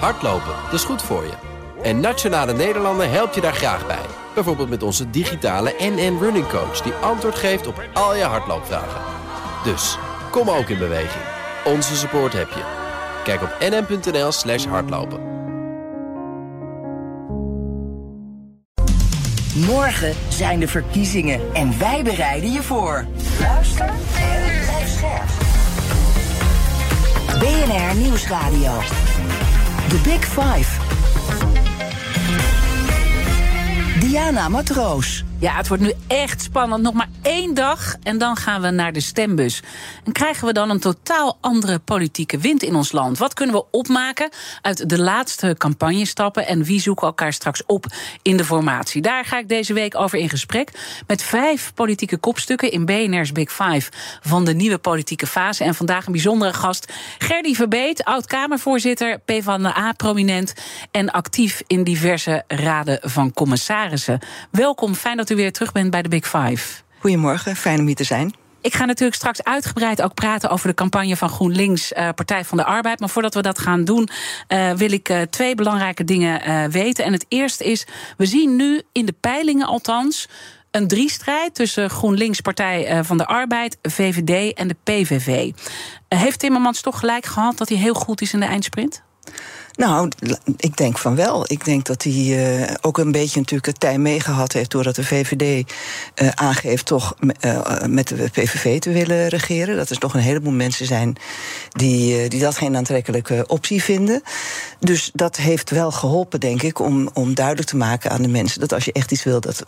Hardlopen, 0.00 0.54
dat 0.64 0.72
is 0.72 0.84
goed 0.84 1.02
voor 1.02 1.24
je. 1.24 1.32
En 1.82 2.00
Nationale 2.00 2.52
Nederlanden 2.52 3.10
helpt 3.10 3.34
je 3.34 3.40
daar 3.40 3.54
graag 3.54 3.86
bij. 3.86 4.06
Bijvoorbeeld 4.34 4.68
met 4.68 4.82
onze 4.82 5.10
digitale 5.10 5.74
NN 5.78 6.18
Running 6.20 6.48
Coach... 6.48 6.80
die 6.80 6.92
antwoord 6.92 7.34
geeft 7.34 7.66
op 7.66 7.82
al 7.92 8.16
je 8.16 8.22
hardloopvragen. 8.22 9.00
Dus, 9.64 9.98
kom 10.30 10.50
ook 10.50 10.68
in 10.68 10.78
beweging. 10.78 11.24
Onze 11.64 11.96
support 11.96 12.32
heb 12.32 12.48
je. 12.48 12.62
Kijk 13.24 13.42
op 13.42 13.56
nn.nl 13.60 14.32
slash 14.32 14.64
hardlopen. 14.66 15.32
Morgen 19.54 20.14
zijn 20.28 20.60
de 20.60 20.68
verkiezingen 20.68 21.40
en 21.52 21.78
wij 21.78 22.02
bereiden 22.02 22.52
je 22.52 22.62
voor. 22.62 23.06
Luister 23.40 23.88
en 24.16 24.64
blijf 24.64 24.88
scherp. 24.88 25.28
BNR 27.38 27.96
Nieuwsradio. 27.96 28.72
The 29.88 30.00
Big 30.04 30.24
Five. 30.24 30.68
Diana 34.00 34.48
Matroos. 34.48 35.24
Ja, 35.44 35.56
het 35.56 35.68
wordt 35.68 35.82
nu 35.82 35.92
echt 36.06 36.42
spannend. 36.42 36.82
Nog 36.82 36.92
maar 36.92 37.08
één 37.22 37.54
dag 37.54 37.96
en 38.02 38.18
dan 38.18 38.36
gaan 38.36 38.60
we 38.60 38.70
naar 38.70 38.92
de 38.92 39.00
stembus. 39.00 39.62
En 40.04 40.12
krijgen 40.12 40.46
we 40.46 40.52
dan 40.52 40.70
een 40.70 40.80
totaal 40.80 41.38
andere 41.40 41.78
politieke 41.78 42.38
wind 42.38 42.62
in 42.62 42.74
ons 42.74 42.92
land? 42.92 43.18
Wat 43.18 43.34
kunnen 43.34 43.54
we 43.54 43.64
opmaken 43.70 44.30
uit 44.62 44.88
de 44.88 44.98
laatste 44.98 45.54
campagnestappen... 45.58 46.46
en 46.46 46.64
wie 46.64 46.80
zoeken 46.80 47.06
elkaar 47.06 47.32
straks 47.32 47.62
op 47.66 47.86
in 48.22 48.36
de 48.36 48.44
formatie? 48.44 49.02
Daar 49.02 49.24
ga 49.24 49.38
ik 49.38 49.48
deze 49.48 49.72
week 49.72 49.96
over 49.96 50.18
in 50.18 50.28
gesprek 50.28 50.70
met 51.06 51.22
vijf 51.22 51.74
politieke 51.74 52.16
kopstukken... 52.16 52.70
in 52.70 52.84
BNR's 52.84 53.32
Big 53.32 53.52
Five 53.52 53.90
van 54.20 54.44
de 54.44 54.54
nieuwe 54.54 54.78
politieke 54.78 55.26
fase. 55.26 55.64
En 55.64 55.74
vandaag 55.74 56.06
een 56.06 56.12
bijzondere 56.12 56.52
gast, 56.52 56.92
Gerdy 57.18 57.54
Verbeet... 57.54 58.04
oud-Kamervoorzitter, 58.04 59.18
PvdA-prominent... 59.18 60.54
en 60.90 61.10
actief 61.10 61.62
in 61.66 61.84
diverse 61.84 62.44
raden 62.46 62.98
van 63.02 63.32
commissarissen. 63.32 64.18
Welkom, 64.50 64.94
fijn 64.94 65.16
dat 65.16 65.30
u 65.30 65.32
weer 65.34 65.52
terug 65.52 65.72
bent 65.72 65.90
bij 65.90 66.02
de 66.02 66.08
Big 66.08 66.28
Five. 66.28 66.82
Goedemorgen, 66.98 67.56
fijn 67.56 67.80
om 67.80 67.86
hier 67.86 67.94
te 67.94 68.04
zijn. 68.04 68.34
Ik 68.60 68.74
ga 68.74 68.84
natuurlijk 68.84 69.16
straks 69.16 69.42
uitgebreid 69.42 70.02
ook 70.02 70.14
praten 70.14 70.50
over 70.50 70.68
de 70.68 70.74
campagne 70.74 71.16
van 71.16 71.28
GroenLinks, 71.28 71.92
uh, 71.92 72.08
Partij 72.14 72.44
van 72.44 72.56
de 72.56 72.64
Arbeid. 72.64 73.00
Maar 73.00 73.08
voordat 73.08 73.34
we 73.34 73.42
dat 73.42 73.58
gaan 73.58 73.84
doen, 73.84 74.08
uh, 74.48 74.72
wil 74.72 74.92
ik 74.92 75.08
uh, 75.08 75.20
twee 75.20 75.54
belangrijke 75.54 76.04
dingen 76.04 76.70
weten. 76.70 77.04
En 77.04 77.12
het 77.12 77.26
eerste 77.28 77.64
is, 77.64 77.86
we 78.16 78.26
zien 78.26 78.56
nu 78.56 78.82
in 78.92 79.06
de 79.06 79.14
peilingen 79.20 79.66
althans 79.66 80.28
een 80.70 80.88
driestrijd 80.88 81.54
tussen 81.54 81.90
GroenLinks, 81.90 82.40
Partij 82.40 83.04
van 83.04 83.18
de 83.18 83.26
Arbeid, 83.26 83.78
VVD 83.82 84.54
en 84.54 84.68
de 84.68 84.76
PVV. 84.82 85.52
heeft 86.08 86.38
Timmermans 86.38 86.80
toch 86.80 86.98
gelijk 86.98 87.26
gehad 87.26 87.58
dat 87.58 87.68
hij 87.68 87.78
heel 87.78 87.94
goed 87.94 88.20
is 88.20 88.32
in 88.32 88.40
de 88.40 88.46
eindsprint? 88.46 89.02
Nou, 89.76 90.08
ik 90.56 90.76
denk 90.76 90.98
van 90.98 91.14
wel. 91.14 91.44
Ik 91.46 91.64
denk 91.64 91.84
dat 91.84 92.02
hij 92.02 92.12
uh, 92.12 92.74
ook 92.80 92.98
een 92.98 93.12
beetje 93.12 93.38
natuurlijk 93.38 93.66
het 93.66 93.80
tij 93.80 93.98
meegehad 93.98 94.52
heeft... 94.52 94.70
doordat 94.70 94.94
de 94.94 95.04
VVD 95.04 95.70
uh, 96.22 96.28
aangeeft 96.28 96.86
toch 96.86 97.14
uh, 97.40 97.60
met 97.86 98.08
de 98.08 98.28
PVV 98.32 98.80
te 98.80 98.90
willen 98.90 99.28
regeren. 99.28 99.76
Dat 99.76 99.90
er 99.90 99.98
toch 99.98 100.14
een 100.14 100.20
heleboel 100.20 100.52
mensen 100.52 100.86
zijn 100.86 101.16
die, 101.68 102.28
die 102.28 102.40
dat 102.40 102.56
geen 102.56 102.76
aantrekkelijke 102.76 103.44
optie 103.46 103.82
vinden. 103.82 104.22
Dus 104.80 105.10
dat 105.12 105.36
heeft 105.36 105.70
wel 105.70 105.90
geholpen, 105.90 106.40
denk 106.40 106.62
ik, 106.62 106.78
om, 106.78 107.08
om 107.12 107.34
duidelijk 107.34 107.68
te 107.68 107.76
maken 107.76 108.10
aan 108.10 108.22
de 108.22 108.28
mensen... 108.28 108.60
dat 108.60 108.72
als 108.72 108.84
je 108.84 108.92
echt 108.92 109.12
iets 109.12 109.24
wil, 109.24 109.40
dat, 109.40 109.66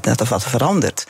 dat 0.00 0.20
er 0.20 0.26
wat 0.26 0.44
verandert. 0.44 1.06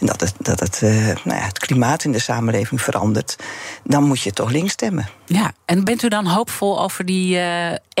En 0.00 0.06
dat 0.06 0.20
het, 0.20 0.34
dat 0.38 0.60
het, 0.60 0.80
nou 1.24 1.38
ja, 1.38 1.46
het 1.46 1.58
klimaat 1.58 2.04
in 2.04 2.12
de 2.12 2.18
samenleving 2.18 2.82
verandert. 2.82 3.36
Dan 3.84 4.04
moet 4.04 4.20
je 4.20 4.32
toch 4.32 4.50
links 4.50 4.72
stemmen. 4.72 5.08
Ja, 5.26 5.52
en 5.64 5.84
bent 5.84 6.02
u 6.02 6.08
dan 6.08 6.26
hoopvol 6.26 6.82
over 6.82 7.04
die 7.04 7.38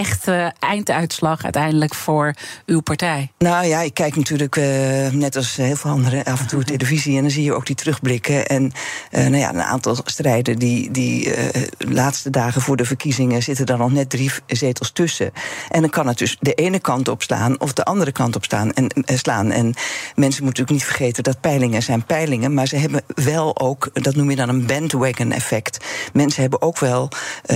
echte 0.00 0.52
einduitslag 0.58 1.44
uiteindelijk 1.44 1.94
voor 1.94 2.34
uw 2.66 2.80
partij? 2.80 3.30
Nou 3.38 3.66
ja, 3.66 3.80
ik 3.80 3.94
kijk 3.94 4.16
natuurlijk 4.16 4.56
uh, 4.56 4.64
net 5.10 5.36
als 5.36 5.56
heel 5.56 5.76
veel 5.76 5.90
anderen 5.90 6.24
af 6.24 6.40
en 6.40 6.46
toe 6.46 6.64
televisie 6.64 7.16
en 7.16 7.22
dan 7.22 7.30
zie 7.30 7.44
je 7.44 7.54
ook 7.54 7.66
die 7.66 7.76
terugblikken. 7.76 8.46
En 8.46 8.62
uh, 9.10 9.20
nou 9.22 9.36
ja, 9.36 9.48
een 9.48 9.62
aantal 9.62 9.96
strijden 10.04 10.58
die, 10.58 10.90
die 10.90 11.26
uh, 11.26 11.62
laatste 11.78 12.30
dagen 12.30 12.62
voor 12.62 12.76
de 12.76 12.84
verkiezingen 12.84 13.42
zitten 13.42 13.66
er 13.66 13.78
nog 13.78 13.92
net 13.92 14.10
drie 14.10 14.30
zetels 14.46 14.90
tussen. 14.90 15.32
En 15.68 15.80
dan 15.80 15.90
kan 15.90 16.06
het 16.06 16.18
dus 16.18 16.36
de 16.40 16.54
ene 16.54 16.78
kant 16.78 17.08
op 17.08 17.22
slaan 17.22 17.60
of 17.60 17.72
de 17.72 17.84
andere 17.84 18.12
kant 18.12 18.36
op 18.36 18.44
staan 18.44 18.72
en, 18.72 18.90
slaan. 19.04 19.50
En 19.50 19.74
mensen 20.14 20.44
moeten 20.44 20.44
natuurlijk 20.44 20.70
niet 20.70 20.84
vergeten 20.84 21.22
dat 21.22 21.40
peilingen 21.40 21.82
zijn 21.82 22.04
peilingen, 22.04 22.54
maar 22.54 22.66
ze 22.66 22.76
hebben 22.76 23.02
wel 23.14 23.58
ook, 23.58 23.90
dat 23.92 24.14
noem 24.14 24.30
je 24.30 24.36
dan 24.36 24.48
een 24.48 24.66
bandwagon 24.66 25.32
effect. 25.32 25.84
Mensen 26.12 26.40
hebben 26.40 26.62
ook 26.62 26.78
wel 26.78 27.08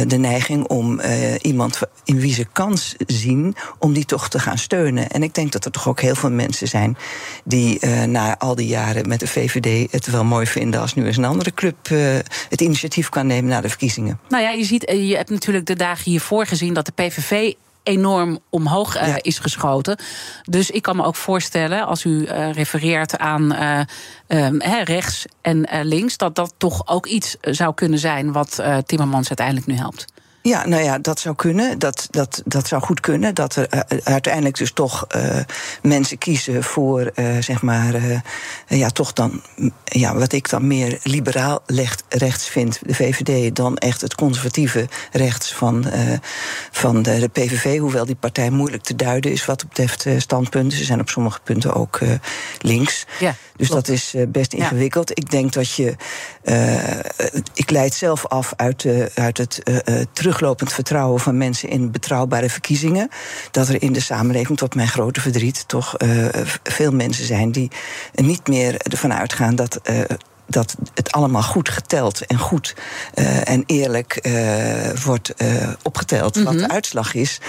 de 0.06 0.16
neiging 0.16 0.66
om 0.66 1.00
iemand 1.40 1.80
in 2.04 2.20
wie 2.20 2.33
ze 2.34 2.46
kans 2.52 2.94
zien 3.06 3.56
om 3.78 3.92
die 3.92 4.04
toch 4.04 4.28
te 4.28 4.38
gaan 4.38 4.58
steunen. 4.58 5.08
En 5.10 5.22
ik 5.22 5.34
denk 5.34 5.52
dat 5.52 5.64
er 5.64 5.70
toch 5.70 5.88
ook 5.88 6.00
heel 6.00 6.14
veel 6.14 6.30
mensen 6.30 6.68
zijn 6.68 6.96
die 7.44 7.78
uh, 7.80 8.02
na 8.02 8.38
al 8.38 8.54
die 8.54 8.66
jaren 8.66 9.08
met 9.08 9.20
de 9.20 9.26
VVD 9.26 9.92
het 9.92 10.06
wel 10.06 10.24
mooi 10.24 10.46
vinden 10.46 10.80
als 10.80 10.94
nu 10.94 11.06
eens 11.06 11.16
een 11.16 11.24
andere 11.24 11.54
club 11.54 11.88
uh, 11.88 12.18
het 12.48 12.60
initiatief 12.60 13.08
kan 13.08 13.26
nemen 13.26 13.50
na 13.50 13.60
de 13.60 13.68
verkiezingen. 13.68 14.20
Nou 14.28 14.42
ja, 14.42 14.50
je 14.50 14.64
ziet, 14.64 14.82
je 14.90 15.16
hebt 15.16 15.30
natuurlijk 15.30 15.66
de 15.66 15.76
dagen 15.76 16.10
hiervoor 16.10 16.46
gezien 16.46 16.74
dat 16.74 16.86
de 16.86 16.92
PVV 16.92 17.52
enorm 17.82 18.38
omhoog 18.50 18.96
uh, 18.96 19.06
ja. 19.06 19.18
is 19.22 19.38
geschoten. 19.38 19.98
Dus 20.42 20.70
ik 20.70 20.82
kan 20.82 20.96
me 20.96 21.04
ook 21.04 21.16
voorstellen, 21.16 21.86
als 21.86 22.04
u 22.04 22.10
uh, 22.10 22.52
refereert 22.52 23.18
aan 23.18 23.52
uh, 23.52 23.80
um, 24.44 24.62
rechts 24.62 25.24
en 25.40 25.66
links, 25.82 26.16
dat 26.16 26.34
dat 26.34 26.54
toch 26.56 26.88
ook 26.88 27.06
iets 27.06 27.36
zou 27.40 27.74
kunnen 27.74 27.98
zijn 27.98 28.32
wat 28.32 28.62
Timmermans 28.86 29.28
uiteindelijk 29.28 29.66
nu 29.66 29.74
helpt. 29.74 30.13
Ja, 30.46 30.66
nou 30.66 30.82
ja, 30.82 30.98
dat 30.98 31.20
zou 31.20 31.34
kunnen. 31.34 31.78
Dat, 31.78 32.06
dat, 32.10 32.42
dat 32.44 32.68
zou 32.68 32.82
goed 32.82 33.00
kunnen. 33.00 33.34
Dat 33.34 33.56
er 33.56 33.66
uh, 33.74 33.80
uiteindelijk 34.04 34.56
dus 34.56 34.72
toch 34.72 35.06
uh, 35.16 35.36
mensen 35.82 36.18
kiezen 36.18 36.62
voor, 36.62 37.10
uh, 37.14 37.38
zeg 37.40 37.62
maar, 37.62 37.94
ja, 38.66 38.88
toch 38.88 39.12
dan, 39.12 39.42
ja, 39.84 40.14
wat 40.14 40.32
ik 40.32 40.48
dan 40.48 40.66
meer 40.66 40.98
liberaal 41.02 41.62
rechts 42.08 42.48
vind, 42.48 42.78
de 42.82 42.94
VVD, 42.94 43.56
dan 43.56 43.76
echt 43.76 44.00
het 44.00 44.14
conservatieve 44.14 44.88
rechts 45.12 45.54
van, 45.54 45.84
van 46.70 47.02
de, 47.02 47.18
de, 47.18 47.28
PVV. 47.28 47.78
Hoewel 47.78 48.04
die 48.04 48.14
partij 48.14 48.50
moeilijk 48.50 48.82
te 48.82 48.96
duiden 48.96 49.30
is 49.32 49.44
wat 49.44 49.68
betreft 49.68 50.06
standpunten. 50.18 50.78
Ze 50.78 50.84
zijn 50.84 51.00
op 51.00 51.08
sommige 51.08 51.40
punten 51.44 51.74
ook 51.74 52.00
links. 52.60 53.06
Ja, 53.20 53.34
dus 53.56 53.68
klopt. 53.68 53.86
dat 53.86 53.94
is 53.94 54.14
best 54.28 54.52
ingewikkeld. 54.52 55.08
Ja. 55.08 55.14
Ik 55.14 55.30
denk 55.30 55.52
dat 55.52 55.72
je. 55.72 55.96
ik 57.54 57.70
leid 57.70 57.94
zelf 57.94 58.26
af 58.26 58.52
uit, 58.56 58.86
uit 59.14 59.38
het 59.38 59.62
terug 60.12 60.33
teruglopend 60.34 60.72
vertrouwen 60.72 61.20
van 61.20 61.36
mensen 61.36 61.68
in 61.68 61.90
betrouwbare 61.90 62.50
verkiezingen. 62.50 63.08
Dat 63.50 63.68
er 63.68 63.82
in 63.82 63.92
de 63.92 64.00
samenleving, 64.00 64.58
tot 64.58 64.74
mijn 64.74 64.88
grote 64.88 65.20
verdriet, 65.20 65.68
toch 65.68 66.02
uh, 66.02 66.26
veel 66.62 66.92
mensen 66.92 67.24
zijn 67.24 67.52
die 67.52 67.70
niet 68.14 68.48
meer 68.48 68.76
ervan 68.76 69.14
uitgaan 69.14 69.54
dat. 69.54 69.80
Uh, 69.90 70.00
dat 70.46 70.76
het 70.94 71.12
allemaal 71.12 71.42
goed 71.42 71.68
geteld 71.68 72.26
en 72.26 72.38
goed 72.38 72.74
uh, 73.14 73.48
en 73.48 73.62
eerlijk 73.66 74.28
wordt 75.04 75.34
opgeteld, 75.82 76.36
mm 76.36 76.46
-hmm. 76.46 76.58
wat 76.58 76.68
de 76.68 76.74
uitslag 76.74 77.14
is. 77.14 77.40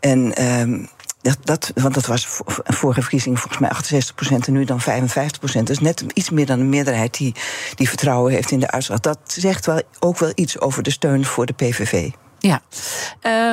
En 0.00 0.34
ehm, 0.34 0.84
dat, 1.22 1.38
dat, 1.42 1.72
want 1.74 1.94
dat 1.94 2.06
was 2.06 2.26
vorige 2.64 3.00
verkiezing 3.00 3.40
volgens 3.40 3.60
mij 3.60 4.02
68% 4.42 4.46
en 4.46 4.52
nu 4.52 4.64
dan 4.64 4.80
55%. 4.80 5.62
Dus 5.62 5.78
net 5.78 6.04
iets 6.12 6.30
meer 6.30 6.46
dan 6.46 6.60
een 6.60 6.68
meerderheid 6.68 7.16
die, 7.16 7.34
die 7.74 7.88
vertrouwen 7.88 8.32
heeft 8.32 8.50
in 8.50 8.60
de 8.60 8.70
uitslag. 8.70 9.00
Dat 9.00 9.18
zegt 9.26 9.66
wel, 9.66 9.82
ook 9.98 10.18
wel 10.18 10.32
iets 10.34 10.60
over 10.60 10.82
de 10.82 10.90
steun 10.90 11.24
voor 11.24 11.46
de 11.46 11.52
PVV. 11.52 12.10
Ja, 12.38 12.62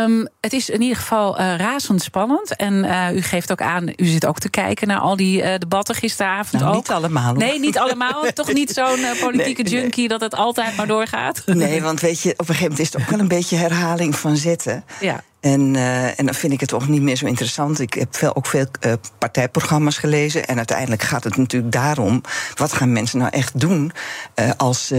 um, 0.04 0.28
het 0.42 0.54
is 0.54 0.70
in 0.70 0.82
ieder 0.82 0.98
geval 0.98 1.40
uh, 1.40 1.56
razendspannend. 1.56 2.56
En 2.56 2.74
uh, 2.74 3.16
u 3.16 3.22
geeft 3.22 3.52
ook 3.52 3.62
aan, 3.62 3.94
u 3.96 4.06
zit 4.06 4.26
ook 4.26 4.40
te 4.40 4.50
kijken 4.50 4.88
naar 4.88 5.00
al 5.00 5.16
die 5.16 5.42
uh, 5.42 5.54
debatten 5.58 5.96
gisteravond 5.96 6.62
nou, 6.62 6.76
ook. 6.76 6.82
Niet 6.82 6.92
allemaal. 6.92 7.30
Hoor. 7.30 7.38
Nee, 7.38 7.60
niet 7.60 7.78
allemaal. 7.78 8.22
Nee. 8.22 8.34
Toch 8.44 8.54
niet 8.54 8.72
zo'n 8.72 9.06
politieke 9.20 9.62
nee, 9.62 9.72
junkie 9.72 10.00
nee. 10.00 10.08
dat 10.08 10.22
het 10.22 10.36
altijd 10.36 10.78
maar 10.78 10.88
doorgaat? 10.88 11.42
Nee, 11.46 11.82
want 11.82 12.00
weet 12.00 12.22
je, 12.22 12.32
op 12.32 12.40
een 12.40 12.46
gegeven 12.46 12.64
moment 12.64 12.80
is 12.88 12.94
het 12.94 13.02
ook 13.02 13.10
wel 13.10 13.20
een 13.20 13.28
beetje 13.28 13.56
herhaling 13.56 14.16
van 14.16 14.38
zetten. 14.38 14.86
Ja. 15.00 15.24
En, 15.46 15.74
uh, 15.74 16.20
en 16.20 16.26
dan 16.26 16.34
vind 16.34 16.54
ik 16.54 16.60
het 16.60 16.70
toch 16.70 16.88
niet 16.88 17.02
meer 17.02 17.16
zo 17.16 17.26
interessant. 17.26 17.80
Ik 17.80 17.94
heb 17.94 18.16
veel, 18.16 18.36
ook 18.36 18.46
veel 18.46 18.66
uh, 18.86 18.94
partijprogramma's 19.18 19.98
gelezen. 19.98 20.48
En 20.48 20.58
uiteindelijk 20.58 21.02
gaat 21.02 21.24
het 21.24 21.38
natuurlijk 21.38 21.72
daarom... 21.72 22.22
wat 22.56 22.74
gaan 22.74 22.92
mensen 22.92 23.20
nou 23.20 23.32
echt 23.32 23.60
doen 23.60 23.92
uh, 24.36 24.50
als, 24.58 24.94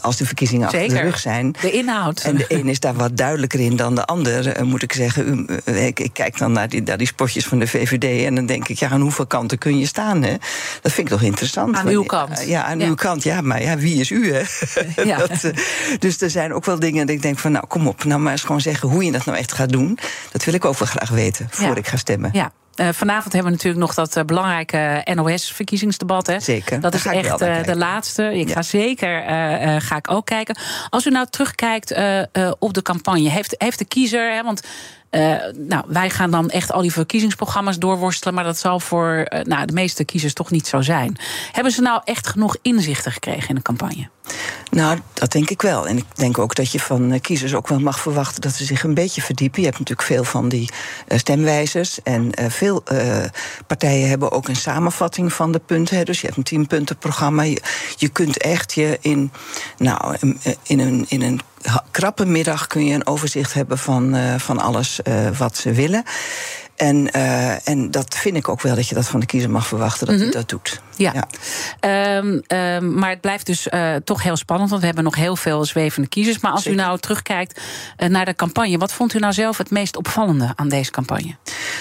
als 0.00 0.16
de 0.16 0.26
verkiezingen 0.26 0.70
Zeker. 0.70 0.86
achter 0.86 1.02
de 1.02 1.10
rug 1.10 1.18
zijn. 1.18 1.54
De 1.60 1.70
inhoud. 1.70 2.20
En 2.20 2.36
de 2.36 2.44
een 2.48 2.68
is 2.68 2.80
daar 2.80 2.94
wat 2.94 3.16
duidelijker 3.16 3.60
in 3.60 3.76
dan 3.76 3.94
de 3.94 4.04
ander, 4.04 4.66
moet 4.66 4.82
ik 4.82 4.92
zeggen. 4.92 5.48
U, 5.64 5.72
ik, 5.72 6.00
ik, 6.00 6.12
kijk 6.12 6.38
dan 6.38 6.52
naar 6.52 6.68
die, 6.68 6.82
naar 6.82 6.98
die 6.98 7.06
spotjes 7.06 7.46
van 7.46 7.58
de 7.58 7.66
VVD... 7.66 8.24
en 8.24 8.34
dan 8.34 8.46
denk 8.46 8.68
ik, 8.68 8.78
ja, 8.78 8.88
aan 8.88 9.00
hoeveel 9.00 9.26
kanten 9.26 9.58
kun 9.58 9.78
je 9.78 9.86
staan? 9.86 10.22
Hè? 10.22 10.34
Dat 10.82 10.92
vind 10.92 11.08
ik 11.08 11.12
toch 11.12 11.22
interessant. 11.22 11.76
Aan 11.76 11.88
uw 11.88 12.02
kant. 12.02 12.44
ja, 12.46 12.64
aan 12.64 12.78
ja. 12.78 12.86
uw 12.86 12.94
kant. 12.94 13.22
Ja, 13.22 13.40
maar 13.40 13.62
ja, 13.62 13.76
wie 13.76 14.00
is 14.00 14.10
u, 14.10 14.32
hè? 14.32 14.42
Ja. 15.04 15.18
dat, 15.26 15.50
dus 15.98 16.20
er 16.20 16.30
zijn 16.30 16.54
ook 16.54 16.64
wel 16.64 16.78
dingen 16.78 17.06
dat 17.06 17.16
ik 17.16 17.22
denk 17.22 17.38
van... 17.38 17.52
nou, 17.52 17.66
kom 17.66 17.86
op, 17.86 18.04
nou 18.04 18.20
maar 18.20 18.32
eens 18.32 18.42
gewoon 18.42 18.60
zeggen 18.60 18.88
hoe 18.88 19.04
je 19.04 19.12
dat 19.12 19.24
nou 19.24 19.38
echt 19.38 19.52
gaat 19.52 19.62
doen. 19.66 19.98
Dat 20.32 20.44
wil 20.44 20.54
ik 20.54 20.64
ook 20.64 20.78
wel 20.78 20.88
graag 20.88 21.08
weten 21.08 21.46
voor 21.50 21.66
ja. 21.66 21.74
ik 21.74 21.86
ga 21.86 21.96
stemmen. 21.96 22.30
Ja. 22.32 22.52
Uh, 22.76 22.88
vanavond 22.92 23.32
hebben 23.32 23.50
we 23.50 23.56
natuurlijk 23.56 23.84
nog 23.86 23.94
dat 23.94 24.16
uh, 24.16 24.24
belangrijke 24.24 25.06
NOS-verkiezingsdebat. 25.14 26.26
Hè? 26.26 26.40
Zeker. 26.40 26.80
Dat 26.80 26.94
is 26.94 27.06
echt 27.06 27.42
uh, 27.42 27.62
de 27.62 27.76
laatste. 27.76 28.38
Ik 28.38 28.48
ja. 28.48 28.54
ga 28.54 28.62
zeker 28.62 29.22
ga 29.80 29.96
ik 29.96 30.10
ook 30.10 30.26
kijken. 30.26 30.56
Als 30.90 31.06
u 31.06 31.10
nou 31.10 31.26
terugkijkt 31.30 31.94
op 32.58 32.74
de 32.74 32.82
campagne, 32.82 33.28
heeft, 33.28 33.54
heeft 33.58 33.78
de 33.78 33.84
kiezer, 33.84 34.34
hè, 34.34 34.42
want 34.42 34.62
nou, 35.56 35.84
wij 35.86 36.10
gaan 36.10 36.30
dan 36.30 36.50
echt 36.50 36.72
al 36.72 36.82
die 36.82 36.92
verkiezingsprogramma's 36.92 37.78
doorworstelen, 37.78 38.34
maar 38.34 38.44
dat 38.44 38.58
zal 38.58 38.80
voor 38.80 39.26
nou, 39.42 39.66
de 39.66 39.72
meeste 39.72 40.04
kiezers 40.04 40.32
toch 40.32 40.50
niet 40.50 40.66
zo 40.66 40.80
zijn. 40.80 41.16
Hebben 41.52 41.72
ze 41.72 41.80
nou 41.80 42.00
echt 42.04 42.26
genoeg 42.26 42.56
inzichten 42.62 43.12
gekregen 43.12 43.48
in 43.48 43.54
de 43.54 43.62
campagne? 43.62 44.08
Nou, 44.70 44.98
dat 45.12 45.32
denk 45.32 45.50
ik 45.50 45.62
wel. 45.62 45.88
En 45.88 45.96
ik 45.96 46.04
denk 46.14 46.38
ook 46.38 46.54
dat 46.54 46.72
je 46.72 46.80
van 46.80 47.20
kiezers 47.20 47.54
ook 47.54 47.68
wel 47.68 47.80
mag 47.80 48.00
verwachten 48.00 48.40
dat 48.40 48.52
ze 48.52 48.64
zich 48.64 48.82
een 48.82 48.94
beetje 48.94 49.22
verdiepen. 49.22 49.60
Je 49.60 49.66
hebt 49.66 49.78
natuurlijk 49.78 50.08
veel 50.08 50.24
van 50.24 50.48
die 50.48 50.70
stemwijzers. 51.08 52.02
En 52.02 52.32
veel 52.48 52.82
partijen 53.66 54.08
hebben 54.08 54.30
ook 54.30 54.48
een 54.48 54.56
samenvatting 54.56 55.32
van 55.32 55.52
de 55.52 55.58
punten. 55.58 56.04
Dus 56.04 56.20
je 56.20 56.26
hebt 56.26 56.38
een 56.38 56.44
tienpuntenprogramma. 56.44 57.42
Je, 57.42 57.62
je 57.96 58.08
kunt 58.08 58.36
echt 58.38 58.72
je 58.72 58.98
in, 59.00 59.32
nou, 59.78 60.16
in, 60.62 60.80
een, 60.80 61.04
in 61.08 61.22
een 61.22 61.40
krappe 61.90 62.24
middag 62.24 62.66
kun 62.66 62.84
je 62.84 62.94
een 62.94 63.06
overzicht 63.06 63.54
hebben 63.54 63.78
van, 63.78 64.16
van 64.38 64.58
alles 64.58 65.00
wat 65.38 65.56
ze 65.56 65.72
willen. 65.72 66.04
En, 66.76 67.08
uh, 67.16 67.68
en 67.68 67.90
dat 67.90 68.14
vind 68.14 68.36
ik 68.36 68.48
ook 68.48 68.60
wel 68.60 68.74
dat 68.74 68.88
je 68.88 68.94
dat 68.94 69.06
van 69.06 69.20
de 69.20 69.26
kiezer 69.26 69.50
mag 69.50 69.66
verwachten 69.66 70.06
dat 70.06 70.14
mm 70.14 70.20
-hmm. 70.22 70.30
hij 70.30 70.40
dat 70.40 70.48
doet. 70.48 70.80
Ja. 70.96 71.12
ja. 71.80 72.16
Um, 72.16 72.42
um, 72.48 72.94
maar 72.94 73.10
het 73.10 73.20
blijft 73.20 73.46
dus 73.46 73.66
uh, 73.66 73.94
toch 74.04 74.22
heel 74.22 74.36
spannend, 74.36 74.68
want 74.68 74.80
we 74.80 74.86
hebben 74.86 75.04
nog 75.04 75.14
heel 75.14 75.36
veel 75.36 75.64
zwevende 75.64 76.08
kiezers. 76.08 76.40
Maar 76.40 76.52
als 76.52 76.62
Zeker. 76.62 76.80
u 76.80 76.82
nou 76.82 76.98
terugkijkt 76.98 77.60
uh, 77.98 78.08
naar 78.08 78.24
de 78.24 78.34
campagne, 78.34 78.78
wat 78.78 78.92
vond 78.92 79.14
u 79.14 79.18
nou 79.18 79.32
zelf 79.32 79.58
het 79.58 79.70
meest 79.70 79.96
opvallende 79.96 80.52
aan 80.54 80.68
deze 80.68 80.90
campagne? 80.90 81.36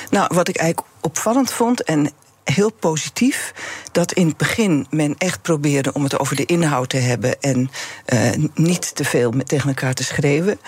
Nou, 0.09 0.27
wat 0.33 0.47
ik 0.47 0.57
eigenlijk 0.57 0.87
opvallend 1.01 1.51
vond, 1.51 1.83
en 1.83 2.11
heel 2.43 2.71
positief 2.71 3.53
dat 3.91 4.11
in 4.11 4.27
het 4.27 4.37
begin 4.37 4.87
men 4.89 5.15
echt 5.17 5.41
probeerde 5.41 5.93
om 5.93 6.03
het 6.03 6.19
over 6.19 6.35
de 6.35 6.45
inhoud 6.45 6.89
te 6.89 6.97
hebben 6.97 7.41
en 7.41 7.69
uh, 8.13 8.29
niet 8.53 8.95
te 8.95 9.03
veel 9.03 9.33
tegen 9.43 9.67
elkaar 9.67 9.93
te 9.93 10.03
schreeuwen. 10.03 10.59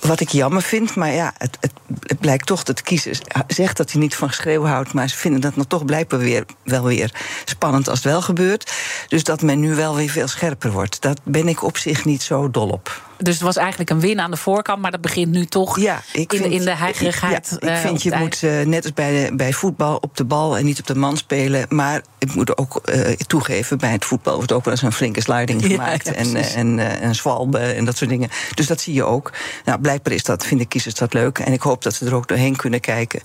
Wat 0.00 0.20
ik 0.20 0.28
jammer 0.28 0.62
vind, 0.62 0.94
maar 0.94 1.12
ja, 1.12 1.32
het, 1.38 1.56
het, 1.60 2.20
blijkt 2.20 2.46
toch 2.46 2.62
dat 2.62 2.76
de 2.76 2.82
kiezer 2.82 3.18
zegt 3.46 3.76
dat 3.76 3.90
hij 3.92 4.00
niet 4.00 4.14
van 4.14 4.28
geschreeuw 4.28 4.64
houdt, 4.64 4.92
maar 4.92 5.08
ze 5.08 5.16
vinden 5.16 5.40
dat 5.40 5.56
nog 5.56 5.66
toch 5.66 5.84
blijkbaar 5.84 6.18
weer, 6.18 6.44
wel 6.64 6.84
weer 6.84 7.14
spannend 7.44 7.88
als 7.88 7.98
het 7.98 8.12
wel 8.12 8.22
gebeurt. 8.22 8.72
Dus 9.08 9.24
dat 9.24 9.42
men 9.42 9.60
nu 9.60 9.74
wel 9.74 9.96
weer 9.96 10.10
veel 10.10 10.28
scherper 10.28 10.70
wordt. 10.70 11.02
Dat 11.02 11.20
ben 11.24 11.48
ik 11.48 11.62
op 11.62 11.76
zich 11.76 12.04
niet 12.04 12.22
zo 12.22 12.50
dol 12.50 12.68
op. 12.68 13.09
Dus 13.22 13.34
het 13.34 13.42
was 13.42 13.56
eigenlijk 13.56 13.90
een 13.90 14.00
win 14.00 14.20
aan 14.20 14.30
de 14.30 14.36
voorkant, 14.36 14.82
maar 14.82 14.90
dat 14.90 15.00
begint 15.00 15.32
nu 15.32 15.46
toch 15.46 15.80
ja, 15.80 16.02
ik 16.12 16.32
in, 16.32 16.38
vind, 16.40 16.52
in 16.52 16.64
de 16.64 16.76
heigerigheid. 16.76 17.56
Ja, 17.60 17.70
ik 17.70 17.76
vind 17.76 18.02
je 18.02 18.14
moet 18.18 18.42
uh, 18.42 18.60
net 18.60 18.82
als 18.82 18.92
bij, 18.92 19.24
de, 19.24 19.36
bij 19.36 19.52
voetbal 19.52 19.96
op 19.96 20.16
de 20.16 20.24
bal 20.24 20.56
en 20.56 20.64
niet 20.64 20.78
op 20.78 20.86
de 20.86 20.94
man 20.94 21.16
spelen. 21.16 21.66
Maar 21.68 22.02
ik 22.18 22.34
moet 22.34 22.56
ook 22.56 22.80
uh, 22.84 23.10
toegeven, 23.10 23.78
bij 23.78 23.90
het 23.90 24.04
voetbal 24.04 24.34
wordt 24.36 24.52
ook 24.52 24.64
wel 24.64 24.74
eens 24.74 24.82
een 24.82 24.92
flinke 24.92 25.20
sliding 25.20 25.64
gemaakt. 25.66 26.06
Ja, 26.06 26.12
en, 26.12 26.36
en, 26.36 27.00
en 27.00 27.14
zwalbe 27.14 27.58
en 27.58 27.84
dat 27.84 27.96
soort 27.96 28.10
dingen. 28.10 28.28
Dus 28.54 28.66
dat 28.66 28.80
zie 28.80 28.94
je 28.94 29.04
ook. 29.04 29.32
Nou, 29.64 29.80
blijkbaar 29.80 30.12
is 30.12 30.22
dat, 30.22 30.46
vinden 30.46 30.68
kiezers 30.68 30.94
dat 30.94 31.12
leuk. 31.12 31.38
En 31.38 31.52
ik 31.52 31.60
hoop 31.60 31.82
dat 31.82 31.94
ze 31.94 32.06
er 32.06 32.14
ook 32.14 32.28
doorheen 32.28 32.56
kunnen 32.56 32.80
kijken. 32.80 33.20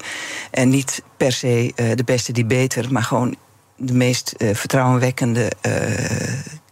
En 0.52 0.70
niet 0.70 1.02
per 1.18 1.32
se 1.32 1.72
de 1.76 2.04
beste 2.06 2.32
die 2.32 2.46
beter, 2.46 2.92
maar 2.92 3.04
gewoon 3.04 3.36
de 3.78 3.94
meest 3.94 4.34
vertrouwenwekkende 4.38 5.52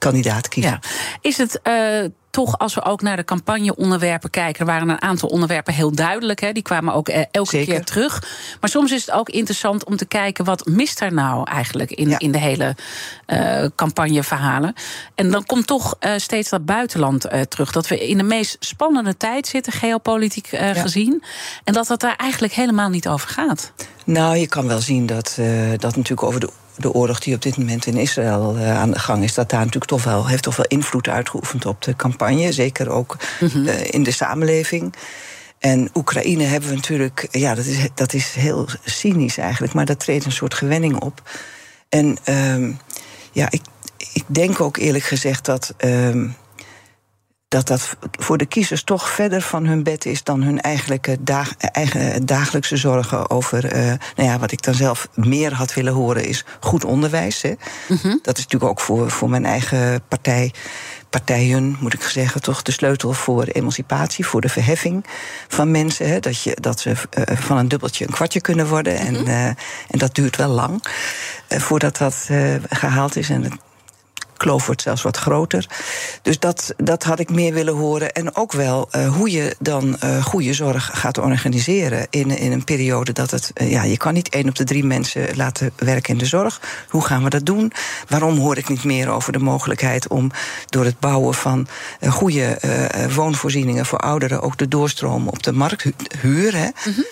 kandidaat 0.04 0.48
kiezen. 0.48 0.80
Ja. 0.82 0.90
Is 1.22 1.38
het 1.38 1.62
toch, 2.34 2.58
als 2.58 2.76
we 2.76 2.84
ook 2.84 3.02
naar 3.02 3.16
de 3.16 3.24
campagneonderwerpen 3.24 4.30
kijken, 4.30 4.66
waren 4.66 4.90
een 4.90 5.02
aantal 5.02 5.30
onderwerpen 5.30 5.74
heel 5.74 5.92
duidelijk. 5.92 6.40
Hè, 6.40 6.52
die 6.52 6.64
kwamen 6.64 6.94
ook 6.94 7.10
elke 7.10 7.50
Zeker. 7.50 7.74
keer 7.74 7.84
terug. 7.84 8.24
Maar 8.62 8.70
soms 8.70 8.92
is 8.92 9.06
het 9.06 9.16
ook 9.16 9.30
interessant 9.30 9.86
om 9.86 9.96
te 9.96 10.06
kijken 10.06 10.46
wat 10.46 10.66
mist 10.66 11.02
er 11.02 11.14
nou 11.14 11.50
eigenlijk 11.50 11.92
in, 11.92 12.10
ja. 12.10 12.20
in 12.20 12.32
de 12.32 12.38
hele 12.38 12.76
uh, 13.28 13.66
campagneverhalen. 13.76 14.74
En 15.16 15.32
dan 15.32 15.46
komt 15.46 15.68
toch 15.68 15.96
uh, 16.00 16.12
steeds 16.18 16.50
dat 16.50 16.66
buitenland 16.66 17.26
uh, 17.26 17.42
terug. 17.42 17.72
Dat 17.72 17.88
we 17.88 18.08
in 18.08 18.18
de 18.18 18.24
meest 18.24 18.58
spannende 18.60 19.18
tijd 19.18 19.48
zitten, 19.48 19.74
geopolitiek 19.74 20.48
ja. 20.48 20.74
gezien. 20.74 21.24
En 21.64 21.74
dat 21.74 21.88
het 21.88 22.00
daar 22.00 22.16
eigenlijk 22.16 22.54
helemaal 22.54 22.90
niet 22.90 23.08
over 23.08 23.30
gaat. 23.30 23.72
Nou, 24.06 24.38
je 24.38 24.48
kan 24.48 24.68
wel 24.68 24.80
zien 24.80 25.06
dat 25.06 25.38
dat 25.78 25.96
natuurlijk 25.96 26.24
over 26.24 26.40
de 26.40 26.50
de 26.78 26.92
oorlog 26.92 27.20
die 27.20 27.36
op 27.36 27.42
dit 27.42 27.58
moment 27.58 27.86
in 27.86 27.98
Israël 27.98 28.56
uh, 28.58 28.80
aan 28.80 28.92
de 28.92 29.00
gang 29.00 29.24
is, 29.24 29.34
dat 29.34 29.50
daar 29.50 29.60
natuurlijk 29.60 29.92
toch 29.92 30.04
wel, 30.04 30.28
heeft 30.28 30.44
toch 30.44 30.56
wel 30.56 30.66
invloed 30.66 31.08
uitgeoefend 31.08 31.66
op 31.66 31.82
de 31.82 31.96
campagne. 31.96 32.52
Zeker 32.52 32.90
ook 32.90 33.18
mm 33.40 33.48
-hmm. 33.48 33.68
uh, 33.68 33.94
in 33.94 34.04
de 34.04 34.12
samenleving. 34.12 34.94
En 35.60 35.90
Oekraïne 35.94 36.44
hebben 36.44 36.70
we 36.70 36.76
natuurlijk, 36.76 37.28
ja, 37.32 37.56
dat 37.56 37.66
is, 37.66 37.88
dat 37.94 38.14
is 38.14 38.34
heel 38.34 38.68
cynisch 38.84 39.38
eigenlijk, 39.38 39.74
maar 39.74 39.86
dat 39.86 40.00
treedt 40.00 40.26
een 40.26 40.32
soort 40.32 40.54
gewenning 40.54 41.00
op. 41.00 41.22
En 41.90 42.18
um, 42.26 42.80
ja, 43.32 43.48
ik, 43.50 43.62
ik 44.14 44.24
denk 44.28 44.62
ook 44.62 44.78
eerlijk 44.78 45.04
gezegd 45.04 45.46
dat. 45.46 45.74
Um, 45.78 46.36
dat 47.54 47.68
dat 47.68 47.96
voor 48.12 48.38
de 48.38 48.46
kiezers 48.46 48.84
toch 48.84 49.10
verder 49.10 49.42
van 49.42 49.66
hun 49.66 49.84
bed 49.84 50.06
is 50.06 50.24
dan 50.24 50.42
hun 50.42 50.62
eigenlijke 50.62 51.18
dag, 51.20 51.54
eigen 51.58 52.26
dagelijkse 52.26 52.78
zorgen 52.78 53.30
over. 53.30 53.76
Uh, 53.76 53.86
nou 54.16 54.30
ja, 54.30 54.40
wat 54.40 54.52
ik 54.52 54.62
dan 54.62 54.74
zelf 54.74 55.08
meer 55.14 55.54
had 55.54 55.74
willen 55.74 55.94
horen 55.94 56.26
is 56.26 56.46
goed 56.60 56.86
onderwijs. 56.86 57.42
Hè. 57.42 57.54
Mm 57.88 57.98
-hmm. 58.02 58.20
Dat 58.22 58.38
is 58.38 58.44
natuurlijk 58.44 58.72
ook 58.72 58.80
voor, 58.80 59.12
voor 59.12 59.30
mijn 59.30 59.46
eigen 59.46 60.02
partij. 60.08 60.54
Partijen, 61.10 61.78
moet 61.80 61.94
ik 61.94 62.02
zeggen, 62.02 62.42
toch 62.42 62.62
de 62.62 62.72
sleutel 62.72 63.14
voor 63.14 63.44
emancipatie, 63.44 64.26
voor 64.26 64.42
de 64.42 64.50
verheffing 64.50 65.06
van 65.48 65.72
mensen. 65.72 66.08
Hè, 66.08 66.20
dat, 66.20 66.42
je, 66.42 66.58
dat 66.62 66.80
ze 66.80 66.90
uh, 66.90 67.38
van 67.38 67.58
een 67.58 67.68
dubbeltje 67.68 68.06
een 68.06 68.14
kwartje 68.14 68.42
kunnen 68.42 68.68
worden. 68.68 68.94
Mm 68.94 69.00
-hmm. 69.00 69.16
en, 69.16 69.26
uh, 69.26 69.46
en 69.88 69.98
dat 69.98 70.16
duurt 70.16 70.36
wel 70.36 70.50
lang 70.50 70.84
voordat 71.48 71.98
dat 71.98 72.30
gehaald 72.70 73.16
is. 73.16 73.30
En 73.30 73.60
kloof 74.38 74.66
wordt 74.66 74.82
zelfs 74.82 75.02
wat 75.02 75.18
groter. 75.18 75.68
Dus 76.22 76.40
dat, 76.40 76.74
dat 76.78 77.04
had 77.04 77.20
ik 77.20 77.30
meer 77.30 77.54
willen 77.54 77.74
horen. 77.74 78.12
En 78.12 78.36
ook 78.36 78.52
wel 78.52 78.90
uh, 78.92 79.16
hoe 79.16 79.32
je 79.32 79.56
dan 79.60 79.98
uh, 80.04 80.24
goede 80.24 80.54
zorg 80.54 80.90
gaat 80.94 81.18
organiseren 81.18 82.08
in, 82.10 82.38
in 82.38 82.52
een 82.52 82.64
periode 82.64 83.12
dat 83.12 83.32
het. 83.32 83.52
Uh, 83.62 83.72
ja, 83.72 83.84
je 83.84 83.98
kan 83.98 84.14
niet 84.14 84.30
één 84.30 84.48
op 84.50 84.56
de 84.56 84.64
drie 84.64 84.84
mensen 84.84 85.36
laten 85.36 85.72
werken 85.76 86.14
in 86.14 86.20
de 86.20 86.26
zorg. 86.26 86.62
Hoe 86.90 87.06
gaan 87.06 87.24
we 87.24 87.30
dat 87.30 87.46
doen? 87.46 87.72
Waarom 88.08 88.38
hoor 88.38 88.58
ik 88.58 88.70
niet 88.70 88.84
meer 88.84 89.10
over 89.10 89.32
de 89.32 89.40
mogelijkheid 89.40 90.08
om 90.08 90.32
door 90.70 90.86
het 90.86 91.00
bouwen 91.00 91.34
van 91.34 91.68
goede 92.10 92.58
woonvoorzieningen 93.16 93.86
voor 93.86 94.00
ouderen 94.00 94.42
ook 94.42 94.58
de 94.58 94.68
doorstroom 94.68 95.28
op 95.28 95.44
de 95.44 95.52
markt, 95.52 95.86
huur, 96.22 96.56
hè, 96.56 96.68
mm. 96.86 97.06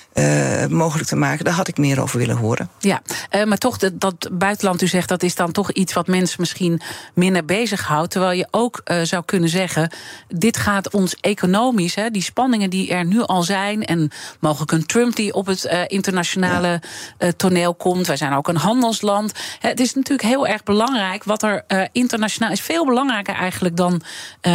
Mogelijk 0.70 1.08
te 1.08 1.16
maken? 1.16 1.46
Daar 1.46 1.54
had 1.54 1.68
ik 1.68 1.78
meer 1.78 2.02
over 2.02 2.18
willen 2.18 2.38
horen. 2.38 2.70
Ja, 2.80 3.02
maar 3.46 3.58
toch, 3.58 3.78
dat, 3.78 4.00
dat 4.00 4.30
buitenland, 4.32 4.82
u 4.82 4.88
zegt, 4.88 5.10
dat 5.10 5.24
is 5.24 5.36
dan 5.36 5.52
toch 5.52 5.72
iets 5.72 5.94
wat 5.94 6.08
mensen 6.08 6.36
misschien 6.40 6.82
minder 7.14 7.46
bezighoudt. 7.46 8.12
Terwijl 8.12 8.38
je 8.38 8.48
ook 8.52 8.82
uh, 8.86 9.02
zou 9.02 9.24
kunnen 9.26 9.50
zeggen: 9.50 9.92
dit 10.28 10.58
gaat 10.58 10.94
ons 10.94 11.16
economisch, 11.16 11.96
hè, 11.96 12.10
die 12.10 12.22
spanningen 12.22 12.70
die 12.70 12.90
er 12.90 13.06
nu 13.06 13.22
al 13.22 13.44
zijn. 13.44 13.86
En 13.86 14.12
mogelijk 14.40 14.72
een 14.72 14.86
Trump 14.86 15.16
die 15.16 15.34
op 15.34 15.46
het 15.46 15.86
internationale 15.88 16.82
ja. 17.20 17.32
toneel 17.38 17.76
komt. 17.76 18.08
Wij 18.08 18.18
zijn 18.18 18.34
ook 18.34 18.48
een 18.48 18.56
handelsland. 18.56 19.32
Het 19.60 19.80
is 19.80 19.94
natuurlijk 19.94 20.28
heel 20.28 20.48
erg 20.48 20.64
belangrijk. 20.64 21.24
Wat 21.24 21.44
er 21.44 21.64
internationaal 21.92 22.52
is, 22.52 22.62
veel 22.62 22.86
belangrijker 22.86 23.36
eigenlijk 23.36 23.78
dan 23.78 24.02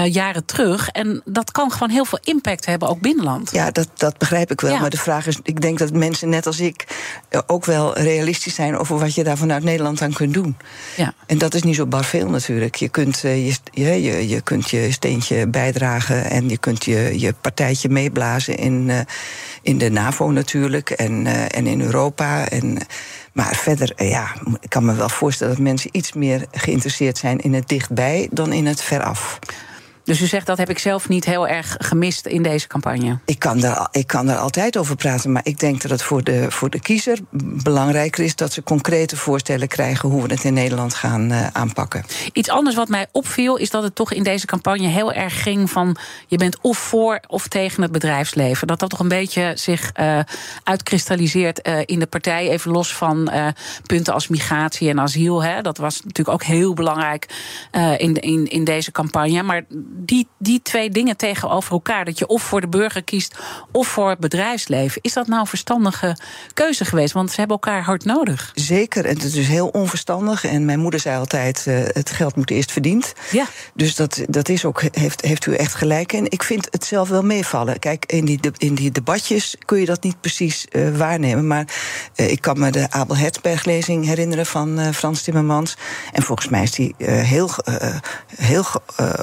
jaren 0.04 0.44
terug. 0.44 0.88
En 0.88 1.22
dat 1.24 1.50
kan 1.50 1.72
gewoon 1.72 1.90
heel 1.90 2.04
veel 2.04 2.18
impact 2.22 2.66
hebben, 2.66 2.88
ook 2.88 3.00
binnenland. 3.00 3.50
Ja, 3.52 3.70
dat, 3.70 3.88
dat 3.94 4.18
begrijp 4.18 4.50
ik 4.50 4.60
wel. 4.60 4.72
Ja. 4.72 4.80
Maar 4.80 4.90
de 4.90 4.96
vraag 4.96 5.26
is: 5.26 5.38
ik 5.46 5.60
denk 5.60 5.78
dat 5.78 5.92
mensen 5.92 6.28
net 6.28 6.46
als 6.46 6.60
ik 6.60 6.86
ook 7.46 7.64
wel 7.64 7.98
realistisch 7.98 8.54
zijn 8.54 8.78
over 8.78 8.98
wat 8.98 9.14
je 9.14 9.24
daar 9.24 9.36
vanuit 9.36 9.64
Nederland 9.64 10.02
aan 10.02 10.12
kunt 10.12 10.34
doen. 10.34 10.56
Ja. 10.96 11.14
En 11.26 11.38
dat 11.38 11.54
is 11.54 11.62
niet 11.62 11.74
zo 11.74 11.86
bar 11.86 12.04
veel 12.04 12.28
natuurlijk. 12.28 12.74
Je 12.74 12.88
kunt, 12.88 13.22
uh, 13.24 13.46
je, 13.46 14.02
je, 14.02 14.28
je 14.28 14.40
kunt 14.40 14.70
je 14.70 14.92
steentje 14.92 15.46
bijdragen 15.46 16.30
en 16.30 16.48
je 16.48 16.58
kunt 16.58 16.84
je, 16.84 17.20
je 17.20 17.34
partijtje 17.40 17.88
meeblazen 17.88 18.56
in, 18.56 18.88
uh, 18.88 18.98
in 19.62 19.78
de 19.78 19.90
NAVO 19.90 20.30
natuurlijk 20.30 20.90
en, 20.90 21.24
uh, 21.24 21.56
en 21.56 21.66
in 21.66 21.80
Europa. 21.80 22.48
En, 22.48 22.78
maar 23.32 23.54
verder, 23.54 23.92
ja, 23.96 24.34
ik 24.60 24.70
kan 24.70 24.84
me 24.84 24.94
wel 24.94 25.08
voorstellen 25.08 25.54
dat 25.54 25.62
mensen 25.62 25.90
iets 25.92 26.12
meer 26.12 26.46
geïnteresseerd 26.52 27.18
zijn 27.18 27.38
in 27.38 27.54
het 27.54 27.68
dichtbij 27.68 28.28
dan 28.30 28.52
in 28.52 28.66
het 28.66 28.82
veraf. 28.82 29.38
Dus 30.06 30.20
u 30.20 30.26
zegt 30.26 30.46
dat 30.46 30.58
heb 30.58 30.70
ik 30.70 30.78
zelf 30.78 31.08
niet 31.08 31.24
heel 31.24 31.48
erg 31.48 31.76
gemist 31.78 32.26
in 32.26 32.42
deze 32.42 32.66
campagne. 32.66 33.18
Ik 33.24 33.38
kan 33.38 33.60
daar, 33.60 33.88
ik 33.90 34.06
kan 34.06 34.26
daar 34.26 34.38
altijd 34.38 34.76
over 34.76 34.96
praten, 34.96 35.32
maar 35.32 35.42
ik 35.44 35.60
denk 35.60 35.82
dat 35.82 35.90
het 35.90 36.02
voor 36.02 36.24
de, 36.24 36.46
voor 36.50 36.70
de 36.70 36.80
kiezer 36.80 37.18
belangrijker 37.62 38.24
is 38.24 38.36
dat 38.36 38.52
ze 38.52 38.62
concrete 38.62 39.16
voorstellen 39.16 39.68
krijgen 39.68 40.08
hoe 40.08 40.22
we 40.22 40.32
het 40.32 40.44
in 40.44 40.54
Nederland 40.54 40.94
gaan 40.94 41.32
uh, 41.32 41.46
aanpakken. 41.46 42.04
Iets 42.32 42.48
anders 42.48 42.76
wat 42.76 42.88
mij 42.88 43.06
opviel 43.12 43.56
is 43.56 43.70
dat 43.70 43.82
het 43.82 43.94
toch 43.94 44.12
in 44.12 44.22
deze 44.22 44.46
campagne 44.46 44.86
heel 44.86 45.12
erg 45.12 45.42
ging 45.42 45.70
van 45.70 45.96
je 46.26 46.36
bent 46.36 46.58
of 46.60 46.78
voor 46.78 47.20
of 47.26 47.48
tegen 47.48 47.82
het 47.82 47.92
bedrijfsleven. 47.92 48.66
Dat 48.66 48.80
dat 48.80 48.90
toch 48.90 49.00
een 49.00 49.08
beetje 49.08 49.52
zich 49.54 49.92
uh, 50.00 50.18
uitkristalliseert 50.64 51.68
uh, 51.68 51.78
in 51.84 51.98
de 51.98 52.06
partij, 52.06 52.48
even 52.48 52.70
los 52.70 52.94
van 52.94 53.30
punten 53.86 54.14
als 54.14 54.28
migratie 54.28 54.88
en 54.88 55.00
asiel. 55.00 55.42
Hè. 55.42 55.62
Dat 55.62 55.78
was 55.78 55.94
natuurlijk 56.02 56.28
ook 56.28 56.42
heel 56.42 56.74
belangrijk 56.74 57.26
in, 57.96 58.20
in, 58.20 58.46
in 58.46 58.64
deze 58.64 58.92
campagne. 58.92 59.42
Maar 59.42 59.62
die, 59.96 60.28
die 60.38 60.62
twee 60.62 60.90
dingen 60.90 61.16
tegenover 61.16 61.72
elkaar. 61.72 62.04
Dat 62.04 62.18
je 62.18 62.26
of 62.26 62.42
voor 62.42 62.60
de 62.60 62.68
burger 62.68 63.04
kiest 63.04 63.36
of 63.72 63.88
voor 63.88 64.10
het 64.10 64.18
bedrijfsleven. 64.18 65.02
Is 65.02 65.12
dat 65.12 65.26
nou 65.26 65.40
een 65.40 65.46
verstandige 65.46 66.16
keuze 66.54 66.84
geweest? 66.84 67.12
Want 67.12 67.30
ze 67.30 67.36
hebben 67.36 67.56
elkaar 67.56 67.82
hard 67.82 68.04
nodig. 68.04 68.50
Zeker, 68.54 69.04
en 69.04 69.14
het 69.14 69.24
is 69.24 69.32
dus 69.32 69.46
heel 69.46 69.68
onverstandig. 69.68 70.44
En 70.44 70.64
mijn 70.64 70.80
moeder 70.80 71.00
zei 71.00 71.18
altijd: 71.18 71.64
uh, 71.68 71.78
het 71.86 72.10
geld 72.10 72.36
moet 72.36 72.50
eerst 72.50 72.72
verdiend. 72.72 73.12
Ja. 73.30 73.46
Dus 73.74 73.94
dat, 73.94 74.20
dat 74.28 74.48
is 74.48 74.64
ook, 74.64 74.82
heeft, 74.90 75.20
heeft 75.20 75.46
u 75.46 75.54
echt 75.54 75.74
gelijk 75.74 76.12
in. 76.12 76.30
Ik 76.30 76.42
vind 76.42 76.68
het 76.70 76.84
zelf 76.84 77.08
wel 77.08 77.22
meevallen. 77.22 77.78
Kijk, 77.78 78.04
in 78.06 78.24
die, 78.24 78.40
in 78.56 78.74
die 78.74 78.90
debatjes 78.90 79.56
kun 79.64 79.78
je 79.78 79.86
dat 79.86 80.02
niet 80.02 80.20
precies 80.20 80.66
uh, 80.70 80.96
waarnemen. 80.96 81.46
Maar 81.46 81.66
uh, 82.16 82.30
ik 82.30 82.40
kan 82.40 82.58
me 82.58 82.70
de 82.70 82.90
Abel 82.90 83.16
Hertzberg-lezing 83.16 84.04
herinneren 84.04 84.46
van 84.46 84.94
Frans 84.94 85.22
Timmermans. 85.22 85.76
En 86.12 86.22
volgens 86.22 86.48
mij 86.48 86.62
is 86.62 86.70
die 86.70 86.94
heel, 86.98 87.50
heel 88.36 88.64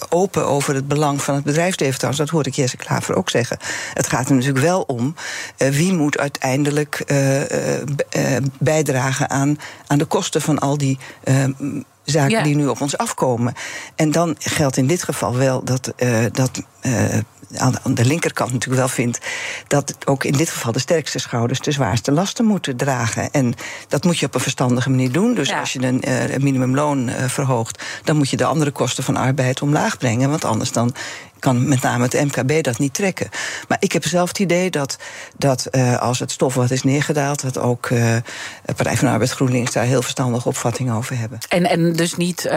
open 0.09 0.47
over 0.47 0.62
het 0.71 0.87
belang 0.87 1.21
van 1.21 1.35
het 1.35 1.43
bedrijfsleven. 1.43 1.95
Trouwens, 1.95 2.23
dat 2.23 2.33
hoorde 2.33 2.49
ik 2.49 2.55
Jesse 2.55 2.77
Klaver 2.77 3.15
ook 3.15 3.29
zeggen. 3.29 3.57
Het 3.93 4.07
gaat 4.07 4.29
er 4.29 4.35
natuurlijk 4.35 4.65
wel 4.65 4.81
om 4.81 5.15
wie 5.57 5.93
moet 5.93 6.17
uiteindelijk 6.17 7.05
bijdragen 8.59 9.29
aan, 9.29 9.57
aan 9.87 9.97
de 9.97 10.05
kosten 10.05 10.41
van 10.41 10.59
al 10.59 10.77
die 10.77 10.97
zaken 12.03 12.37
ja. 12.37 12.43
die 12.43 12.55
nu 12.55 12.67
op 12.67 12.81
ons 12.81 12.97
afkomen. 12.97 13.53
En 13.95 14.11
dan 14.11 14.35
geldt 14.39 14.77
in 14.77 14.87
dit 14.87 15.03
geval 15.03 15.35
wel 15.35 15.63
dat, 15.63 15.93
uh, 15.97 16.17
dat 16.31 16.61
uh, 16.81 17.17
aan 17.57 17.93
de 17.93 18.05
linkerkant 18.05 18.51
natuurlijk 18.51 18.81
wel 18.81 18.89
vindt 18.89 19.19
dat 19.67 19.95
ook 20.05 20.23
in 20.23 20.33
dit 20.33 20.49
geval 20.49 20.71
de 20.71 20.79
sterkste 20.79 21.19
schouders 21.19 21.59
de 21.59 21.71
zwaarste 21.71 22.11
lasten 22.11 22.45
moeten 22.45 22.75
dragen. 22.75 23.31
En 23.31 23.53
dat 23.87 24.03
moet 24.03 24.17
je 24.17 24.25
op 24.25 24.35
een 24.35 24.41
verstandige 24.41 24.89
manier 24.89 25.11
doen. 25.11 25.33
Dus 25.33 25.49
ja. 25.49 25.59
als 25.59 25.73
je 25.73 25.81
een, 25.81 26.03
uh, 26.07 26.37
minimumloon 26.37 27.09
uh, 27.09 27.15
verhoogt, 27.27 27.83
dan 28.03 28.17
moet 28.17 28.29
je 28.29 28.37
de 28.37 28.45
andere 28.45 28.71
kosten 28.71 29.03
van 29.03 29.17
arbeid 29.17 29.61
omlaag 29.61 29.97
brengen. 29.97 30.29
Want 30.29 30.45
anders 30.45 30.71
dan 30.71 30.93
kan 31.43 31.67
met 31.67 31.81
name 31.81 32.03
het 32.03 32.13
MKB 32.13 32.63
dat 32.63 32.77
niet 32.77 32.93
trekken. 32.93 33.29
Maar 33.67 33.77
ik 33.79 33.91
heb 33.91 34.05
zelf 34.05 34.27
het 34.27 34.39
idee 34.39 34.69
dat, 34.69 34.97
dat 35.37 35.67
uh, 35.71 36.01
als 36.01 36.19
het 36.19 36.31
stof 36.31 36.53
wat 36.53 36.71
is 36.71 36.83
neergedaald, 36.83 37.41
dat 37.41 37.57
ook 37.57 37.89
uh, 37.89 38.15
Partij 38.65 38.97
van 38.97 39.07
de 39.07 39.13
Arbeid 39.13 39.31
GroenLinks 39.31 39.71
daar 39.71 39.83
heel 39.83 40.01
verstandige 40.01 40.47
opvattingen 40.47 40.95
over 40.95 41.17
hebben. 41.17 41.39
En, 41.49 41.69
en 41.69 41.93
dus 41.93 42.15
niet 42.15 42.45
uh, 42.45 42.51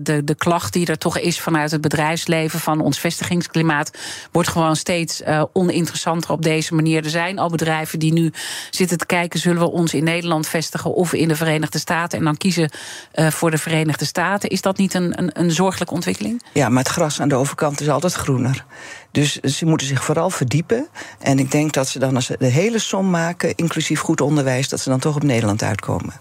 de, 0.00 0.24
de 0.24 0.34
klacht 0.34 0.72
die 0.72 0.86
er 0.86 0.98
toch 0.98 1.18
is 1.18 1.40
vanuit 1.40 1.70
het 1.70 1.80
bedrijfsleven 1.80 2.60
van 2.60 2.80
ons 2.80 2.98
vestigingsklimaat, 2.98 3.90
wordt 4.32 4.48
gewoon 4.48 4.76
steeds 4.76 5.22
oninteressanter 5.52 6.30
op 6.30 6.42
deze 6.42 6.74
manier. 6.74 7.04
Er 7.04 7.10
zijn 7.10 7.38
al 7.38 7.50
bedrijven 7.50 7.98
die 7.98 8.12
nu 8.12 8.32
zitten 8.70 8.98
te 8.98 9.06
kijken: 9.06 9.40
zullen 9.40 9.60
we 9.60 9.70
ons 9.70 9.94
in 9.94 10.04
Nederland 10.04 10.48
vestigen 10.48 10.94
of 10.94 11.12
in 11.12 11.28
de 11.28 11.36
Verenigde 11.36 11.78
Staten 11.78 12.18
en 12.18 12.24
dan 12.24 12.36
kiezen 12.36 12.70
voor 13.12 13.50
de 13.50 13.58
Verenigde 13.58 14.04
Staten? 14.04 14.48
Is 14.48 14.60
dat 14.60 14.76
niet 14.76 14.94
een, 14.94 15.18
een, 15.18 15.30
een 15.32 15.50
zorgelijke 15.50 15.94
ontwikkeling? 15.94 16.42
Ja, 16.52 16.68
maar 16.68 16.82
het 16.82 16.92
gras 16.92 17.20
aan 17.20 17.28
de 17.28 17.34
overkant 17.34 17.80
is 17.80 17.88
altijd 17.88 18.15
groener. 18.16 18.64
Dus 19.10 19.40
ze 19.40 19.66
moeten 19.66 19.86
zich 19.86 20.04
vooral 20.04 20.30
verdiepen. 20.30 20.88
En 21.18 21.38
ik 21.38 21.50
denk 21.50 21.72
dat 21.72 21.88
ze 21.88 21.98
dan, 21.98 22.14
als 22.14 22.26
ze 22.26 22.36
de 22.38 22.46
hele 22.46 22.78
som 22.78 23.10
maken, 23.10 23.54
inclusief 23.54 24.00
goed 24.00 24.20
onderwijs, 24.20 24.68
dat 24.68 24.80
ze 24.80 24.88
dan 24.88 24.98
toch 24.98 25.16
op 25.16 25.22
Nederland 25.22 25.62
uitkomen. 25.62 26.14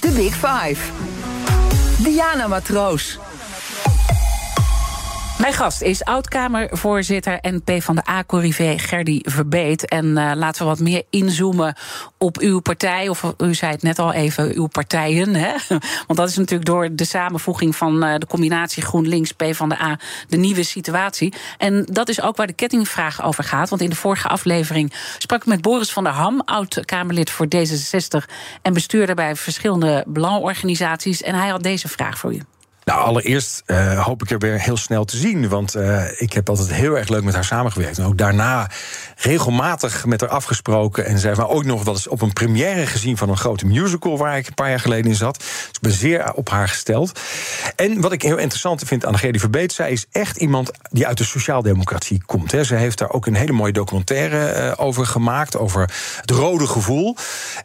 De 0.00 0.10
Big 0.10 0.34
Five. 0.34 0.90
Diana 1.98 2.46
Matroos. 2.46 3.18
Mijn 5.44 5.56
gast 5.56 5.82
is 5.82 6.04
oud-Kamervoorzitter 6.04 7.38
en 7.40 7.62
PvdA-corrivé 7.62 8.78
Gerdy 8.78 9.20
Verbeet. 9.22 9.88
En 9.88 10.06
uh, 10.06 10.32
laten 10.34 10.62
we 10.62 10.68
wat 10.68 10.78
meer 10.80 11.02
inzoomen 11.10 11.74
op 12.18 12.38
uw 12.38 12.60
partij. 12.60 13.08
Of 13.08 13.34
u 13.38 13.54
zei 13.54 13.72
het 13.72 13.82
net 13.82 13.98
al 13.98 14.12
even, 14.12 14.54
uw 14.54 14.66
partijen. 14.66 15.34
Hè? 15.34 15.52
Want 16.06 16.18
dat 16.18 16.28
is 16.28 16.36
natuurlijk 16.36 16.68
door 16.68 16.88
de 16.92 17.04
samenvoeging 17.04 17.76
van 17.76 18.04
uh, 18.04 18.14
de 18.18 18.26
combinatie 18.26 18.82
GroenLinks-PvdA 18.82 19.98
de 20.28 20.36
nieuwe 20.36 20.62
situatie. 20.62 21.34
En 21.58 21.84
dat 21.84 22.08
is 22.08 22.20
ook 22.20 22.36
waar 22.36 22.46
de 22.46 22.52
kettingvraag 22.52 23.22
over 23.22 23.44
gaat. 23.44 23.68
Want 23.68 23.82
in 23.82 23.90
de 23.90 23.96
vorige 23.96 24.28
aflevering 24.28 24.92
sprak 25.18 25.40
ik 25.40 25.46
met 25.46 25.62
Boris 25.62 25.92
van 25.92 26.04
der 26.04 26.12
Ham, 26.12 26.42
oud-Kamerlid 26.44 27.30
voor 27.30 27.46
D66... 27.46 28.30
en 28.62 28.72
bestuurder 28.72 29.14
bij 29.14 29.36
verschillende 29.36 30.04
belangenorganisaties. 30.06 31.22
En 31.22 31.34
hij 31.34 31.48
had 31.48 31.62
deze 31.62 31.88
vraag 31.88 32.18
voor 32.18 32.34
u. 32.34 32.40
Nou, 32.84 33.00
allereerst 33.00 33.62
uh, 33.66 34.04
hoop 34.04 34.22
ik 34.22 34.30
er 34.30 34.38
weer 34.38 34.60
heel 34.60 34.76
snel 34.76 35.04
te 35.04 35.16
zien. 35.16 35.48
Want 35.48 35.76
uh, 35.76 36.20
ik 36.20 36.32
heb 36.32 36.48
altijd 36.48 36.72
heel 36.72 36.98
erg 36.98 37.08
leuk 37.08 37.22
met 37.22 37.34
haar 37.34 37.44
samengewerkt. 37.44 37.98
En 37.98 38.04
ook 38.04 38.18
daarna 38.18 38.70
regelmatig 39.16 40.04
met 40.04 40.20
haar 40.20 40.30
afgesproken. 40.30 41.06
En 41.06 41.18
zij 41.18 41.28
heeft 41.28 41.48
ook 41.48 41.64
nog 41.64 41.84
wel 41.84 41.94
eens 41.94 42.08
op 42.08 42.22
een 42.22 42.32
première 42.32 42.86
gezien 42.86 43.16
van 43.16 43.28
een 43.28 43.36
grote 43.36 43.66
musical 43.66 44.18
waar 44.18 44.38
ik 44.38 44.46
een 44.46 44.54
paar 44.54 44.68
jaar 44.68 44.80
geleden 44.80 45.10
in 45.10 45.16
zat. 45.16 45.38
Dus 45.38 45.68
ik 45.72 45.80
ben 45.80 45.92
zeer 45.92 46.32
op 46.34 46.50
haar 46.50 46.68
gesteld. 46.68 47.20
En 47.76 48.00
wat 48.00 48.12
ik 48.12 48.22
heel 48.22 48.36
interessant 48.36 48.82
vind 48.84 49.06
aan 49.06 49.18
Gerdy 49.18 49.38
Verbeet, 49.38 49.72
zij 49.72 49.90
is 49.90 50.06
echt 50.12 50.36
iemand 50.36 50.70
die 50.90 51.06
uit 51.06 51.18
de 51.18 51.24
sociaaldemocratie 51.24 52.22
komt. 52.26 52.52
Hè. 52.52 52.64
Ze 52.64 52.74
heeft 52.74 52.98
daar 52.98 53.10
ook 53.10 53.26
een 53.26 53.34
hele 53.34 53.52
mooie 53.52 53.72
documentaire 53.72 54.54
uh, 54.56 54.72
over 54.76 55.06
gemaakt, 55.06 55.56
over 55.56 55.90
het 56.20 56.30
rode 56.30 56.66
gevoel. 56.66 57.16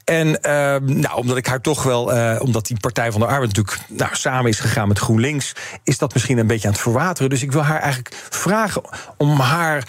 En 0.04 0.38
nou, 0.82 1.16
omdat 1.16 1.38
ik 1.38 1.48
haar 1.48 1.62
toch 1.62 1.84
wel, 1.84 2.04
omdat 2.40 2.66
die 2.66 2.78
Partij 2.80 3.12
van 3.12 3.20
de 3.20 3.28
Arbeid 3.28 3.56
natuurlijk 3.56 3.78
nou, 3.88 4.16
samen 4.16 4.50
is 4.50 4.60
gegaan 4.60 4.88
met 4.88 5.00
GroenLinks, 5.10 5.56
is 5.84 5.98
dat 5.98 6.14
misschien 6.14 6.38
een 6.38 6.48
beetje 6.48 6.68
aan 6.68 6.74
het 6.74 6.82
verwateren. 6.82 7.30
Dus 7.30 7.42
ik 7.42 7.52
wil 7.52 7.64
haar 7.64 7.80
eigenlijk 7.80 8.16
vragen 8.30 8.82
om 9.18 9.40
haar 9.40 9.88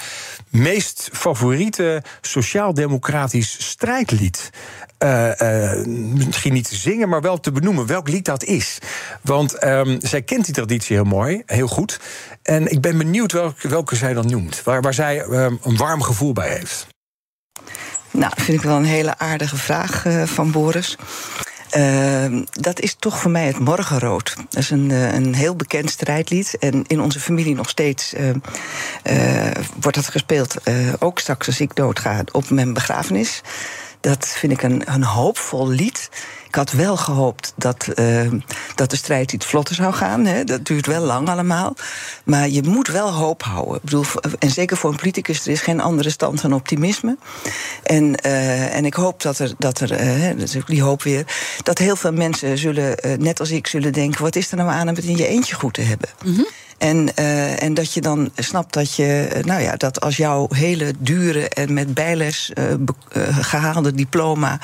meest 0.49 1.09
favoriete 1.13 2.03
sociaal-democratisch 2.21 3.69
strijdlied. 3.69 4.51
Uh, 4.99 5.31
uh, 5.39 5.85
misschien 6.15 6.53
niet 6.53 6.69
te 6.69 6.77
zingen, 6.77 7.09
maar 7.09 7.21
wel 7.21 7.41
te 7.41 7.53
benoemen 7.53 7.87
welk 7.87 8.09
lied 8.09 8.25
dat 8.25 8.45
is. 8.45 8.79
Want 9.23 9.65
um, 9.65 9.99
zij 10.01 10.23
kent 10.23 10.45
die 10.45 10.55
traditie 10.55 10.97
heel 10.97 11.05
mooi, 11.05 11.43
heel 11.47 11.69
goed. 11.69 12.01
En 12.43 12.71
ik 12.71 12.81
ben 12.81 12.99
benieuwd 12.99 13.33
welke, 13.33 13.69
welke 13.69 13.97
zij 13.97 14.15
dan 14.15 14.27
noemt, 14.27 14.63
waar, 14.63 14.81
waar 14.81 14.95
zij 14.95 15.23
um, 15.23 15.59
een 15.63 15.77
warm 15.77 16.03
gevoel 16.03 16.33
bij 16.33 16.49
heeft. 16.49 16.87
Nou, 18.11 18.33
vind 18.37 18.59
ik 18.59 18.65
wel 18.65 18.77
een 18.77 18.85
hele 18.85 19.19
aardige 19.19 19.57
vraag 19.57 20.05
uh, 20.05 20.23
van 20.23 20.51
Boris. 20.51 20.97
Uh, 21.77 22.43
dat 22.51 22.81
is 22.81 22.95
toch 22.95 23.19
voor 23.19 23.31
mij 23.31 23.47
het 23.47 23.59
morgenrood. 23.59 24.37
Dat 24.49 24.63
is 24.63 24.71
een, 24.71 24.91
uh, 24.91 25.15
een 25.15 25.35
heel 25.35 25.57
bekend 25.57 25.91
strijdlied. 25.91 26.57
En 26.59 26.85
in 26.87 27.01
onze 27.01 27.21
familie 27.21 27.55
nog 27.55 27.69
steeds 27.69 28.15
uh, 28.15 28.31
wordt 29.81 29.97
dat 29.97 30.09
gespeeld. 30.09 30.55
ook 30.99 31.19
straks 31.19 31.47
als 31.47 31.61
ik 31.61 31.77
doodga 31.77 32.25
op 32.33 32.51
mijn 32.51 32.73
begrafenis. 32.73 33.41
Dat 34.01 34.29
vind 34.29 34.53
ik 34.53 34.63
een, 34.63 34.83
een 34.93 35.05
hoopvol 35.05 35.69
lied. 35.69 36.09
Ik 36.51 36.57
had 36.57 36.73
wel 36.73 36.97
gehoopt 36.97 37.53
dat, 37.57 37.89
uh, 37.95 38.33
dat 38.75 38.91
de 38.91 38.97
strijd 38.97 39.33
iets 39.33 39.47
vlotter 39.47 39.75
zou 39.75 39.93
gaan. 39.93 40.25
Hè. 40.27 40.45
Dat 40.45 40.65
duurt 40.65 40.87
wel 40.87 41.03
lang 41.03 41.29
allemaal. 41.29 41.75
Maar 42.25 42.49
je 42.49 42.63
moet 42.63 42.89
wel 42.89 43.13
hoop 43.13 43.43
houden. 43.43 43.75
Ik 43.75 43.83
bedoel, 43.83 44.05
en 44.39 44.51
zeker 44.51 44.77
voor 44.77 44.91
een 44.91 44.97
politicus, 44.97 45.41
er 45.41 45.53
is 45.53 45.61
geen 45.61 45.81
andere 45.81 46.11
stand 46.11 46.43
dan 46.43 46.53
optimisme. 46.53 47.17
En, 47.83 48.15
uh, 48.27 48.77
en 48.77 48.85
ik 48.85 48.95
hoop 48.95 49.23
dat 49.23 49.39
er, 49.39 49.53
dat 49.59 49.81
er 49.81 50.01
uh, 50.01 50.65
die 50.67 50.83
hoop 50.83 51.03
weer, 51.03 51.25
dat 51.63 51.79
heel 51.79 51.97
veel 51.97 52.13
mensen 52.13 52.59
zullen, 52.59 52.97
net 53.19 53.41
als 53.41 53.51
ik, 53.51 53.67
zullen 53.67 53.93
denken: 53.93 54.23
wat 54.23 54.37
is 54.37 54.51
er 54.51 54.57
nou 54.57 54.71
aan 54.71 54.89
om 54.89 54.95
het 54.95 55.05
in 55.05 55.17
je 55.17 55.27
eentje 55.27 55.55
goed 55.55 55.75
te 55.75 55.83
hebben? 55.83 56.09
Mm. 56.25 56.47
En, 56.81 57.09
uh, 57.19 57.63
en 57.63 57.75
dat 57.75 57.93
je 57.93 58.01
dan 58.01 58.31
snapt 58.37 58.73
dat 58.73 58.95
je, 58.95 59.41
nou 59.45 59.63
ja, 59.63 59.77
dat 59.77 60.01
als 60.01 60.17
jouw 60.17 60.47
hele 60.51 60.93
dure 60.99 61.49
en 61.49 61.73
met 61.73 61.95
bijles 61.95 62.51
uh, 62.55 62.65
uh, 62.71 63.39
gehaalde 63.41 63.95
diploma 63.95 64.61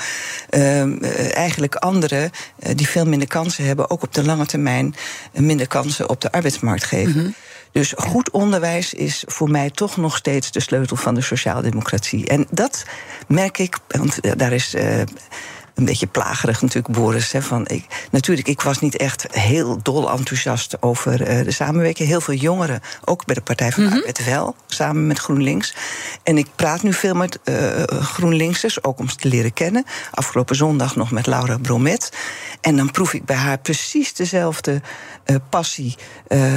eigenlijk 1.34 1.74
anderen 1.74 2.30
die 2.74 2.88
veel 2.88 3.06
minder 3.06 3.28
kansen 3.28 3.64
hebben, 3.64 3.90
ook 3.90 4.02
op 4.02 4.14
de 4.14 4.24
lange 4.24 4.46
termijn 4.46 4.94
minder 5.32 5.68
kansen 5.68 6.08
op 6.08 6.20
de 6.20 6.32
arbeidsmarkt 6.32 6.84
geven. 6.84 7.12
Mm 7.12 7.18
-hmm. 7.18 7.34
Dus 7.72 7.92
goed 7.96 8.30
onderwijs 8.30 8.94
is 8.94 9.24
voor 9.26 9.50
mij 9.50 9.70
toch 9.70 9.96
nog 9.96 10.16
steeds 10.16 10.50
de 10.50 10.60
sleutel 10.60 10.96
van 10.96 11.14
de 11.14 11.20
sociaaldemocratie. 11.20 12.28
En 12.28 12.46
dat 12.50 12.84
merk 13.28 13.58
ik, 13.58 13.78
want 13.88 14.38
daar 14.38 14.52
is 14.52 14.74
een 15.76 15.84
beetje 15.84 16.06
plagerig 16.06 16.62
natuurlijk, 16.62 16.94
Boris. 16.94 17.32
Hè, 17.32 17.42
van 17.42 17.66
ik, 17.68 18.06
natuurlijk, 18.10 18.48
ik 18.48 18.60
was 18.60 18.80
niet 18.80 18.96
echt 18.96 19.26
heel 19.30 19.78
dol 19.82 20.10
enthousiast 20.10 20.82
over 20.82 21.20
uh, 21.20 21.44
de 21.44 21.50
samenwerking. 21.50 22.08
Heel 22.08 22.20
veel 22.20 22.34
jongeren, 22.34 22.80
ook 23.04 23.24
bij 23.24 23.34
de 23.34 23.40
Partij 23.40 23.72
van 23.72 23.82
de 23.82 23.88
-hmm. 23.88 23.98
Arbeid 23.98 24.24
wel, 24.24 24.56
samen 24.66 25.06
met 25.06 25.18
GroenLinks. 25.18 25.74
En 26.22 26.38
ik 26.38 26.46
praat 26.56 26.82
nu 26.82 26.92
veel 26.92 27.14
met 27.14 27.38
uh, 27.44 27.82
GroenLinksers, 27.82 28.84
ook 28.84 28.98
om 28.98 29.08
ze 29.08 29.16
te 29.16 29.28
leren 29.28 29.52
kennen. 29.52 29.84
Afgelopen 30.10 30.56
zondag 30.56 30.96
nog 30.96 31.10
met 31.10 31.26
Laura 31.26 31.58
Bromet. 31.58 32.12
En 32.60 32.76
dan 32.76 32.90
proef 32.90 33.14
ik 33.14 33.24
bij 33.24 33.36
haar 33.36 33.58
precies 33.58 34.14
dezelfde 34.14 34.80
uh, 35.26 35.36
passie 35.48 35.94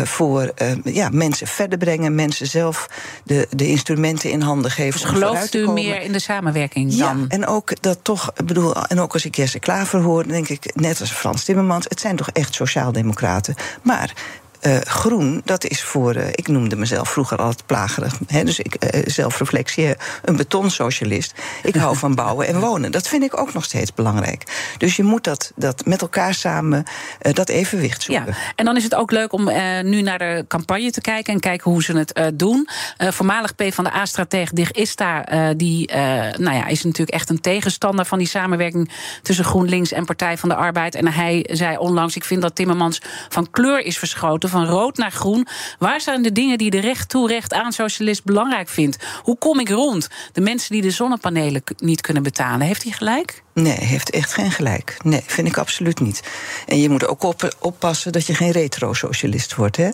voor 0.03 0.53
ja, 0.83 1.09
mensen 1.11 1.47
verder 1.47 1.77
brengen, 1.77 2.15
mensen 2.15 2.47
zelf 2.47 2.89
de, 3.23 3.47
de 3.49 3.67
instrumenten 3.67 4.29
in 4.29 4.41
handen 4.41 4.71
geven. 4.71 5.01
Dus 5.01 5.09
gelooft 5.09 5.55
u 5.55 5.67
meer 5.67 6.01
in 6.01 6.11
de 6.11 6.19
samenwerking 6.19 6.95
dan? 6.95 7.19
Ja, 7.19 7.25
en 7.27 7.47
ook 7.47 7.81
dat 7.81 7.99
toch, 8.01 8.31
ik 8.35 8.45
bedoel, 8.45 8.85
en 8.85 8.99
ook 8.99 9.08
als 9.13 9.25
ik 9.25 9.35
Jesse 9.35 9.59
Klaver 9.59 10.01
hoor, 10.01 10.27
denk 10.27 10.49
ik, 10.49 10.75
net 10.75 10.99
als 10.99 11.11
Frans 11.11 11.43
Timmermans, 11.43 11.85
het 11.89 11.99
zijn 11.99 12.15
toch 12.15 12.29
echt 12.29 12.53
sociaaldemocraten. 12.53 13.55
Maar 13.81 14.13
uh, 14.61 14.77
groen, 14.77 15.41
dat 15.45 15.65
is 15.65 15.83
voor. 15.83 16.15
Uh, 16.15 16.27
ik 16.27 16.47
noemde 16.47 16.75
mezelf 16.75 17.09
vroeger 17.09 17.37
altijd 17.37 17.65
plagerig. 17.65 18.19
Hè, 18.27 18.43
dus 18.43 18.59
ik, 18.59 18.95
uh, 18.95 19.01
zelfreflectie, 19.05 19.95
een 20.23 20.35
betonsocialist. 20.35 21.33
Ik 21.63 21.75
hou 21.75 21.97
van 21.97 22.15
bouwen 22.21 22.47
en 22.47 22.59
wonen. 22.59 22.91
Dat 22.91 23.07
vind 23.07 23.23
ik 23.23 23.39
ook 23.39 23.53
nog 23.53 23.63
steeds 23.63 23.93
belangrijk. 23.93 24.73
Dus 24.77 24.95
je 24.95 25.03
moet 25.03 25.23
dat, 25.23 25.51
dat 25.55 25.85
met 25.85 26.01
elkaar 26.01 26.33
samen 26.33 26.83
dat 27.19 27.49
evenwicht 27.49 28.01
zoeken. 28.01 28.25
Ja, 28.25 28.33
en 28.55 28.65
dan 28.65 28.77
is 28.77 28.83
het 28.83 28.95
ook 28.95 29.11
leuk 29.11 29.33
om 29.33 29.43
nu 29.83 30.01
naar 30.01 30.17
de 30.17 30.45
campagne 30.47 30.91
te 30.91 31.01
kijken 31.01 31.33
en 31.33 31.39
kijken 31.39 31.71
hoe 31.71 31.83
ze 31.83 31.97
het 31.97 32.39
doen. 32.39 32.69
voormalig 32.97 33.55
P 33.55 33.63
van 33.69 33.83
de 33.83 33.93
A-stratege 33.93 34.55
Dig 34.55 34.71
Ista, 34.71 35.23
die 35.53 35.91
nou 36.37 36.55
ja, 36.55 36.67
is 36.67 36.83
natuurlijk 36.83 37.17
echt 37.17 37.29
een 37.29 37.41
tegenstander 37.41 38.05
van 38.05 38.17
die 38.17 38.27
samenwerking 38.27 38.91
tussen 39.21 39.45
GroenLinks 39.45 39.91
en 39.91 40.05
Partij 40.05 40.37
van 40.37 40.49
de 40.49 40.55
Arbeid. 40.55 40.95
En 40.95 41.07
hij 41.07 41.49
zei 41.51 41.77
onlangs: 41.77 42.15
Ik 42.15 42.23
vind 42.23 42.41
dat 42.41 42.55
Timmermans 42.55 43.01
van 43.29 43.49
kleur 43.51 43.79
is 43.79 43.97
verschoten 43.97 44.48
van 44.49 44.65
rood 44.65 44.97
naar 44.97 45.11
groen. 45.11 45.47
Waar 45.79 46.01
zijn 46.01 46.21
de 46.21 46.31
dingen 46.31 46.57
die 46.57 46.69
de 46.69 46.79
recht 46.79 47.09
toe, 47.09 47.27
recht 47.27 47.53
aan 47.53 47.71
socialist 47.71 48.23
belangrijk 48.23 48.69
vindt? 48.69 48.97
Hoe 49.23 49.37
kom 49.37 49.59
ik 49.59 49.69
rond? 49.69 50.07
De 50.31 50.41
mensen 50.41 50.71
die 50.71 50.81
de 50.81 50.91
zonnepanelen 50.91 51.63
niet 51.77 52.01
kunnen 52.01 52.23
betalen. 52.23 52.67
Heeft 52.67 52.83
hij 52.83 52.91
gelijk? 52.91 53.43
Nee, 53.53 53.77
heeft 53.79 54.09
echt 54.09 54.33
geen 54.33 54.51
gelijk. 54.51 54.97
Nee, 55.03 55.23
vind 55.25 55.47
ik 55.47 55.57
absoluut 55.57 55.99
niet. 55.99 56.23
En 56.67 56.81
je 56.81 56.89
moet 56.89 57.07
ook 57.07 57.23
op, 57.23 57.55
oppassen 57.59 58.11
dat 58.11 58.25
je 58.25 58.35
geen 58.35 58.51
retro-socialist 58.51 59.55
wordt. 59.55 59.77
Hè? 59.77 59.89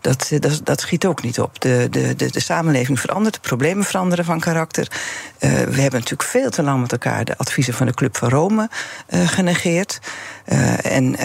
Dat, 0.00 0.28
eh, 0.30 0.40
dat, 0.40 0.60
dat 0.64 0.80
schiet 0.80 1.06
ook 1.06 1.22
niet 1.22 1.40
op. 1.40 1.60
De, 1.60 1.86
de, 1.90 2.16
de, 2.16 2.30
de 2.30 2.40
samenleving 2.40 3.00
verandert, 3.00 3.34
de 3.34 3.40
problemen 3.40 3.84
veranderen 3.84 4.24
van 4.24 4.40
karakter. 4.40 4.88
Uh, 4.90 5.50
we 5.50 5.80
hebben 5.80 6.00
natuurlijk 6.00 6.22
veel 6.22 6.50
te 6.50 6.62
lang 6.62 6.80
met 6.80 6.92
elkaar 6.92 7.24
de 7.24 7.36
adviezen 7.36 7.74
van 7.74 7.86
de 7.86 7.94
Club 7.94 8.16
van 8.16 8.28
Rome 8.28 8.68
uh, 9.08 9.28
genegeerd. 9.28 9.98
Uh, 10.46 10.86
en, 10.86 11.16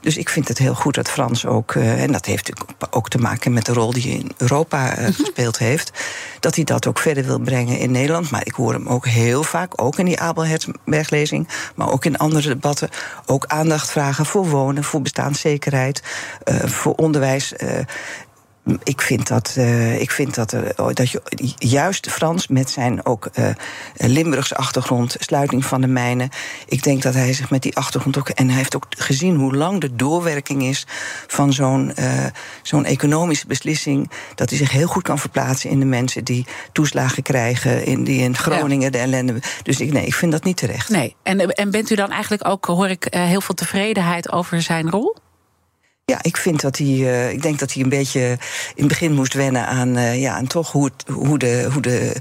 dus 0.00 0.16
ik 0.16 0.28
vind 0.28 0.48
het 0.48 0.58
heel 0.58 0.74
goed 0.74 0.94
dat 0.94 1.10
Frans 1.10 1.46
ook, 1.46 1.74
en 1.74 2.12
dat 2.12 2.26
heeft 2.26 2.48
natuurlijk 2.48 2.94
ook 2.94 3.08
te 3.08 3.18
maken 3.18 3.52
met 3.52 3.66
de 3.66 3.72
rol 3.72 3.92
die 3.92 4.02
hij 4.02 4.12
in 4.12 4.32
Europa 4.36 4.94
mhm. 4.98 5.12
gespeeld 5.12 5.58
heeft, 5.58 5.90
dat 6.40 6.54
hij 6.54 6.64
dat 6.64 6.86
ook 6.86 6.98
verder 6.98 7.24
wil 7.24 7.38
brengen 7.38 7.78
in 7.78 7.90
Nederland. 7.90 8.30
Maar 8.30 8.46
ik 8.46 8.52
hoor 8.52 8.72
hem 8.72 8.88
ook 8.88 9.06
heel 9.06 9.42
vaak, 9.42 9.82
ook 9.82 9.98
in 9.98 10.04
die 10.04 10.20
Abel 10.20 10.44
Maar 11.74 11.90
ook 11.90 12.04
in 12.04 12.18
andere 12.18 12.48
debatten, 12.48 12.88
ook 13.26 13.46
aandacht 13.46 13.90
vragen 13.90 14.26
voor 14.26 14.48
wonen, 14.48 14.84
voor 14.84 15.02
bestaanszekerheid, 15.02 16.02
uh, 16.44 16.64
voor 16.64 16.94
onderwijs. 16.94 17.52
Uh, 17.56 17.78
ik 18.82 19.00
vind 19.00 19.28
dat, 19.28 19.54
uh, 19.58 20.00
ik 20.00 20.10
vind 20.10 20.34
dat, 20.34 20.52
uh, 20.52 20.60
dat 20.92 21.10
je 21.10 21.22
juist 21.58 22.10
Frans 22.10 22.46
met 22.48 22.70
zijn 22.70 23.06
ook 23.06 23.28
uh, 23.38 23.50
Limburgse 23.94 24.56
achtergrond, 24.56 25.16
sluiting 25.18 25.64
van 25.64 25.80
de 25.80 25.86
mijnen. 25.86 26.28
Ik 26.66 26.82
denk 26.82 27.02
dat 27.02 27.14
hij 27.14 27.32
zich 27.32 27.50
met 27.50 27.62
die 27.62 27.76
achtergrond 27.76 28.18
ook. 28.18 28.28
En 28.28 28.48
hij 28.48 28.56
heeft 28.56 28.76
ook 28.76 28.86
gezien 28.88 29.36
hoe 29.36 29.56
lang 29.56 29.80
de 29.80 29.96
doorwerking 29.96 30.62
is 30.62 30.86
van 31.26 31.52
zo'n 31.52 31.94
zo'n 32.62 32.84
economische 32.84 33.46
beslissing. 33.46 34.10
Dat 34.34 34.48
hij 34.48 34.58
zich 34.58 34.70
heel 34.70 34.86
goed 34.86 35.02
kan 35.02 35.18
verplaatsen 35.18 35.70
in 35.70 35.78
de 35.78 35.84
mensen 35.84 36.24
die 36.24 36.46
toeslagen 36.72 37.22
krijgen, 37.22 37.84
in, 37.84 38.04
die 38.04 38.20
in 38.20 38.36
Groningen 38.36 38.84
ja. 38.84 38.90
de 38.90 38.98
ellende. 38.98 39.40
Dus 39.62 39.80
ik, 39.80 39.92
nee, 39.92 40.06
ik 40.06 40.14
vind 40.14 40.32
dat 40.32 40.44
niet 40.44 40.56
terecht. 40.56 40.88
Nee, 40.88 41.16
en, 41.22 41.40
en 41.40 41.70
bent 41.70 41.90
u 41.90 41.94
dan 41.94 42.10
eigenlijk 42.10 42.48
ook, 42.48 42.64
hoor 42.64 42.88
ik, 42.88 43.06
heel 43.10 43.40
veel 43.40 43.54
tevredenheid 43.54 44.32
over 44.32 44.62
zijn 44.62 44.90
rol? 44.90 45.16
Ja, 46.10 46.18
ik 46.22 46.36
vind 46.36 46.60
dat 46.60 46.76
hij. 46.76 46.86
Uh, 46.86 47.30
ik 47.30 47.42
denk 47.42 47.58
dat 47.58 47.72
hij 47.72 47.82
een 47.82 47.88
beetje 47.88 48.20
in 48.20 48.38
het 48.74 48.88
begin 48.88 49.12
moest 49.12 49.34
wennen 49.34 49.66
aan. 49.66 49.96
Uh, 49.96 50.20
ja, 50.20 50.36
en 50.36 50.46
toch 50.46 50.72
hoe, 50.72 50.84
het, 50.84 51.14
hoe, 51.14 51.38
de, 51.38 51.68
hoe 51.72 51.82
de, 51.82 52.12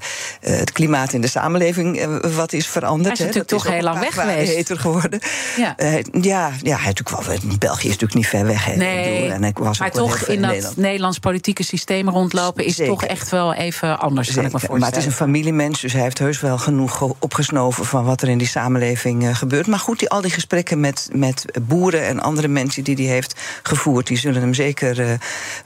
uh, 0.42 0.58
het 0.58 0.72
klimaat 0.72 1.14
in 1.14 1.22
de 1.22 1.28
samenleving 1.28 2.06
wat 2.36 2.54
is 2.54 2.68
veranderd. 2.68 3.18
Hij 3.18 3.28
is 3.28 3.36
natuurlijk 3.36 3.64
toch 3.64 3.74
heel 3.74 3.84
lang 3.84 4.00
weg 4.00 4.14
geweest. 4.14 4.54
heter 4.54 4.80
geworden. 4.80 5.20
Ja, 5.58 5.76
ja, 6.12 6.52
ja, 6.62 6.78
hij 6.78 6.94
natuurlijk 6.94 7.28
wel. 7.28 7.58
België 7.58 7.88
is 7.88 7.98
natuurlijk 7.98 8.14
niet 8.14 8.28
ver 8.28 8.46
weg. 8.46 8.76
Nee, 8.76 9.32
en 9.32 9.44
ik 9.44 9.58
was 9.58 9.80
maar 9.80 9.92
toch 9.92 10.18
in, 10.18 10.34
in 10.34 10.42
dat 10.42 10.50
Nederland. 10.50 10.78
Nederlands 10.78 11.20
politieke 11.20 11.64
systeem 11.64 12.10
rondlopen 12.10 12.66
is 12.66 12.76
Zeker. 12.76 12.94
toch 12.94 13.04
echt 13.04 13.30
wel 13.30 13.54
even 13.54 14.00
anders. 14.00 14.28
Zeker. 14.28 14.42
Kan 14.42 14.52
ik 14.52 14.54
me 14.54 14.60
voorstellen. 14.60 14.80
Maar 14.82 14.90
het 14.90 15.00
is 15.00 15.06
een 15.06 15.26
familiemens, 15.28 15.82
dus 15.82 15.94
hij 15.94 16.02
heeft 16.02 16.20
heus 16.20 16.40
wel 16.40 16.58
genoeg 16.58 17.02
opgesnoven 17.20 17.86
van 17.86 18.04
wat 18.06 18.22
er 18.22 18.30
in 18.30 18.38
die 18.38 18.48
samenleving 18.48 19.38
gebeurt. 19.38 19.68
Maar 19.68 19.80
goed, 19.80 20.00
die, 20.00 20.10
al 20.10 20.22
die 20.22 20.32
gesprekken 20.32 20.80
met, 20.80 21.10
met 21.12 21.46
boeren 21.62 22.06
en 22.06 22.20
andere 22.20 22.48
mensen 22.48 22.84
die 22.84 22.96
hij 22.96 23.06
heeft 23.06 23.34
gevoerd 23.64 23.78
die 23.84 24.18
zullen 24.18 24.42
hem 24.42 24.54
zeker 24.54 25.00
uh, 25.00 25.12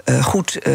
uh, 0.05 0.23
goed 0.23 0.67
uh, 0.67 0.73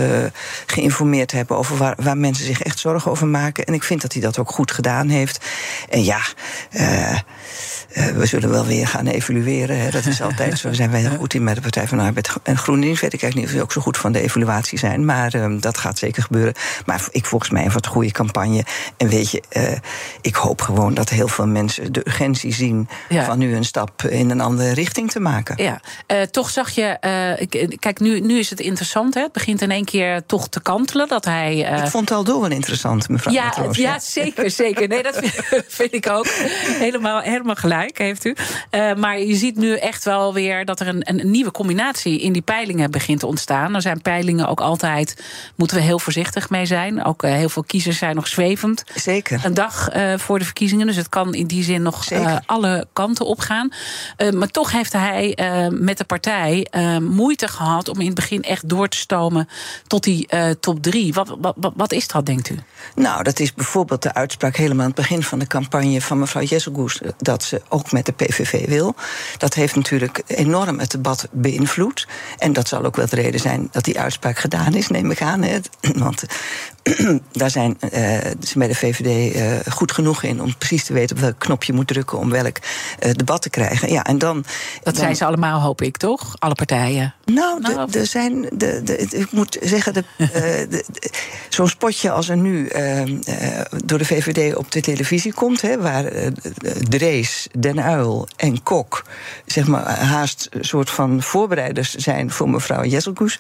geïnformeerd 0.66 1.32
hebben 1.32 1.56
over 1.56 1.76
waar, 1.76 1.94
waar, 2.02 2.16
mensen 2.16 2.44
zich 2.44 2.62
echt 2.62 2.78
zorgen 2.78 3.10
over 3.10 3.26
maken. 3.26 3.64
En 3.64 3.74
ik 3.74 3.82
vind 3.82 4.02
dat 4.02 4.12
hij 4.12 4.22
dat 4.22 4.38
ook 4.38 4.50
goed 4.50 4.70
gedaan 4.70 5.08
heeft. 5.08 5.44
En 5.88 6.04
ja. 6.04 6.20
we 8.14 8.26
zullen 8.26 8.50
wel 8.50 8.66
weer 8.66 8.86
gaan 8.86 9.06
evalueren. 9.06 9.80
Hè. 9.80 9.90
Dat 9.90 10.06
is 10.06 10.22
altijd 10.22 10.58
zo. 10.58 10.72
Zijn 10.72 10.90
wij 10.90 11.16
goed 11.16 11.34
in 11.34 11.44
met 11.44 11.54
de 11.54 11.60
Partij 11.60 11.88
van 11.88 11.98
de 11.98 12.04
Arbeid 12.04 12.30
en 12.42 12.58
GroenLinks. 12.58 13.00
Weet 13.00 13.12
ik 13.12 13.22
eigenlijk 13.22 13.34
niet 13.34 13.44
of 13.44 13.52
we 13.52 13.62
ook 13.62 13.72
zo 13.72 13.80
goed 13.80 13.96
van 13.96 14.12
de 14.12 14.20
evaluatie 14.20 14.78
zijn. 14.78 15.04
Maar 15.04 15.34
uh, 15.34 15.60
dat 15.60 15.78
gaat 15.78 15.98
zeker 15.98 16.22
gebeuren. 16.22 16.54
Maar 16.86 17.08
ik 17.10 17.26
volgens 17.26 17.50
mij 17.50 17.64
een 17.64 17.72
wat 17.72 17.86
goede 17.86 18.10
campagne. 18.10 18.64
En 18.96 19.08
weet 19.08 19.30
je, 19.30 19.42
ik 20.20 20.34
hoop 20.34 20.60
gewoon 20.60 20.94
dat 20.94 21.08
heel 21.08 21.28
veel 21.28 21.46
mensen 21.46 21.92
de 21.92 22.06
urgentie 22.06 22.52
zien 22.52 22.88
ja. 23.08 23.24
van 23.24 23.38
nu 23.38 23.56
een 23.56 23.64
stap 23.64 24.02
in 24.02 24.30
een 24.30 24.40
andere 24.40 24.74
richting 24.74 25.10
te 25.10 25.20
maken. 25.20 25.62
Ja, 25.62 25.80
uh, 26.06 26.22
toch 26.22 26.50
zag 26.50 26.70
je 26.70 26.96
kijk, 27.78 28.00
nu, 28.00 28.20
nu 28.20 28.38
is 28.38 28.50
het 28.50 28.60
interessant. 28.60 29.14
Hè? 29.14 29.22
Het 29.22 29.32
begint 29.32 29.60
in 29.60 29.70
één 29.70 29.84
keer 29.84 30.26
toch 30.26 30.48
te 30.48 30.60
kantelen. 30.60 31.08
Dat 31.08 31.24
hij, 31.24 31.72
uh... 31.72 31.84
Ik 31.84 31.90
vond 31.90 32.08
het 32.08 32.18
al 32.18 32.24
door 32.24 32.50
interessant, 32.50 33.08
mevrouw. 33.08 33.32
Ja, 33.32 33.52
ja, 33.72 33.98
zeker, 33.98 34.50
zeker. 34.50 34.88
Nee, 34.88 35.02
dat 35.02 35.16
vind, 35.16 35.34
vind, 35.80 35.92
ik 35.92 36.10
ook. 36.10 36.26
Helemaal, 36.78 37.20
helemaal 37.20 37.54
gelijk, 37.54 37.98
heeft 37.98 38.24
u. 38.24 38.36
Uh, 38.70 38.94
maar 38.94 39.20
je 39.20 39.34
ziet 39.34 39.56
nu 39.56 39.76
echt 39.76 40.04
wel 40.04 40.34
weer 40.34 40.64
dat 40.64 40.80
er 40.80 40.88
een, 40.88 41.02
een 41.08 41.30
nieuwe 41.30 41.50
combinatie 41.50 42.20
in 42.20 42.32
die 42.32 42.42
peilingen 42.42 42.90
begint 42.90 43.20
te 43.20 43.26
ontstaan. 43.26 43.74
Er 43.74 43.82
zijn 43.82 44.02
peilingen 44.02 44.48
ook 44.48 44.60
altijd, 44.60 45.22
moeten 45.56 45.76
we 45.76 45.82
heel 45.82 45.98
voorzichtig 45.98 46.50
mee 46.50 46.66
zijn. 46.66 47.04
Ook 47.04 47.22
uh, 47.22 47.32
heel 47.32 47.48
veel 47.48 47.64
kiezers 47.64 47.98
zijn 47.98 48.14
nog 48.14 48.26
zwevend. 48.26 48.84
Zeker. 48.94 49.40
Een 49.44 49.54
dag 49.54 49.88
voor 50.16 50.38
de 50.38 50.44
verkiezingen. 50.44 50.86
Dus 50.86 50.96
het 50.96 51.08
kan 51.08 51.34
in 51.34 51.46
die 51.46 51.62
zin 51.62 51.82
nog 51.82 52.06
alle 52.46 52.86
kanten 52.92 53.26
opgaan. 53.26 53.72
maar 54.34 54.48
toch 54.48 54.72
heeft 54.72 54.92
hij 54.92 55.38
met 55.70 55.98
de 55.98 56.04
partij 56.04 56.66
moeite 57.08 57.48
gehad 57.48 57.88
om 57.88 58.00
in 58.00 58.06
het 58.06 58.14
begin 58.14 58.42
echt 58.42 58.68
door 58.68 58.88
te 58.88 58.96
stomen 58.96 59.48
tot 59.86 60.04
die 60.04 60.28
uh, 60.34 60.50
top 60.50 60.82
drie. 60.82 61.12
Wat, 61.12 61.36
wat, 61.40 61.72
wat 61.76 61.92
is 61.92 62.08
dat, 62.08 62.26
denkt 62.26 62.50
u? 62.50 62.58
Nou, 62.94 63.22
dat 63.22 63.40
is 63.40 63.54
bijvoorbeeld 63.54 64.02
de 64.02 64.14
uitspraak 64.14 64.56
helemaal 64.56 64.82
aan 64.82 64.92
het 64.92 65.00
begin 65.00 65.22
van 65.22 65.38
de 65.38 65.46
campagne 65.46 66.00
van 66.00 66.18
mevrouw 66.18 66.42
Jesselgoes 66.42 67.00
dat 67.16 67.42
ze 67.42 67.62
ook 67.68 67.92
met 67.92 68.06
de 68.06 68.12
PVV 68.12 68.66
wil. 68.66 68.94
Dat 69.36 69.54
heeft 69.54 69.74
natuurlijk 69.74 70.22
enorm 70.26 70.78
het 70.78 70.90
debat 70.90 71.28
beïnvloed. 71.30 72.06
En 72.38 72.52
dat 72.52 72.68
zal 72.68 72.84
ook 72.84 72.96
wel 72.96 73.06
de 73.06 73.16
reden 73.16 73.40
zijn 73.40 73.68
dat 73.72 73.84
die 73.84 73.98
uitspraak 73.98 74.38
gedaan 74.38 74.74
is, 74.74 74.88
neem 74.88 75.10
ik 75.10 75.22
aan. 75.22 75.42
Hè. 75.42 75.58
Want 75.94 76.24
daar 77.32 77.50
zijn 77.50 77.76
uh, 77.80 77.90
ze 78.46 78.58
bij 78.58 78.68
de 78.68 78.74
VVD 78.74 79.34
uh, 79.36 79.72
goed 79.72 79.92
genoeg 79.92 80.22
in 80.22 80.42
om 80.42 80.56
precies 80.56 80.84
te 80.84 80.92
weten 80.92 81.16
op 81.16 81.22
welk 81.22 81.38
knop 81.38 81.64
je 81.64 81.72
moet 81.72 81.86
drukken 81.86 82.18
om 82.18 82.30
welk 82.30 82.58
uh, 82.58 83.12
debat 83.12 83.42
te 83.42 83.50
krijgen. 83.50 83.92
Ja, 83.92 84.04
en 84.04 84.18
dan, 84.18 84.36
dat 84.36 84.94
dan... 84.94 84.94
zijn 84.94 85.16
ze 85.16 85.24
allemaal, 85.24 85.60
hoop 85.60 85.82
ik, 85.82 85.96
toch? 85.96 86.34
Alle 86.38 86.54
partijen. 86.54 86.97
Nou, 87.24 87.60
nou 87.60 87.90
er 87.90 88.06
zijn. 88.06 88.48
De, 88.52 88.82
de, 88.82 88.96
ik 88.96 89.32
moet 89.32 89.58
zeggen, 89.60 89.92
de, 89.94 90.04
de, 90.18 90.84
zo'n 91.48 91.68
spotje 91.68 92.10
als 92.10 92.28
er 92.28 92.36
nu 92.36 92.66
ehm, 92.66 93.16
door 93.84 93.98
de 93.98 94.04
VVD 94.04 94.56
op 94.56 94.70
de 94.70 94.80
televisie 94.80 95.32
komt, 95.32 95.60
hè, 95.60 95.78
waar 95.78 96.12
Drees, 96.88 97.48
Den 97.58 97.82
Uil 97.82 98.28
en 98.36 98.62
Kok, 98.62 99.04
zeg 99.46 99.66
maar, 99.66 99.98
haast 99.98 100.46
een 100.50 100.64
soort 100.64 100.90
van 100.90 101.22
voorbereiders 101.22 101.94
zijn 101.94 102.30
voor 102.30 102.50
mevrouw 102.50 102.84
Jesselkoes. 102.84 103.38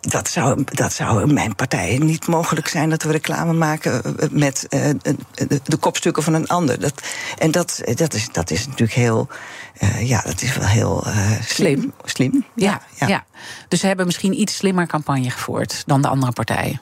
Dat 0.00 0.28
zou, 0.28 0.64
dat 0.64 0.92
zou 0.92 1.32
mijn 1.32 1.54
partij 1.54 1.98
niet 1.98 2.26
mogelijk 2.26 2.68
zijn 2.68 2.90
dat 2.90 3.02
we 3.02 3.12
reclame 3.12 3.52
maken 3.52 4.02
eh, 4.04 4.28
met 4.30 4.66
de, 4.68 5.60
de, 5.64 5.76
kopstukken 5.76 6.22
van 6.22 6.34
een 6.34 6.48
ander. 6.48 6.80
Dat, 6.80 7.02
en 7.38 7.50
dat, 7.50 7.80
dat, 7.94 8.14
is, 8.14 8.28
dat 8.32 8.50
is 8.50 8.66
natuurlijk 8.66 8.92
heel. 8.92 9.28
Uh, 9.82 10.08
ja, 10.08 10.20
dat 10.22 10.42
is 10.42 10.56
wel 10.56 10.66
heel 10.66 11.06
uh, 11.06 11.30
slim. 11.40 11.92
Slim. 12.04 12.44
Ja, 12.54 12.80
ja, 12.98 13.06
ja. 13.06 13.24
Dus 13.68 13.80
ze 13.80 13.86
hebben 13.86 14.06
misschien 14.06 14.40
iets 14.40 14.56
slimmer 14.56 14.86
campagne 14.86 15.30
gevoerd 15.30 15.82
dan 15.86 16.02
de 16.02 16.08
andere 16.08 16.32
partijen. 16.32 16.80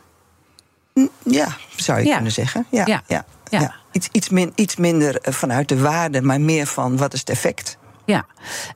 Ja, 1.24 1.56
zou 1.76 2.00
je 2.00 2.12
kunnen 2.12 2.32
zeggen. 2.32 2.66
Ja, 2.70 2.86
ja. 2.86 3.02
ja, 3.06 3.24
ja. 3.48 3.74
Iets, 3.92 4.08
iets, 4.12 4.28
min, 4.28 4.52
iets 4.54 4.76
minder 4.76 5.18
vanuit 5.22 5.68
de 5.68 5.80
waarde, 5.80 6.22
maar 6.22 6.40
meer 6.40 6.66
van 6.66 6.96
wat 6.96 7.12
is 7.12 7.20
het 7.20 7.30
effect. 7.30 7.78
Ja, 8.08 8.26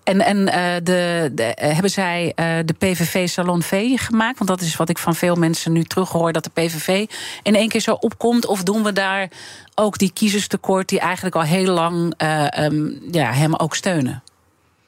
en, 0.04 0.20
en 0.20 0.36
uh, 0.36 0.74
de, 0.82 1.30
de, 1.32 1.56
uh, 1.62 1.72
hebben 1.72 1.90
zij 1.90 2.24
uh, 2.24 2.46
de 2.64 2.74
PVV 2.78 3.28
Salon 3.28 3.62
V 3.62 3.90
gemaakt? 3.94 4.38
Want 4.38 4.50
dat 4.50 4.60
is 4.60 4.76
wat 4.76 4.88
ik 4.88 4.98
van 4.98 5.14
veel 5.14 5.34
mensen 5.34 5.72
nu 5.72 5.84
terughoor: 5.84 6.32
dat 6.32 6.44
de 6.44 6.50
PVV 6.50 7.06
in 7.42 7.54
één 7.54 7.68
keer 7.68 7.80
zo 7.80 7.92
opkomt. 7.92 8.46
Of 8.46 8.62
doen 8.62 8.82
we 8.82 8.92
daar 8.92 9.30
ook 9.74 9.98
die 9.98 10.12
kiezerstekort 10.12 10.88
die 10.88 11.00
eigenlijk 11.00 11.34
al 11.34 11.42
heel 11.42 11.72
lang 11.72 12.14
um, 12.58 13.00
ja, 13.10 13.32
hem 13.32 13.54
ook 13.54 13.74
steunen? 13.74 14.22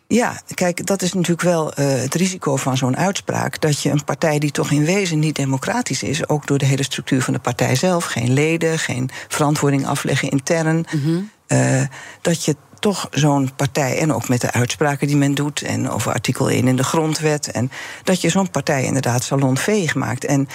Ja, 0.07 0.41
kijk, 0.55 0.87
dat 0.87 1.03
is 1.03 1.13
natuurlijk 1.13 1.43
wel 1.43 1.67
uh, 1.67 1.87
het 1.87 2.15
risico 2.15 2.57
van 2.57 2.77
zo'n 2.77 2.97
uitspraak. 2.97 3.61
Dat 3.61 3.81
je 3.81 3.91
een 3.91 4.05
partij 4.05 4.39
die 4.39 4.51
toch 4.51 4.71
in 4.71 4.85
wezen 4.85 5.19
niet 5.19 5.37
democratisch 5.37 6.03
is, 6.03 6.29
ook 6.29 6.47
door 6.47 6.59
de 6.59 6.67
hele 6.67 6.83
structuur 6.83 7.23
van 7.23 7.35
de 7.35 7.41
partij 7.41 7.77
zelf, 7.77 8.05
geen 8.05 8.33
leden, 8.33 8.79
geen 8.79 9.11
verantwoording 9.29 9.87
afleggen 9.87 10.29
intern, 10.29 10.77
mm 10.77 11.03
-hmm. 11.03 11.31
uh, 11.49 11.83
dat 12.21 12.45
je 12.45 12.57
toch 12.85 13.09
zo'n 13.11 13.51
partij, 13.57 13.99
en 13.99 14.13
ook 14.13 14.29
met 14.29 14.41
de 14.41 14.53
uitspraken 14.53 15.07
die 15.07 15.17
men 15.17 15.35
doet, 15.35 15.63
en 15.63 15.91
over 15.91 16.13
artikel 16.13 16.51
1 16.51 16.69
in 16.69 16.77
de 16.77 16.85
grondwet, 16.85 17.51
en 17.51 17.71
dat 18.03 18.21
je 18.21 18.29
zo'n 18.29 18.51
partij 18.51 18.85
inderdaad 18.85 19.25
salonveeg 19.25 19.95
maakt. 19.95 20.25
En 20.25 20.49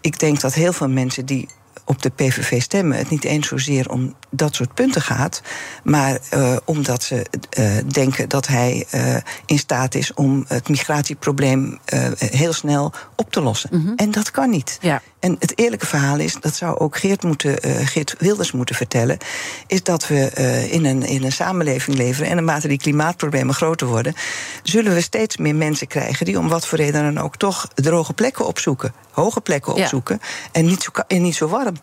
ik 0.00 0.18
denk 0.18 0.40
dat 0.40 0.54
heel 0.54 0.72
veel 0.72 0.88
mensen 0.88 1.26
die 1.26 1.48
op 1.86 2.02
de 2.02 2.10
PVV 2.10 2.62
stemmen, 2.62 2.98
het 2.98 3.10
niet 3.10 3.24
eens 3.24 3.48
zozeer 3.48 3.90
om 3.90 4.14
dat 4.30 4.54
soort 4.54 4.74
punten 4.74 5.02
gaat, 5.02 5.42
maar 5.84 6.18
uh, 6.34 6.56
omdat 6.64 7.02
ze 7.02 7.26
uh, 7.58 7.70
denken 7.92 8.28
dat 8.28 8.46
hij 8.46 8.86
uh, 8.94 9.16
in 9.46 9.58
staat 9.58 9.94
is 9.94 10.14
om 10.14 10.44
het 10.48 10.68
migratieprobleem 10.68 11.78
heel 12.18 12.52
snel 12.52 12.92
op 13.16 13.32
te 13.32 13.40
lossen. 13.40 13.70
Mm 13.72 13.84
-hmm. 13.84 13.96
En 13.96 14.10
dat 14.10 14.30
kan 14.30 14.50
niet. 14.50 14.78
Ja. 14.80 15.02
En 15.18 15.36
het 15.38 15.58
eerlijke 15.58 15.86
verhaal 15.86 16.18
is, 16.18 16.36
dat 16.40 16.54
zou 16.54 16.78
ook 16.78 16.96
Geert, 16.96 17.22
moeten, 17.22 17.58
Geert 17.86 18.14
Wilders 18.18 18.52
moeten 18.52 18.74
vertellen, 18.74 19.18
is 19.66 19.82
dat 19.82 20.06
we 20.06 20.30
in, 20.70 20.84
een, 20.84 21.02
in 21.02 21.24
een 21.24 21.32
samenleving 21.32 21.96
leven 21.96 22.26
en 22.26 22.34
naarmate 22.34 22.68
die 22.68 22.78
klimaatproblemen 22.78 23.54
groter 23.54 23.86
worden, 23.86 24.14
zullen 24.62 24.94
we 24.94 25.00
steeds 25.00 25.36
meer 25.36 25.54
mensen 25.54 25.86
krijgen 25.86 26.26
die 26.26 26.38
om 26.38 26.48
wat 26.48 26.66
voor 26.66 26.78
reden 26.78 27.14
dan 27.14 27.24
ook 27.24 27.36
toch 27.36 27.68
droge 27.74 28.12
plekken 28.12 28.46
opzoeken, 28.46 28.92
hoge 29.10 29.40
plekken 29.40 29.74
opzoeken 29.74 30.18
ja. 30.20 30.28
en, 30.52 30.64
niet 30.64 30.82
zo, 30.82 30.90
en 31.08 31.22
niet 31.22 31.34
zo 31.34 31.48
warm. 31.48 31.75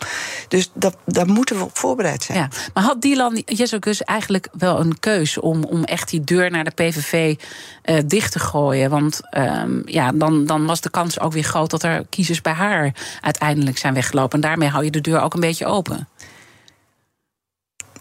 Dus 0.47 0.69
dat, 0.73 0.97
daar 1.05 1.27
moeten 1.27 1.57
we 1.57 1.63
op 1.63 1.77
voorbereid 1.77 2.23
zijn. 2.23 2.37
Ja. 2.37 2.47
Maar 2.73 2.83
had 2.83 3.01
Dylan 3.01 3.41
Jezokus 3.45 4.03
eigenlijk 4.03 4.47
wel 4.51 4.79
een 4.79 4.99
keus 4.99 5.37
om, 5.37 5.63
om 5.63 5.83
echt 5.83 6.09
die 6.09 6.23
deur 6.23 6.51
naar 6.51 6.63
de 6.63 6.71
PVV 6.71 7.35
uh, 7.85 7.99
dicht 8.05 8.31
te 8.31 8.39
gooien? 8.39 8.89
Want 8.89 9.21
um, 9.37 9.81
ja, 9.85 10.11
dan, 10.11 10.45
dan 10.45 10.65
was 10.65 10.81
de 10.81 10.89
kans 10.89 11.19
ook 11.19 11.33
weer 11.33 11.43
groot 11.43 11.69
dat 11.69 11.83
er 11.83 12.05
kiezers 12.09 12.41
bij 12.41 12.53
haar 12.53 12.93
uiteindelijk 13.21 13.77
zijn 13.77 13.93
weggelopen. 13.93 14.41
En 14.41 14.47
daarmee 14.47 14.69
hou 14.69 14.83
je 14.83 14.91
de 14.91 15.01
deur 15.01 15.21
ook 15.21 15.33
een 15.33 15.39
beetje 15.39 15.65
open. 15.65 16.07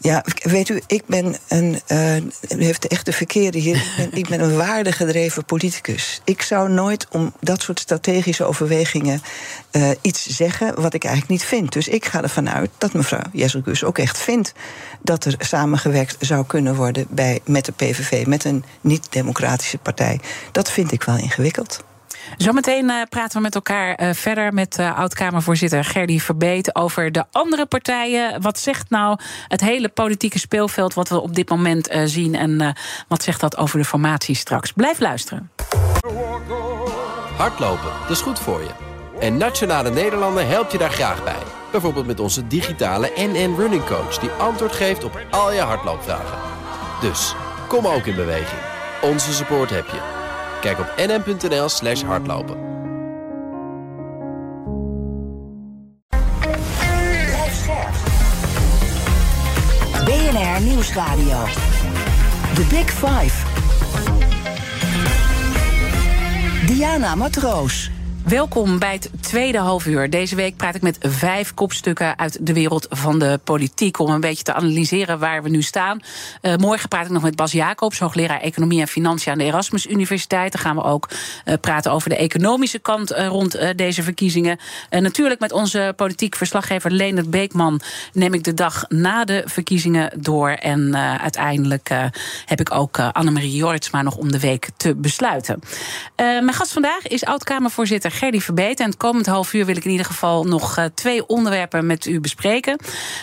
Ja, 0.03 0.25
weet 0.43 0.69
u, 0.69 0.81
ik 0.87 1.03
ben 1.07 1.37
een. 1.49 1.81
Uh, 1.89 2.17
u 2.17 2.65
heeft 2.65 3.05
de 3.05 3.13
verkeerde 3.13 3.59
hier. 3.59 3.77
Ik 3.77 4.29
ben, 4.29 4.39
ik 4.39 4.41
een 4.41 4.57
waardegedreven 4.57 5.45
politicus. 5.45 6.21
Ik 6.25 6.43
zou 6.43 6.71
nooit 6.71 7.07
om 7.11 7.33
dat 7.41 7.63
soort 7.63 7.81
strategische 7.81 8.45
overwegingen 8.45 9.23
uh, 9.73 9.91
iets 10.01 10.27
zeggen 10.27 10.81
wat 10.81 10.95
ik 10.95 11.05
eigenlijk 11.05 11.33
niet 11.33 11.49
vind. 11.49 11.73
Dus 11.73 11.89
ik 11.89 12.05
ga 12.05 12.23
ervan 12.23 12.51
uit 12.51 12.71
dat 12.79 12.93
mevrouw 12.93 13.23
Jesselgus 13.33 13.85
ook 13.85 13.99
echt 13.99 14.19
vindt 14.19 14.53
dat 15.03 15.25
er 15.25 15.35
samengewerkt 15.39 16.17
zou 16.21 16.47
kunnen 16.47 16.75
worden 16.75 17.07
bij, 17.11 17.41
met 17.45 17.65
de 17.65 17.73
PVV, 17.73 18.27
met 18.27 18.45
een 18.45 18.65
niet-democratische 18.81 19.79
partij. 19.79 20.21
Dat 20.53 20.71
vind 20.71 20.93
ik 20.93 21.03
wel 21.03 21.17
ingewikkeld. 21.17 21.85
Zometeen 22.37 22.85
uh, 22.85 23.03
praten 23.09 23.37
we 23.37 23.43
met 23.43 23.55
elkaar 23.55 24.01
uh, 24.01 24.13
verder 24.13 24.55
met 24.55 24.79
uh, 24.79 24.99
oud-Kamervoorzitter 24.99 25.85
Gerdy 25.85 26.19
Verbeet 26.19 26.75
over 26.75 27.13
de 27.13 27.25
andere 27.31 27.67
partijen. 27.67 28.43
Wat 28.43 28.59
zegt 28.59 28.91
nou 28.91 29.19
het 29.49 29.61
hele 29.61 29.89
politieke 29.89 30.39
speelveld 30.39 30.95
wat 30.95 31.09
we 31.09 31.21
op 31.21 31.35
dit 31.35 31.49
moment 31.49 31.89
zien 32.05 32.35
en 32.35 32.77
wat 33.09 33.23
zegt 33.23 33.41
dat 33.41 33.57
over 33.57 33.79
de 33.79 33.85
formatie 33.85 34.35
straks? 34.35 34.73
Blijf 34.73 35.01
luisteren. 35.01 35.51
Hardlopen, 37.37 37.91
dat 38.01 38.11
is 38.11 38.21
goed 38.21 38.39
voor 38.39 38.61
je. 38.61 38.71
En 39.21 39.37
Nationale 39.37 39.91
Nederlanden 39.91 40.49
helpt 40.49 40.73
je 40.73 40.79
daar 40.79 40.91
graag 40.91 41.25
bij. 41.25 41.43
Bijvoorbeeld 41.71 42.07
met 42.07 42.21
onze 42.21 42.47
digitale 42.47 43.13
NN 43.17 43.55
Running 43.57 43.85
Coach 43.85 44.19
die 44.19 44.31
antwoord 44.31 44.73
geeft 44.73 45.05
op 45.05 45.21
al 45.31 45.53
je 45.53 45.61
hardloopvragen. 45.61 46.39
Dus 47.01 47.35
kom 47.69 47.87
ook 47.87 48.07
in 48.07 48.15
beweging. 48.15 48.61
Onze 49.03 49.33
support 49.33 49.71
heb 49.71 49.87
je. 49.87 50.22
Kijk 50.63 50.79
op 50.79 50.95
nm.nl 50.97 51.69
slash 51.69 52.03
hardlopen. 52.03 52.57
BNR 60.05 60.61
Nieuwsradio. 60.61 61.45
The 62.55 62.67
Big 62.71 62.91
Five. 62.91 63.47
Diana 66.67 67.15
Matroos. 67.15 67.91
Welkom 68.27 68.79
bij 68.79 68.93
het 68.93 69.11
tweede 69.21 69.59
halfuur. 69.59 70.11
Deze 70.11 70.35
week 70.35 70.57
praat 70.57 70.75
ik 70.75 70.83
met 70.83 70.99
vijf 71.01 71.55
kopstukken 71.55 72.19
uit 72.19 72.47
de 72.47 72.53
wereld 72.53 72.87
van 72.91 73.19
de 73.19 73.41
politiek. 73.45 73.99
Om 73.99 74.11
een 74.11 74.21
beetje 74.21 74.45
te 74.45 74.53
analyseren 74.53 75.19
waar 75.19 75.43
we 75.43 75.49
nu 75.49 75.63
staan. 75.63 76.01
Uh, 76.43 76.57
morgen 76.57 76.89
praat 76.89 77.05
ik 77.05 77.11
nog 77.11 77.23
met 77.23 77.37
Bas 77.37 77.53
Jacobs, 77.53 77.99
hoogleraar 77.99 78.41
Economie 78.41 78.81
en 78.81 78.89
Financiën 78.89 79.33
aan 79.33 79.39
de 79.39 79.45
Erasmus 79.45 79.87
Universiteit. 79.87 80.53
Dan 80.53 80.61
gaan 80.61 80.77
we 80.77 80.83
ook 80.83 81.09
uh, 81.45 81.55
praten 81.61 81.93
over 81.93 82.09
de 82.09 82.17
economische 82.17 82.79
kant 82.79 83.13
uh, 83.13 83.27
rond 83.27 83.59
deze 83.77 84.03
verkiezingen. 84.03 84.59
natuurlijk 84.91 85.41
met 85.41 85.53
onze 85.53 85.93
politiek 85.97 86.37
verslaggever 86.37 86.91
Leendert 86.91 87.31
Beekman 87.31 87.81
neem 88.13 88.35
ik 88.35 88.45
de 88.45 88.55
dag 88.55 88.85
na 88.89 89.25
de 89.25 89.43
verkiezingen 89.47 90.13
door. 90.21 90.51
En 90.51 90.97
uiteindelijk 90.97 91.89
heb 92.47 92.61
ik 92.61 92.75
ook 92.75 92.99
Annemarie 92.99 93.57
Jortsma 93.57 94.03
nog 94.03 94.17
om 94.17 94.33
de 94.33 94.41
week 94.41 94.69
te 94.77 94.95
besluiten. 94.95 95.61
mijn 96.17 96.53
gast 96.53 96.73
vandaag 96.73 97.07
is 97.07 97.25
oud-Kamervoorzitter 97.25 98.12
Gerdy 98.13 98.41
Verbeet. 98.41 98.81
En 98.81 98.87
het 98.87 98.97
komend 98.97 99.27
half 99.27 99.53
uur 99.53 99.67
wil 99.67 99.77
ik 99.77 99.85
in 99.85 99.91
ieder 99.91 100.07
geval 100.07 100.45
nog 100.45 100.79
uh, 100.79 100.85
twee 100.95 101.27
onderwerpen 101.27 101.87
met 101.87 102.07
u 102.07 102.21
bespreken. 102.21 102.79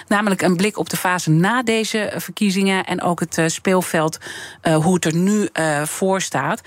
Namelijk 0.08 0.42
een 0.42 0.56
blik 0.56 0.78
op 0.78 0.90
de 0.90 0.98
fase 0.98 1.30
na 1.30 1.64
deze 1.64 2.14
verkiezingen. 2.16 2.86
En 2.86 3.02
ook 3.02 3.20
het 3.20 3.38
uh, 3.38 3.48
speelveld, 3.48 4.18
hoe 4.62 4.94
het 4.94 5.06
er 5.06 5.16
nu 5.16 5.50
voor 5.84 6.22
staat 6.22 6.62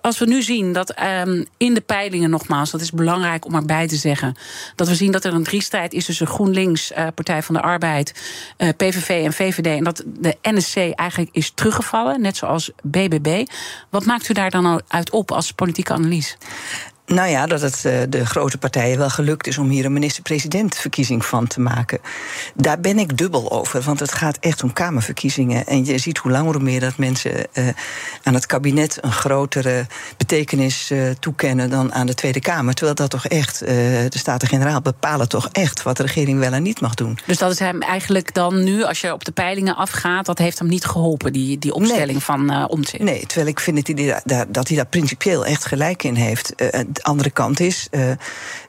als 0.00 0.18
we 0.18 0.26
nu 0.26 0.42
zien 0.42 0.72
dat 0.72 0.94
um, 1.26 1.46
in 1.56 1.74
de 1.74 1.80
peilingen, 1.80 2.30
nogmaals, 2.30 2.70
dat 2.70 2.80
is 2.80 2.90
belangrijk 2.90 3.44
om 3.44 3.54
erbij 3.54 3.88
te 3.88 3.96
zeggen, 3.96 4.36
dat 4.74 4.88
we 4.88 4.94
zien 4.94 5.12
dat 5.12 5.24
er 5.24 5.34
een 5.34 5.42
driestrijd 5.42 5.92
is 5.92 6.04
tussen 6.04 6.26
GroenLinks, 6.26 6.92
uh, 6.92 7.06
Partij 7.14 7.42
van 7.42 7.54
de 7.54 7.60
Arbeid, 7.60 8.14
uh, 8.58 8.68
PVV 8.76 9.24
en 9.24 9.32
VVD. 9.32 9.66
En 9.66 9.84
dat 9.84 10.02
de 10.06 10.36
NSC 10.42 10.76
eigenlijk 10.76 11.30
is 11.32 11.50
teruggevallen, 11.50 12.20
net 12.20 12.36
zoals 12.36 12.70
BBB. 12.82 13.44
Wat 13.90 14.04
maakt 14.04 14.28
u 14.28 14.34
daar 14.34 14.50
dan 14.50 14.82
uit 14.88 15.10
op 15.10 15.30
als 15.30 15.52
politieke 15.52 15.92
analyse? 15.92 16.36
Nou 17.08 17.28
ja, 17.28 17.46
dat 17.46 17.60
het 17.60 17.82
uh, 17.86 17.92
de 18.08 18.26
grote 18.26 18.58
partijen 18.58 18.98
wel 18.98 19.10
gelukt 19.10 19.46
is 19.46 19.58
om 19.58 19.68
hier 19.68 19.84
een 19.84 19.92
minister-president-verkiezing 19.92 21.24
van 21.24 21.46
te 21.46 21.60
maken. 21.60 21.98
Daar 22.54 22.80
ben 22.80 22.98
ik 22.98 23.16
dubbel 23.16 23.50
over, 23.50 23.82
want 23.82 24.00
het 24.00 24.12
gaat 24.12 24.36
echt 24.40 24.62
om 24.62 24.72
Kamerverkiezingen. 24.72 25.66
En 25.66 25.84
je 25.84 25.98
ziet 25.98 26.18
hoe 26.18 26.30
langer 26.30 26.54
hoe 26.54 26.62
meer 26.62 26.80
dat 26.80 26.96
mensen 26.96 27.32
uh, 27.32 27.68
aan 28.22 28.34
het 28.34 28.46
kabinet 28.46 28.98
een 29.00 29.12
grotere 29.12 29.86
betekenis 30.16 30.90
uh, 30.90 31.10
toekennen 31.20 31.70
dan 31.70 31.92
aan 31.92 32.06
de 32.06 32.14
Tweede 32.14 32.40
Kamer. 32.40 32.74
Terwijl 32.74 32.96
dat 32.96 33.10
toch 33.10 33.26
echt, 33.26 33.58
de 33.58 34.08
Staten-Generaal 34.10 34.80
bepalen 34.80 35.28
toch 35.28 35.48
echt 35.52 35.82
wat 35.82 35.96
de 35.96 36.02
regering 36.02 36.38
wel 36.38 36.52
en 36.52 36.62
niet 36.62 36.80
mag 36.80 36.94
doen. 36.94 37.18
Dus 37.26 37.38
dat 37.38 37.52
is 37.52 37.58
hem 37.58 37.82
eigenlijk 37.82 38.34
dan 38.34 38.64
nu, 38.64 38.82
als 38.82 39.00
je 39.00 39.12
op 39.12 39.24
de 39.24 39.32
peilingen 39.32 39.76
afgaat, 39.76 40.26
dat 40.26 40.38
heeft 40.38 40.58
hem 40.58 40.68
niet 40.68 40.84
geholpen, 40.84 41.32
die, 41.32 41.58
die 41.58 41.74
opstelling 41.74 42.10
nee. 42.10 42.20
van 42.20 42.52
uh? 42.52 43.00
Nee, 43.00 43.26
terwijl 43.26 43.48
ik 43.48 43.60
vind 43.60 43.86
dat 43.86 43.98
hij 43.98 44.20
daar, 44.24 44.44
dat 44.48 44.68
hij 44.68 44.76
daar 44.76 44.86
principieel 44.86 45.46
echt 45.46 45.64
gelijk 45.64 46.02
in 46.02 46.14
heeft 46.14 46.54
de 46.98 47.04
andere 47.04 47.30
kant 47.30 47.60
is 47.60 47.88
uh, 47.90 48.10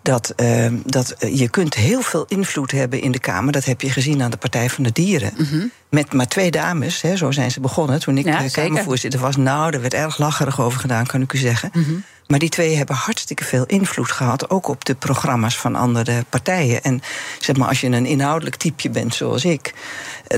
dat, 0.02 0.34
uh, 0.36 0.66
dat 0.86 1.16
je 1.32 1.50
kunt 1.50 1.74
heel 1.74 2.02
veel 2.02 2.26
invloed 2.28 2.72
hebben 2.72 3.02
in 3.02 3.12
de 3.12 3.20
Kamer. 3.20 3.52
Dat 3.52 3.66
heb 3.66 3.82
je 3.82 3.90
gezien 3.90 4.22
aan 4.22 4.32
de 4.32 4.38
Partij 4.38 4.70
van 4.70 4.84
de 4.84 4.92
Dieren. 4.92 5.34
Mm 5.38 5.46
-hmm. 5.46 5.72
Met 5.90 6.14
maar 6.14 6.28
twee 6.28 6.52
dames, 6.52 7.02
hè, 7.02 7.16
zo 7.16 7.32
zijn 7.32 7.52
ze 7.52 7.60
begonnen. 7.60 8.00
Toen 8.00 8.18
ik 8.18 8.26
ja, 8.26 8.48
Kamervoorzitter 8.52 9.20
was, 9.20 9.36
nou, 9.36 9.74
er 9.74 9.82
werd 9.82 9.94
erg 9.94 10.18
lacherig 10.18 10.62
over 10.62 10.80
gedaan, 10.80 11.06
kan 11.06 11.22
ik 11.22 11.34
u 11.34 11.38
zeggen. 11.38 11.70
Mm 11.74 11.84
-hmm. 11.84 12.04
Maar 12.28 12.40
die 12.40 12.50
twee 12.50 12.76
hebben 12.76 12.96
hartstikke 12.96 13.44
veel 13.44 13.66
invloed 13.66 14.12
gehad, 14.12 14.50
ook 14.50 14.68
op 14.68 14.86
de 14.86 14.96
programma's 14.96 15.58
van 15.58 15.76
andere 15.76 16.26
partijen. 16.30 16.84
En 16.84 17.02
zeg 17.40 17.56
maar, 17.56 17.68
als 17.68 17.82
je 17.82 17.88
een 17.88 18.06
inhoudelijk 18.06 18.56
typeje 18.56 18.90
bent 18.90 19.16
zoals 19.16 19.46
ik, 19.46 19.74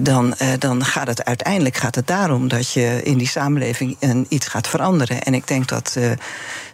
dan, 0.02 0.36
dan 0.60 0.86
gaat 0.86 1.08
het 1.08 1.26
uiteindelijk 1.26 1.78
gaat 1.78 1.96
het 1.96 2.08
daarom 2.08 2.48
dat 2.48 2.72
je 2.72 3.00
in 3.04 3.18
die 3.18 3.28
samenleving 3.28 3.98
een, 4.00 4.26
iets 4.30 4.48
gaat 4.48 4.68
veranderen. 4.68 5.22
En 5.22 5.34
ik 5.34 5.48
denk 5.48 5.68
dat. 5.68 5.96
Uh, 5.98 6.12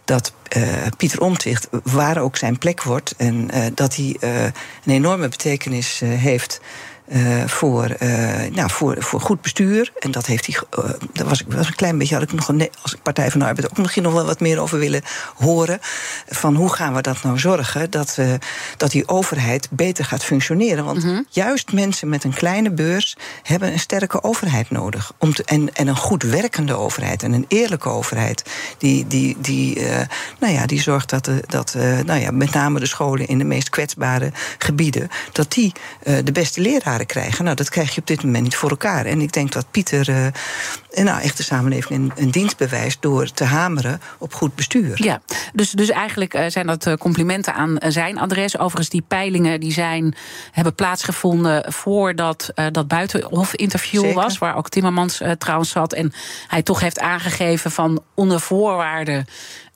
dat 0.08 0.32
uh, 0.56 0.62
Pieter 0.96 1.20
Omtzigt, 1.20 1.68
waar 1.82 2.18
ook 2.18 2.36
zijn 2.36 2.58
plek 2.58 2.82
wordt, 2.82 3.14
en 3.16 3.48
uh, 3.54 3.66
dat 3.74 3.96
hij 3.96 4.16
uh, 4.20 4.44
een 4.44 4.52
enorme 4.84 5.28
betekenis 5.28 6.00
heeft. 6.04 6.60
Uh, 7.12 7.46
voor, 7.46 7.96
uh, 8.02 8.50
nou, 8.52 8.70
voor, 8.70 8.96
voor 8.98 9.20
goed 9.20 9.40
bestuur. 9.40 9.92
En 9.98 10.10
dat 10.10 10.26
heeft 10.26 10.46
hij. 10.46 10.84
Uh, 10.84 10.90
daar 11.12 11.26
was 11.26 11.40
ik 11.40 11.52
was 11.52 11.66
een 11.66 11.74
klein 11.74 11.98
beetje. 11.98 12.14
had 12.14 12.22
ik 12.22 12.32
nog 12.32 12.48
een, 12.48 12.70
als 12.82 12.96
Partij 13.02 13.30
van 13.30 13.40
de 13.40 13.46
Arbeid 13.46 13.70
ook 13.70 13.78
misschien 13.78 14.02
nog 14.02 14.12
wel 14.12 14.24
wat 14.24 14.40
meer 14.40 14.60
over 14.60 14.78
willen 14.78 15.02
horen. 15.34 15.78
Van 16.28 16.54
hoe 16.54 16.72
gaan 16.72 16.94
we 16.94 17.02
dat 17.02 17.22
nou 17.22 17.38
zorgen 17.38 17.90
dat, 17.90 18.18
dat 18.76 18.90
die 18.90 19.08
overheid 19.08 19.68
beter 19.70 20.04
gaat 20.04 20.24
functioneren? 20.24 20.84
Want 20.84 21.02
-hmm. 21.02 21.26
juist 21.28 21.72
mensen 21.72 22.08
met 22.08 22.24
een 22.24 22.34
kleine 22.34 22.70
beurs 22.70 23.16
hebben 23.42 23.72
een 23.72 23.78
sterke 23.78 24.22
overheid 24.22 24.70
nodig. 24.70 25.12
Om 25.18 25.34
te, 25.34 25.44
en, 25.44 25.74
en 25.74 25.86
een 25.86 25.96
goed 25.96 26.22
werkende 26.22 26.74
overheid 26.74 27.22
en 27.22 27.32
een 27.32 27.44
eerlijke 27.48 27.88
overheid. 27.88 28.42
Die, 28.78 29.06
die, 29.06 29.36
die, 29.40 29.80
nou 30.40 30.52
ja, 30.52 30.66
die 30.66 30.80
zorgt 30.80 31.10
dat, 31.10 31.24
de, 31.24 31.42
dat 31.46 31.76
nou 32.04 32.20
ja, 32.20 32.30
met 32.30 32.52
name 32.52 32.80
de 32.80 32.86
scholen 32.86 33.26
in 33.26 33.38
de 33.38 33.44
meest 33.44 33.70
kwetsbare 33.70 34.32
gebieden. 34.58 35.08
dat 35.32 35.52
die 35.52 35.72
de 36.02 36.32
beste 36.32 36.60
leraren 36.60 36.97
krijgen. 37.06 37.44
Nou, 37.44 37.56
dat 37.56 37.68
krijg 37.68 37.94
je 37.94 38.00
op 38.00 38.06
dit 38.06 38.22
moment 38.22 38.44
niet 38.44 38.56
voor 38.56 38.70
elkaar. 38.70 39.06
En 39.06 39.20
ik 39.20 39.32
denk 39.32 39.52
dat 39.52 39.70
Pieter 39.70 40.08
uh, 40.10 40.26
nou, 40.94 41.20
echt 41.20 41.36
de 41.36 41.42
samenleving 41.42 41.98
een, 41.98 42.12
een, 42.24 42.30
dienst 42.30 42.56
bewijst 42.56 43.02
door 43.02 43.30
te 43.30 43.44
hameren 43.44 44.00
op 44.18 44.34
goed 44.34 44.54
bestuur. 44.54 45.04
Ja, 45.04 45.20
dus, 45.52 45.70
dus 45.70 45.88
eigenlijk 45.88 46.44
zijn 46.48 46.66
dat 46.66 46.96
complimenten 46.98 47.54
aan 47.54 47.78
zijn 47.88 48.18
adres. 48.18 48.58
Overigens, 48.58 48.88
die 48.88 49.04
peilingen 49.08 49.60
die 49.60 49.72
zijn, 49.72 50.14
hebben 50.52 50.74
plaatsgevonden 50.74 51.72
voordat 51.72 52.52
dat 52.72 52.88
buitenhof-interview 52.88 54.12
was, 54.12 54.38
waar 54.38 54.56
ook 54.56 54.68
Timmermans 54.68 55.20
trouwens 55.38 55.70
zat. 55.70 55.92
En 55.92 56.12
hij 56.46 56.62
toch 56.62 56.80
heeft 56.80 56.98
aangegeven 56.98 57.70
van 57.70 58.02
onder 58.14 58.40
voorwaarden 58.40 59.26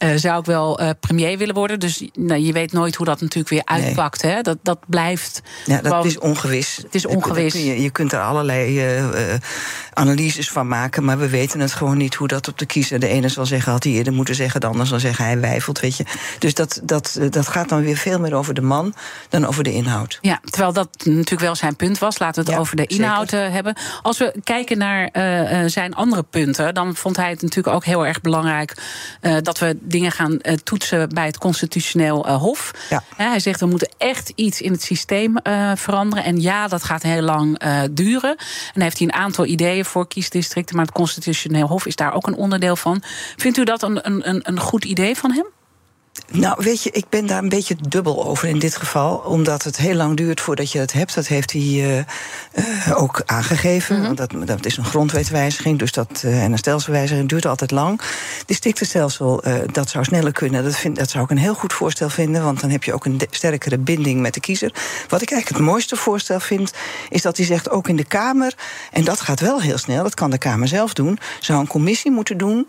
uh, 0.03 0.11
zou 0.14 0.40
ik 0.40 0.46
wel 0.46 0.81
uh, 0.81 0.90
premier 1.01 1.38
willen 1.38 1.55
worden. 1.55 1.81
Dus 1.81 2.09
nou, 2.12 2.40
je 2.40 2.53
weet 2.53 2.72
nooit 2.72 2.94
hoe 2.94 3.07
dat 3.07 3.20
natuurlijk 3.20 3.48
weer 3.48 3.64
uitpakt. 3.64 4.22
Nee. 4.22 4.33
Hè? 4.33 4.40
Dat, 4.40 4.59
dat 4.62 4.79
blijft. 4.87 5.42
Ja, 5.64 5.77
dat 5.77 5.87
gewoon, 5.87 6.07
is 6.07 6.18
ongewis. 6.18 6.77
Het 6.83 6.94
is 6.94 7.07
ongewis. 7.07 7.53
Je, 7.53 7.83
je 7.83 7.90
kunt 7.90 8.12
er 8.12 8.20
allerlei 8.20 8.96
uh, 8.96 9.35
analyses 9.92 10.51
van 10.51 10.68
maken, 10.68 11.05
maar 11.05 11.12
we 11.18 11.29
weten 11.29 11.61
het 11.61 11.72
gewoon 11.72 11.96
niet 11.96 12.14
hoe 12.14 12.29
dat 12.29 12.48
op 12.48 12.59
de 12.59 12.66
kiezer. 12.66 12.98
De 12.98 13.09
ene 13.09 13.29
zal 13.29 13.46
zeggen, 13.46 13.72
had 13.72 13.85
hij 13.85 13.92
eerder 13.92 14.12
moeten 14.12 14.35
zeggen, 14.35 14.61
de 14.61 14.66
ander 14.66 14.87
zal 14.87 15.01
zeggen, 15.01 15.25
hij 15.25 15.40
wijfelt. 15.40 15.81
Weet 15.81 15.96
je. 15.96 16.05
Dus 16.38 16.55
dat, 16.55 16.81
dat, 16.85 17.18
dat 17.31 17.48
gaat 17.48 17.68
dan 17.68 17.83
weer 17.83 17.96
veel 17.96 18.18
meer 18.18 18.35
over 18.35 18.55
de 18.55 18.61
man 18.61 18.94
dan 19.29 19.46
over 19.46 19.64
de 19.64 19.72
inhoud. 19.72 20.18
Ja, 20.20 20.40
terwijl 20.44 20.72
dat 20.72 20.88
natuurlijk 21.05 21.40
wel 21.40 21.55
zijn 21.55 21.77
punt 21.77 21.98
was. 21.98 22.18
Laten 22.18 22.35
we 22.35 22.40
het 22.40 22.57
ja, 22.57 22.62
over 22.62 22.77
de 22.77 22.87
inhoud 22.87 23.31
hebben. 23.31 23.77
Als 24.03 24.18
we 24.18 24.35
kijken 24.44 24.79
naar 24.79 25.11
zijn 25.70 25.94
andere 25.94 26.22
punten, 26.22 26.75
dan 26.75 26.94
vond 26.94 27.16
hij 27.16 27.31
het 27.31 27.42
natuurlijk 27.42 27.77
ook 27.77 27.85
heel 27.85 28.07
erg 28.07 28.20
belangrijk 28.20 28.75
dat 29.42 29.59
we 29.59 29.77
dingen 29.81 30.12
gaan 30.12 30.33
uh, 30.42 30.55
toetsen 30.55 31.09
bij 31.09 31.27
het 31.27 31.38
constitutioneel 31.38 32.29
hof. 32.29 32.70
Ja. 32.90 33.03
hij 33.16 33.40
zegt 33.40 33.61
we 33.61 33.66
moeten 33.66 33.88
echt 33.98 34.33
iets 34.35 34.61
in 34.61 34.72
het 34.72 34.83
systeem 34.83 35.37
veranderen. 35.75 36.25
En 36.25 36.40
ja, 36.40 36.68
dat 36.68 36.85
gaat 36.85 37.03
heel 37.03 37.22
lang 37.22 37.62
duren. 37.90 38.31
En 38.31 38.72
dan 38.72 38.83
heeft 38.83 38.98
hij 38.98 39.07
een 39.07 39.14
aantal 39.14 39.46
ideeën 39.46 39.85
voor 39.85 40.09
kiesdistricten, 40.09 40.77
maar 40.77 40.91
constitutioneel 40.92 41.66
hof 41.66 41.87
is 41.87 41.96
daar 41.96 42.14
ook 42.14 42.26
een 42.26 42.37
onderdeel 42.37 42.76
van. 42.76 43.02
Vindt 43.37 43.59
u 43.59 43.64
dat 43.64 43.83
een, 43.83 44.28
een, 44.28 44.40
een 44.42 44.61
goed 44.61 44.85
idee 44.85 45.16
van 45.16 45.33
hem? 45.33 45.46
Nou, 46.31 46.55
weet 46.59 46.83
je, 46.83 46.90
ik 46.90 47.05
ben 47.09 47.27
daar 47.27 47.42
een 47.42 47.48
beetje 47.48 47.77
dubbel 47.88 48.25
over 48.25 48.48
in 48.48 48.59
dit 48.59 48.77
geval. 48.77 49.16
Omdat 49.16 49.62
het 49.62 49.77
heel 49.77 49.94
lang 49.94 50.16
duurt 50.16 50.40
voordat 50.40 50.72
je 50.72 50.79
het 50.79 50.92
hebt. 50.92 51.14
Dat 51.14 51.27
heeft 51.27 51.53
hij 51.53 51.62
uh, 51.62 51.96
uh, 51.96 52.05
ook 52.94 53.22
aangegeven. 53.27 53.96
Mm 53.96 54.05
-hmm. 54.05 54.14
dat, 54.14 54.35
dat 54.44 54.66
is 54.66 54.77
een 54.77 54.85
grondwetwijziging 54.85 55.79
dus 55.79 55.92
dat, 55.92 56.22
uh, 56.25 56.44
en 56.44 56.53
een 56.53 56.59
stelselwijziging 56.59 57.29
duurt 57.29 57.46
altijd 57.46 57.70
lang. 57.70 58.01
Districtenstelsel, 58.46 59.42
dat 59.72 59.90
zou 59.90 60.05
sneller 60.05 60.33
kunnen. 60.33 60.64
Dat, 60.64 60.77
vind, 60.77 60.96
dat 60.96 61.11
zou 61.11 61.25
ik 61.25 61.31
een 61.31 61.38
heel 61.38 61.55
goed 61.55 61.72
voorstel 61.72 62.09
vinden. 62.09 62.44
Want 62.44 62.61
dan 62.61 62.70
heb 62.70 62.85
je 62.85 62.92
ook 62.92 63.05
een 63.05 63.20
sterkere 63.31 63.79
binding 63.79 64.20
met 64.20 64.35
de 64.35 64.40
kiezer. 64.40 64.72
Wat 65.09 65.22
ik 65.22 65.31
eigenlijk 65.31 65.62
het 65.62 65.72
mooiste 65.72 65.96
voorstel 65.96 66.40
vind, 66.40 66.72
is 67.09 67.22
dat 67.22 67.37
hij 67.37 67.46
zegt 67.46 67.70
ook 67.70 67.88
in 67.88 67.96
de 67.96 68.05
Kamer. 68.05 68.55
En 68.90 69.05
dat 69.05 69.20
gaat 69.20 69.40
wel 69.40 69.61
heel 69.61 69.79
snel, 69.79 70.03
dat 70.03 70.14
kan 70.14 70.31
de 70.31 70.38
Kamer 70.38 70.68
zelf 70.68 70.92
doen. 70.92 71.18
Zou 71.40 71.61
een 71.61 71.66
commissie 71.66 72.11
moeten 72.11 72.37
doen 72.37 72.68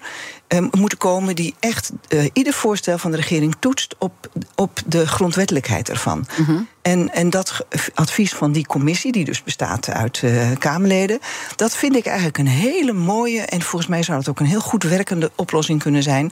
moeten 0.71 0.97
komen 0.97 1.35
die 1.35 1.55
echt 1.59 1.91
uh, 2.09 2.29
ieder 2.33 2.53
voorstel 2.53 2.97
van 2.97 3.11
de 3.11 3.17
regering 3.17 3.55
toetst 3.59 3.95
op, 3.99 4.29
op 4.55 4.79
de 4.85 5.07
grondwettelijkheid 5.07 5.89
ervan. 5.89 6.25
Mm 6.37 6.45
-hmm. 6.45 6.67
En, 6.81 7.13
en 7.13 7.29
dat 7.29 7.65
advies 7.93 8.33
van 8.33 8.51
die 8.51 8.65
commissie, 8.65 9.11
die 9.11 9.25
dus 9.25 9.43
bestaat 9.43 9.89
uit 9.89 10.21
uh, 10.21 10.51
Kamerleden, 10.57 11.19
dat 11.55 11.75
vind 11.75 11.95
ik 11.95 12.05
eigenlijk 12.05 12.37
een 12.37 12.47
hele 12.47 12.93
mooie 12.93 13.41
en 13.41 13.61
volgens 13.61 13.91
mij 13.91 14.03
zou 14.03 14.17
het 14.17 14.29
ook 14.29 14.39
een 14.39 14.45
heel 14.45 14.61
goed 14.61 14.83
werkende 14.83 15.31
oplossing 15.35 15.81
kunnen 15.81 16.03
zijn 16.03 16.31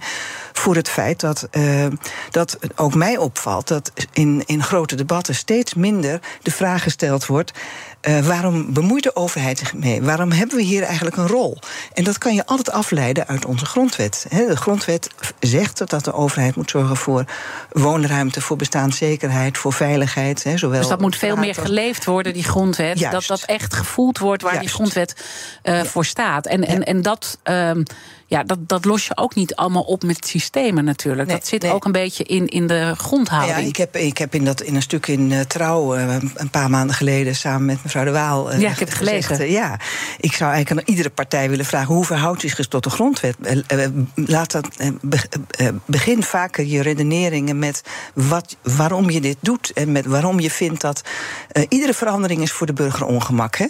voor 0.54 0.76
het 0.76 0.90
feit 0.90 1.20
dat, 1.20 1.48
uh, 1.52 1.86
dat 2.32 2.58
ook 2.76 2.96
mij 2.96 3.18
opvalt 3.18 3.68
dat 3.68 3.92
in, 4.14 4.44
in 4.46 4.64
grote 4.64 4.96
debatten 4.96 5.36
steeds 5.36 5.74
minder 5.74 6.20
de 6.42 6.52
vraag 6.52 6.84
gesteld 6.84 7.26
wordt. 7.26 7.52
Uh, 8.08 8.20
waarom 8.20 8.74
bemoeit 8.74 9.04
de 9.04 9.16
overheid 9.16 9.58
zich 9.58 9.74
mee? 9.74 10.02
Waarom 10.02 10.32
hebben 10.32 10.58
we 10.58 10.64
hier 10.64 10.84
eigenlijk 10.84 11.18
een 11.18 11.28
rol? 11.28 11.58
En 11.94 12.04
dat 12.04 12.18
kan 12.18 12.34
je 12.34 12.46
altijd 12.46 12.72
afleiden 12.72 13.28
uit 13.28 13.46
onze 13.46 13.66
grondwet. 13.66 14.26
De 14.30 14.58
grondwet 14.58 15.08
zegt 15.40 15.90
dat 15.90 16.06
de 16.06 16.14
overheid 16.14 16.56
moet 16.56 16.70
zorgen 16.70 16.98
voor 16.98 17.26
woonruimte, 17.72 18.42
voor 18.42 18.58
bestaanszekerheid, 18.58 19.58
voor 19.58 19.74
veiligheid. 19.74 20.46
Zowel 20.56 20.80
dus 20.80 20.90
dat 20.90 21.02
moet 21.02 21.16
veel 21.16 21.36
meer 21.36 21.56
geleefd 21.56 22.06
worden, 22.06 22.34
die 22.34 22.44
grondwet. 22.44 23.00
Juist. 23.00 23.28
Dat 23.28 23.40
dat 23.40 23.50
echt 23.50 23.74
gevoeld 23.74 24.18
wordt 24.18 24.42
waar 24.42 24.54
Juist. 24.54 24.68
die 24.68 24.76
grondwet 24.76 25.16
uh, 25.64 25.84
voor 25.84 26.06
staat. 26.06 26.46
En, 26.46 26.68
en, 26.68 26.84
en 26.84 27.02
dat. 27.02 27.38
Um, 27.44 27.84
ja, 28.32 28.44
dat, 28.44 28.58
dat 28.68 28.86
los 28.86 29.08
je 29.08 29.18
ook 29.18 29.36
niet 29.36 29.56
allemaal 29.56 29.82
op 29.82 30.04
met 30.04 30.26
systemen 30.26 30.84
natuurlijk. 30.84 31.28
Nee, 31.28 31.38
dat 31.38 31.48
zit 31.48 31.62
nee. 31.62 31.72
ook 31.72 31.86
een 31.86 31.92
beetje 31.92 32.24
in, 32.24 32.48
in 32.48 32.68
de 32.68 32.94
grondhouding. 32.98 33.60
Ja, 33.60 33.66
ik 33.66 33.76
heb, 33.76 33.96
ik 33.96 34.18
heb 34.18 34.36
in, 34.36 34.46
dat, 34.46 34.62
in 34.62 34.76
een 34.76 34.82
stuk 34.82 35.08
in 35.08 35.32
uh, 35.32 35.40
Trouw 35.40 35.96
uh, 35.98 36.16
een 36.36 36.50
paar 36.50 36.70
maanden 36.70 36.96
geleden 36.96 37.36
samen 37.36 37.66
met 37.66 37.84
mevrouw 37.84 38.04
De 38.04 38.12
Waal. 38.12 38.54
Uh, 38.54 38.60
ja, 38.60 38.72
ik 38.72 38.80
heb 38.80 38.88
het 38.88 38.98
gelezen. 38.98 39.24
Gezegd, 39.24 39.52
ja, 39.52 39.80
ik 40.20 40.34
zou 40.34 40.52
eigenlijk 40.52 40.82
aan 40.82 40.94
iedere 40.94 41.10
partij 41.10 41.50
willen 41.50 41.66
vragen 41.66 41.94
hoe 41.94 42.06
verhoudt 42.06 42.42
zich 42.42 42.68
tot 42.68 42.84
de 42.84 42.90
grondwet? 42.90 43.36
laat 44.16 44.52
dat, 44.52 44.68
begin 45.86 46.24
vaker 46.24 46.66
je 46.66 46.82
redeneringen 46.82 47.60
met 47.60 47.82
wat, 48.14 48.58
waarom 48.62 49.10
je 49.10 49.22
dit 49.22 49.38
doet 49.40 49.72
en 49.74 49.92
met 49.92 50.06
waarom 50.06 50.40
je 50.40 50.52
vindt 50.52 50.82
dat 50.82 51.02
iedere 51.70 51.94
verandering 51.94 52.42
is 52.42 52.52
voor 52.52 52.68
de 52.68 52.74
burger 52.74 53.06
ongemak. 53.06 53.56
Hè? 53.56 53.68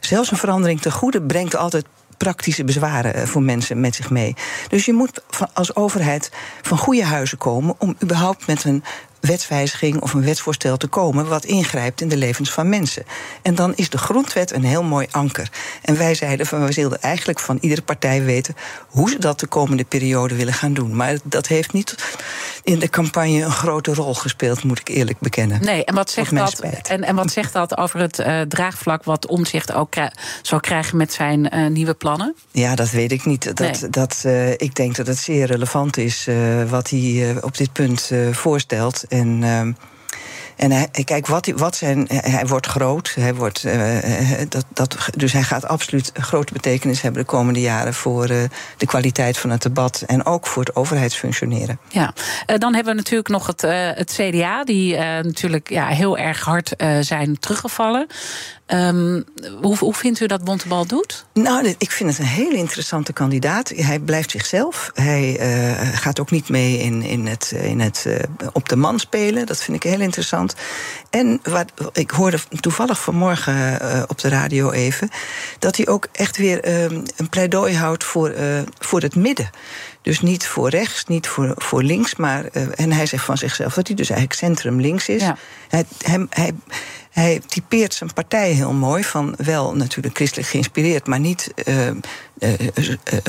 Zelfs 0.00 0.30
een 0.30 0.36
verandering 0.36 0.80
ten 0.80 0.92
goede 0.92 1.22
brengt 1.22 1.56
altijd 1.56 1.84
praktische 2.16 2.64
bezwaren 2.64 3.28
voor 3.28 3.42
mensen 3.42 3.80
met 3.80 3.94
zich 3.94 4.10
mee. 4.10 4.34
Dus 4.68 4.84
je 4.84 4.92
moet 4.92 5.22
als 5.52 5.76
overheid 5.76 6.30
van 6.62 6.78
goede 6.78 7.04
huizen 7.04 7.38
komen 7.38 7.74
om 7.78 7.96
überhaupt 8.02 8.46
met 8.46 8.64
een 8.64 8.84
wetswijziging 9.26 10.00
of 10.00 10.14
een 10.14 10.24
wetsvoorstel 10.24 10.76
te 10.76 10.86
komen 10.86 11.28
wat 11.28 11.44
ingrijpt 11.44 12.00
in 12.00 12.08
de 12.08 12.16
levens 12.16 12.50
van 12.50 12.68
mensen. 12.68 13.04
En 13.42 13.54
dan 13.54 13.74
is 13.74 13.90
de 13.90 13.98
grondwet 13.98 14.52
een 14.52 14.64
heel 14.64 14.82
mooi 14.82 15.06
anker. 15.10 15.50
En 15.82 15.98
wij 15.98 16.14
zeiden 16.14 16.46
van 16.46 16.66
we 16.66 16.72
wilden 16.74 17.02
eigenlijk 17.02 17.40
van 17.40 17.58
iedere 17.60 17.82
partij 17.82 18.24
weten 18.24 18.54
hoe 18.88 19.10
ze 19.10 19.18
dat 19.18 19.40
de 19.40 19.46
komende 19.46 19.84
periode 19.84 20.34
willen 20.34 20.52
gaan 20.52 20.74
doen. 20.74 20.96
Maar 20.96 21.18
dat 21.24 21.46
heeft 21.46 21.72
niet 21.72 21.94
in 22.62 22.78
de 22.78 22.88
campagne 22.88 23.42
een 23.42 23.50
grote 23.50 23.94
rol 23.94 24.14
gespeeld, 24.14 24.64
moet 24.64 24.78
ik 24.78 24.88
eerlijk 24.88 25.18
bekennen. 25.18 25.60
Nee, 25.64 25.84
en 25.84 25.94
wat 25.94 26.10
zegt, 26.10 26.34
dat, 26.34 26.60
en, 26.82 27.02
en 27.02 27.14
wat 27.14 27.30
zegt 27.30 27.52
dat 27.52 27.76
over 27.76 28.00
het 28.00 28.18
uh, 28.18 28.40
draagvlak 28.40 29.04
wat 29.04 29.26
Omzicht 29.26 29.72
ook 29.72 29.90
krij 29.90 30.12
zal 30.42 30.60
krijgen 30.60 30.96
met 30.96 31.12
zijn 31.12 31.56
uh, 31.56 31.70
nieuwe 31.70 31.94
plannen? 31.94 32.34
Ja, 32.50 32.74
dat 32.74 32.90
weet 32.90 33.12
ik 33.12 33.24
niet. 33.24 33.44
Dat, 33.44 33.58
nee. 33.58 33.90
dat, 33.90 34.22
uh, 34.26 34.50
ik 34.50 34.74
denk 34.74 34.96
dat 34.96 35.06
het 35.06 35.18
zeer 35.18 35.46
relevant 35.46 35.96
is 35.96 36.28
wat 36.68 36.90
hij 36.90 37.36
op 37.40 37.56
dit 37.56 37.72
punt 37.72 38.10
voorstelt. 38.30 39.04
En. 39.14 39.42
Uh, 39.42 39.60
en 40.56 40.70
hij, 40.70 40.88
kijk, 41.04 41.26
wat, 41.26 41.46
wat 41.46 41.76
zijn, 41.76 42.06
hij 42.08 42.46
wordt 42.46 42.66
groot. 42.66 43.12
Hij 43.14 43.34
wordt, 43.34 43.64
uh, 43.64 43.98
dat, 44.48 44.64
dat, 44.72 44.96
dus 45.16 45.32
hij 45.32 45.42
gaat 45.42 45.66
absoluut 45.66 46.10
grote 46.14 46.52
betekenis 46.52 47.00
hebben 47.00 47.20
de 47.20 47.26
komende 47.26 47.60
jaren 47.60 47.94
voor 47.94 48.26
de 48.26 48.86
kwaliteit 48.86 49.38
van 49.38 49.50
het 49.50 49.62
debat 49.62 50.02
en 50.06 50.26
ook 50.26 50.46
voor 50.46 50.64
het 50.64 50.76
overheidsfunctioneren. 50.76 51.78
Ja, 51.88 52.14
dan 52.58 52.74
hebben 52.74 52.92
we 52.92 52.98
natuurlijk 52.98 53.28
nog 53.28 53.46
het, 53.46 53.60
het 53.96 54.12
CDA, 54.16 54.64
die 54.64 54.96
natuurlijk 54.98 55.70
ja, 55.70 55.86
heel 55.86 56.18
erg 56.18 56.40
hard 56.40 56.74
zijn 57.00 57.38
teruggevallen. 57.38 58.06
Um, 58.66 59.24
hoe, 59.60 59.76
hoe 59.78 59.94
vindt 59.94 60.20
u 60.20 60.26
dat 60.26 60.44
Bontebal 60.44 60.86
doet? 60.86 61.26
Nou, 61.32 61.74
ik 61.78 61.90
vind 61.90 62.10
het 62.10 62.18
een 62.18 62.24
hele 62.24 62.56
interessante 62.56 63.12
kandidaat. 63.12 63.68
Hij 63.68 63.98
blijft 63.98 64.30
zichzelf. 64.30 64.90
Hij 64.94 65.40
uh, 65.40 65.88
gaat 65.98 66.20
ook 66.20 66.30
niet 66.30 66.48
mee 66.48 66.78
in, 66.78 67.02
in 67.02 67.26
het, 67.26 67.52
in 67.62 67.80
het 67.80 68.04
uh, 68.06 68.16
op 68.52 68.68
de 68.68 68.76
man 68.76 68.98
spelen. 68.98 69.46
Dat 69.46 69.62
vind 69.62 69.76
ik 69.76 69.90
heel 69.90 70.00
interessant. 70.00 70.54
En 71.10 71.40
wat, 71.42 71.72
ik 71.92 72.10
hoorde 72.10 72.38
toevallig 72.60 73.00
vanmorgen 73.00 73.54
uh, 73.54 74.02
op 74.06 74.18
de 74.18 74.28
radio 74.28 74.70
even... 74.70 75.10
dat 75.58 75.76
hij 75.76 75.86
ook 75.86 76.08
echt 76.12 76.36
weer 76.36 76.68
een 77.16 77.28
pleidooi 77.30 77.76
houdt 77.76 78.04
voor, 78.04 78.34
voor 78.78 79.00
het 79.00 79.14
midden. 79.14 79.50
Dus 80.02 80.20
niet 80.20 80.46
voor 80.46 80.68
rechts, 80.68 81.04
niet 81.04 81.26
voor, 81.26 81.52
voor 81.56 81.82
links. 81.82 82.16
Maar, 82.16 82.44
en 82.74 82.92
hij 82.92 83.06
zegt 83.06 83.24
van 83.24 83.38
zichzelf 83.38 83.74
dat 83.74 83.86
hij 83.86 83.96
dus 83.96 84.10
eigenlijk 84.10 84.40
centrum 84.40 84.80
links 84.80 85.08
is. 85.08 85.22
Ja. 85.22 85.36
Hij, 85.68 85.84
hij, 85.98 86.26
hij 86.28 86.52
hij 87.14 87.40
typeert 87.46 87.94
zijn 87.94 88.12
partij 88.12 88.50
heel 88.50 88.72
mooi. 88.72 89.04
Van 89.04 89.34
wel 89.36 89.74
natuurlijk 89.74 90.16
christelijk 90.16 90.48
geïnspireerd, 90.48 91.06
maar 91.06 91.20
niet 91.20 91.52
uh, 91.64 91.86
uh, 91.88 91.96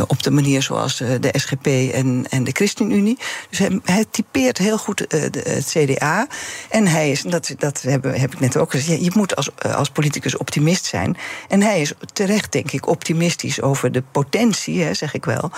op 0.08 0.24
de 0.24 0.32
manier 0.32 0.62
zoals 0.62 0.98
de 0.98 1.30
SGP 1.32 1.66
en, 1.94 2.26
en 2.30 2.44
de 2.44 2.52
ChristenUnie. 2.52 3.18
Dus 3.50 3.60
hij, 3.84 4.06
typeert 4.12 4.58
heel 4.58 4.78
goed 4.78 4.98
de, 4.98 5.42
het 5.44 5.66
CDA. 5.66 6.28
En 6.70 6.88
hij 6.88 7.12
is, 7.12 7.22
dat, 7.22 7.56
dat 7.58 7.82
heb, 7.82 8.04
heb 8.04 8.34
ik 8.34 8.40
net 8.40 8.58
ook 8.58 8.72
gezegd, 8.72 9.04
je 9.04 9.12
moet 9.14 9.36
als, 9.36 9.50
als 9.62 9.90
politicus 9.90 10.38
optimist 10.38 10.86
zijn. 10.86 11.18
En 11.48 11.62
hij 11.62 11.82
is 11.82 11.94
terecht, 12.14 12.52
denk 12.52 12.72
ik, 12.72 12.88
optimistisch 12.88 13.62
over 13.62 13.92
de 13.92 14.04
potentie, 14.12 14.84
hè, 14.84 14.94
zeg 14.94 15.14
ik 15.14 15.26
wel, 15.26 15.52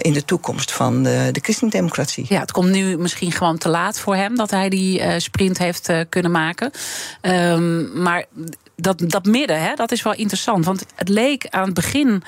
in 0.00 0.12
de 0.12 0.24
toekomst 0.24 0.72
van 0.72 1.02
de, 1.02 1.28
de 1.32 1.40
christendemocratie. 1.40 2.26
Ja, 2.28 2.40
het 2.40 2.52
komt 2.52 2.70
nu 2.70 2.96
misschien 2.96 3.32
gewoon 3.32 3.58
te 3.58 3.68
laat 3.68 4.00
voor 4.00 4.14
hem 4.16 4.36
dat 4.36 4.50
hij 4.50 4.68
die 4.68 5.20
sprint 5.20 5.58
heeft 5.58 5.92
kunnen 6.08 6.30
maken. 6.30 6.70
Um, 7.56 8.02
maar 8.02 8.24
dat, 8.76 9.02
dat 9.06 9.24
midden, 9.24 9.60
hè, 9.60 9.74
dat 9.74 9.92
is 9.92 10.02
wel 10.02 10.14
interessant. 10.14 10.64
Want 10.64 10.86
het 10.94 11.08
leek 11.08 11.46
aan 11.48 11.64
het 11.64 11.74
begin 11.74 12.22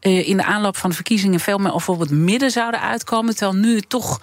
uh, 0.00 0.28
in 0.28 0.36
de 0.36 0.44
aanloop 0.44 0.76
van 0.76 0.90
de 0.90 0.96
verkiezingen 0.96 1.40
veel 1.40 1.58
meer 1.58 1.72
of 1.72 1.88
op 1.88 2.00
het 2.00 2.10
midden 2.10 2.50
zouden 2.50 2.80
uitkomen. 2.80 3.36
Terwijl 3.36 3.58
nu 3.58 3.80
toch 3.80 4.20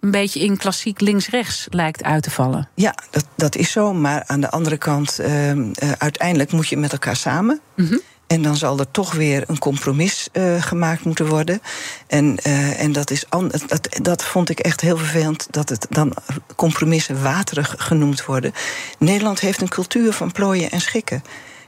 een 0.00 0.10
beetje 0.10 0.40
in 0.40 0.56
klassiek 0.56 1.00
links-rechts 1.00 1.66
lijkt 1.70 2.02
uit 2.02 2.22
te 2.22 2.30
vallen. 2.30 2.68
Ja, 2.74 2.94
dat, 3.10 3.26
dat 3.36 3.56
is 3.56 3.70
zo. 3.70 3.92
Maar 3.94 4.24
aan 4.26 4.40
de 4.40 4.50
andere 4.50 4.76
kant, 4.76 5.18
ehm, 5.18 5.70
eh, 5.72 5.92
uiteindelijk 5.92 6.52
moet 6.52 6.68
je 6.68 6.76
met 6.76 6.92
elkaar 6.92 7.16
samen. 7.16 7.60
Mhm. 7.74 7.96
En 8.30 8.42
dan 8.42 8.56
zal 8.56 8.78
er 8.78 8.90
toch 8.90 9.12
weer 9.12 9.44
een 9.46 9.58
compromis 9.58 10.28
eh, 10.32 10.62
gemaakt 10.62 11.04
moeten 11.04 11.26
worden. 11.26 11.60
En, 12.06 12.38
eh, 12.42 12.80
en 12.82 12.92
dat, 12.92 13.10
is 13.10 13.24
dat, 13.66 13.88
dat 14.02 14.24
vond 14.24 14.48
ik 14.50 14.58
echt 14.60 14.80
heel 14.80 14.96
vervelend, 14.96 15.46
dat 15.50 15.68
het 15.68 15.86
dan 15.90 16.14
compromissen 16.56 17.22
waterig 17.22 17.74
genoemd 17.78 18.24
worden. 18.24 18.52
Nederland 18.98 19.40
heeft 19.40 19.60
een 19.60 19.68
cultuur 19.68 20.12
van 20.12 20.32
plooien 20.32 20.70
en 20.70 20.80
schikken. 20.80 21.22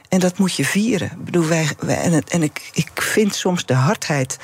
En 0.09 0.19
dat 0.19 0.37
moet 0.37 0.55
je 0.55 0.65
vieren. 0.65 1.11
Bedoel, 1.17 1.45
wij, 1.47 1.67
wij- 1.79 2.01
en 2.01 2.11
het, 2.11 2.29
en 2.29 2.43
ik, 2.43 2.69
ik 2.73 2.89
vind 2.93 3.35
soms 3.35 3.65
de 3.65 3.73
hardheid 3.73 4.37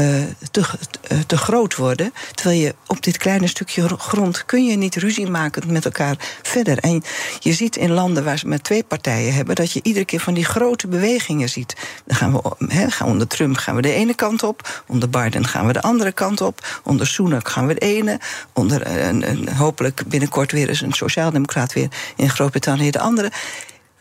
eh, 0.00 0.22
te, 0.50 0.64
eh, 1.08 1.18
te 1.26 1.36
groot 1.36 1.76
worden. 1.76 2.12
Terwijl 2.34 2.60
je 2.60 2.74
op 2.86 3.02
dit 3.02 3.16
kleine 3.16 3.46
stukje 3.46 3.82
gro- 3.82 3.96
grond 3.96 4.44
kun 4.44 4.64
je 4.64 4.76
niet 4.76 4.96
ruzie 4.96 5.30
maken 5.30 5.72
met 5.72 5.84
elkaar 5.84 6.16
verder. 6.42 6.78
En 6.78 7.02
je 7.38 7.52
ziet 7.52 7.76
in 7.76 7.90
landen 7.90 8.24
waar 8.24 8.38
ze 8.38 8.48
met 8.48 8.64
twee 8.64 8.84
partijen 8.84 9.34
hebben, 9.34 9.54
dat 9.54 9.72
je 9.72 9.80
iedere 9.82 10.04
keer 10.04 10.20
van 10.20 10.34
die 10.34 10.44
grote 10.44 10.88
bewegingen 10.88 11.48
ziet. 11.48 11.76
Dan 12.04 12.16
gaan 12.16 12.32
we 12.32 12.90
gaan 12.90 13.08
onder 13.08 13.26
Trump 13.26 13.56
gaan 13.56 13.74
we 13.74 13.82
de 13.82 13.92
ene 13.92 14.14
kant 14.14 14.42
op, 14.42 14.82
onder 14.86 15.10
Biden 15.10 15.46
gaan 15.46 15.66
we 15.66 15.72
de 15.72 15.82
andere 15.82 16.12
kant 16.12 16.40
op, 16.40 16.80
onder 16.84 17.06
Sunak 17.06 17.48
gaan 17.48 17.66
we 17.66 17.74
de 17.74 17.80
ene, 17.80 18.20
onder 18.52 18.82
eh, 18.82 19.06
een, 19.06 19.30
een, 19.30 19.48
hopelijk 19.48 20.02
binnenkort 20.06 20.52
weer 20.52 20.68
eens 20.68 20.80
een 20.80 20.92
sociaaldemocraat 20.92 21.72
weer 21.72 21.88
in 22.16 22.30
Groot-Brittannië 22.30 22.90
de 22.90 23.00
andere. 23.00 23.32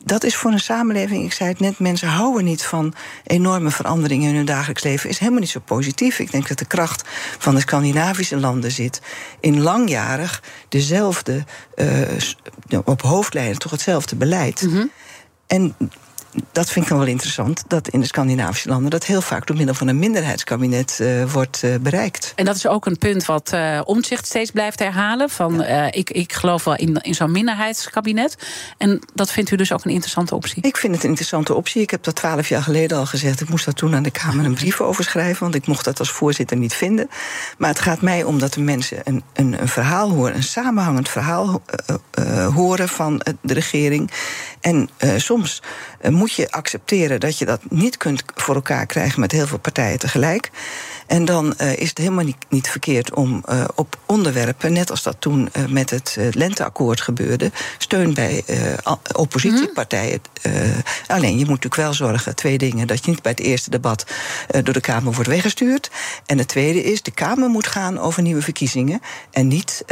Dat 0.03 0.23
is 0.23 0.35
voor 0.35 0.51
een 0.51 0.59
samenleving, 0.59 1.23
ik 1.23 1.33
zei 1.33 1.49
het 1.49 1.59
net, 1.59 1.79
mensen 1.79 2.07
houden 2.07 2.43
niet 2.43 2.63
van 2.63 2.93
enorme 3.23 3.71
veranderingen 3.71 4.29
in 4.29 4.35
hun 4.35 4.45
dagelijks 4.45 4.83
leven. 4.83 5.09
Is 5.09 5.17
helemaal 5.17 5.39
niet 5.39 5.49
zo 5.49 5.59
positief. 5.59 6.19
Ik 6.19 6.31
denk 6.31 6.47
dat 6.47 6.57
de 6.57 6.65
kracht 6.65 7.09
van 7.37 7.55
de 7.55 7.61
Scandinavische 7.61 8.37
landen 8.37 8.71
zit 8.71 9.01
in 9.39 9.61
langjarig 9.61 10.43
dezelfde, 10.69 11.43
eh, 11.75 12.81
op 12.85 13.01
hoofdlijnen 13.01 13.59
toch 13.59 13.71
hetzelfde 13.71 14.15
beleid. 14.15 14.67
En 15.47 15.75
dat 16.51 16.69
vind 16.69 16.85
ik 16.85 16.91
dan 16.91 16.99
wel 16.99 17.07
interessant, 17.07 17.63
dat 17.67 17.87
in 17.87 17.99
de 17.99 18.05
Scandinavische 18.05 18.69
landen 18.69 18.89
dat 18.89 19.05
heel 19.05 19.21
vaak 19.21 19.47
door 19.47 19.55
middel 19.55 19.75
van 19.75 19.87
een 19.87 19.99
minderheidskabinet 19.99 20.99
eh, 20.99 21.31
wordt 21.31 21.63
eh, 21.63 21.75
bereikt. 21.81 22.33
En 22.35 22.45
dat 22.45 22.55
is 22.55 22.67
ook 22.67 22.85
een 22.85 22.97
punt 22.97 23.25
wat 23.25 23.49
eh 23.53 23.81
Omtzigt 23.83 24.25
steeds 24.25 24.51
blijft 24.51 24.79
herhalen. 24.79 25.29
Van, 25.29 25.63
ik, 25.91 26.09
ik 26.09 26.33
geloof 26.33 26.63
wel 26.63 26.75
in, 26.75 26.95
in 26.95 27.15
zo'n 27.15 27.31
minderheidskabinet. 27.31 28.37
En 28.77 28.99
dat 29.13 29.31
vindt 29.31 29.51
u 29.51 29.55
dus 29.55 29.71
ook 29.71 29.85
een 29.85 29.91
interessante 29.91 30.35
optie. 30.35 30.63
Ik 30.63 30.77
vind 30.77 30.93
het 30.93 31.03
een 31.03 31.09
interessante 31.09 31.53
optie. 31.53 31.81
Ik 31.81 31.89
heb 31.89 32.03
dat 32.03 32.15
twaalf 32.15 32.49
jaar 32.49 32.63
geleden 32.63 32.97
al 32.97 33.05
gezegd. 33.05 33.41
Ik 33.41 33.49
moest 33.49 33.65
daar 33.65 33.73
toen 33.73 33.95
aan 33.95 34.03
de 34.03 34.11
Kamer 34.11 34.45
een 34.45 34.53
brief 34.53 34.81
over 34.81 35.03
schrijven, 35.03 35.41
want 35.41 35.55
ik 35.55 35.67
mocht 35.67 35.85
dat 35.85 35.99
als 35.99 36.11
voorzitter 36.11 36.57
niet 36.57 36.73
vinden. 36.73 37.09
Maar 37.57 37.69
het 37.69 37.79
gaat 37.79 38.01
mij 38.01 38.23
om 38.23 38.39
dat 38.39 38.53
de 38.53 38.61
mensen 38.61 39.01
een, 39.03 39.23
een, 39.33 39.61
een 39.61 39.67
verhaal 39.67 40.09
horen, 40.09 40.35
een 40.35 40.43
samenhangend 40.43 41.09
verhaal 41.09 41.61
horen 42.53 42.89
van 42.89 43.21
de 43.41 43.53
regering. 43.53 44.11
En 44.61 44.89
eh, 44.97 45.13
soms 45.17 45.61
eh, 45.99 46.11
moet 46.11 46.33
je 46.33 46.51
accepteren 46.51 47.19
dat 47.19 47.37
je 47.37 47.45
dat 47.45 47.61
niet 47.69 47.97
kunt 47.97 48.23
voor 48.35 48.55
elkaar 48.55 48.85
krijgen 48.85 49.19
met 49.19 49.31
heel 49.31 49.47
veel 49.47 49.59
partijen 49.59 49.99
tegelijk. 49.99 50.49
En 51.07 51.25
dan 51.25 51.57
eh, 51.57 51.77
is 51.77 51.89
het 51.89 51.97
helemaal 51.97 52.25
niet, 52.25 52.45
niet 52.49 52.69
verkeerd 52.69 53.13
om 53.13 53.43
op 53.75 53.97
onderwerpen, 54.05 54.73
net 54.73 54.89
als 54.89 55.03
dat 55.03 55.15
toen 55.19 55.49
met 55.69 55.89
het 55.89 56.17
lenteakkoord 56.31 57.01
gebeurde, 57.01 57.51
steun 57.77 58.13
bij 58.13 58.43
oppositiepartijen. 59.15 60.21
eh, 60.41 60.51
alleen 61.07 61.31
je 61.31 61.37
moet 61.37 61.47
natuurlijk 61.47 61.75
wel 61.75 61.93
zorgen, 61.93 62.35
twee 62.35 62.57
dingen, 62.57 62.87
dat 62.87 63.05
je 63.05 63.11
niet 63.11 63.21
bij 63.21 63.31
het 63.31 63.39
eerste 63.39 63.69
debat 63.69 64.05
door 64.63 64.73
de 64.73 64.81
Kamer 64.81 65.13
wordt 65.13 65.29
weggestuurd. 65.29 65.91
En 66.25 66.37
het 66.37 66.47
tweede 66.47 66.83
is, 66.83 67.01
de 67.01 67.11
Kamer 67.11 67.49
moet 67.49 67.67
gaan 67.67 67.99
over 67.99 68.21
nieuwe 68.21 68.41
verkiezingen 68.41 69.01
en 69.31 69.47
niet 69.47 69.83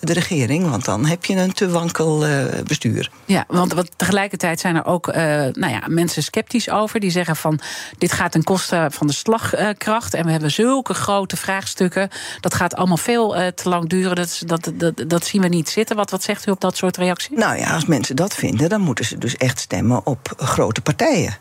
de 0.00 0.12
regering, 0.12 0.70
want 0.70 0.84
dan 0.84 1.06
heb 1.06 1.24
je 1.24 1.36
een 1.36 1.52
te 1.52 1.68
wankel 1.68 2.24
bestuur. 2.64 3.10
Ja, 3.24 3.44
want 3.48 3.72
wat, 3.72 3.87
tegelijkertijd 3.96 4.60
zijn 4.60 4.76
er 4.76 4.84
ook 4.84 5.08
eh, 5.08 5.22
nou 5.52 5.72
ja, 5.72 5.82
mensen 5.86 6.22
sceptisch 6.22 6.70
over. 6.70 7.00
Die 7.00 7.10
zeggen 7.10 7.36
van 7.36 7.60
dit 7.98 8.12
gaat 8.12 8.32
ten 8.32 8.44
koste 8.44 8.88
van 8.90 9.06
de 9.06 9.12
slagkracht. 9.12 10.14
En 10.14 10.24
we 10.24 10.30
hebben 10.30 10.50
zulke 10.50 10.94
grote 10.94 11.36
vraagstukken. 11.36 12.08
Dat 12.40 12.54
gaat 12.54 12.74
allemaal 12.74 12.96
veel 12.96 13.36
eh, 13.36 13.46
te 13.46 13.68
lang 13.68 13.88
duren. 13.88 14.16
Dat, 14.16 14.42
dat, 14.46 14.72
dat, 14.74 15.04
dat 15.06 15.24
zien 15.24 15.42
we 15.42 15.48
niet 15.48 15.68
zitten. 15.68 15.96
Wat, 15.96 16.10
wat 16.10 16.22
zegt 16.22 16.46
u 16.46 16.50
op 16.50 16.60
dat 16.60 16.76
soort 16.76 16.96
reacties? 16.96 17.36
Nou 17.36 17.58
ja, 17.58 17.74
als 17.74 17.86
mensen 17.86 18.16
dat 18.16 18.34
vinden, 18.34 18.68
dan 18.68 18.80
moeten 18.80 19.04
ze 19.04 19.18
dus 19.18 19.36
echt 19.36 19.58
stemmen 19.58 20.06
op 20.06 20.32
grote 20.36 20.80
partijen. 20.80 21.36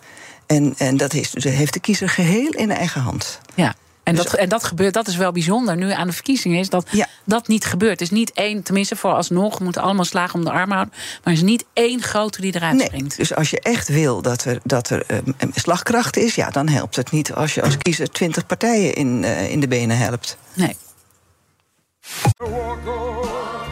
En, 0.45 0.73
en 0.77 0.97
dat 0.97 1.13
is, 1.13 1.31
dus 1.31 1.43
heeft 1.43 1.73
de 1.73 1.79
kiezer 1.79 2.09
geheel 2.09 2.51
in 2.51 2.71
eigen 2.71 3.01
hand. 3.01 3.39
Ja. 3.55 3.75
En 4.07 4.15
dat, 4.15 4.33
en 4.33 4.49
dat 4.49 4.63
gebeurt, 4.63 4.93
dat 4.93 5.07
is 5.07 5.15
wel 5.15 5.31
bijzonder 5.31 5.75
nu 5.77 5.91
aan 5.91 6.07
de 6.07 6.13
verkiezingen, 6.13 6.59
is 6.59 6.69
dat 6.69 6.87
Ja. 6.91 7.07
dat 7.23 7.47
niet 7.47 7.65
gebeurt. 7.65 7.91
Het 7.91 8.01
is 8.01 8.09
niet 8.09 8.31
één, 8.33 8.63
tenminste 8.63 8.95
vooralsnog, 8.95 9.57
we 9.57 9.63
moeten 9.63 9.81
allemaal 9.81 10.05
slagen 10.05 10.35
om 10.35 10.45
de 10.45 10.51
arm 10.51 10.71
houden. 10.71 10.93
Maar 10.95 11.21
er 11.23 11.31
is 11.31 11.41
niet 11.41 11.65
één 11.73 12.01
grote 12.01 12.41
die 12.41 12.55
eruit 12.55 12.75
Nee, 12.75 12.85
springt. 12.85 13.17
dus 13.17 13.35
als 13.35 13.49
je 13.49 13.59
echt 13.59 13.87
wil 13.87 14.21
dat 14.21 14.43
er, 14.43 14.59
dat 14.63 14.89
er 14.89 15.03
eh, 15.07 15.17
een 15.37 15.51
slagkracht 15.55 16.17
is, 16.17 16.35
ja, 16.35 16.49
dan 16.49 16.67
helpt 16.67 16.95
het 16.95 17.11
niet 17.11 17.33
als 17.33 17.53
je 17.53 17.61
als 17.63 17.77
kiezer 17.77 18.09
twintig 18.09 18.45
partijen 18.45 18.93
in, 18.95 19.23
eh, 19.23 19.51
in 19.51 19.59
de 19.59 19.67
benen 19.67 19.97
helpt. 19.97 20.37
Nee. 20.53 20.75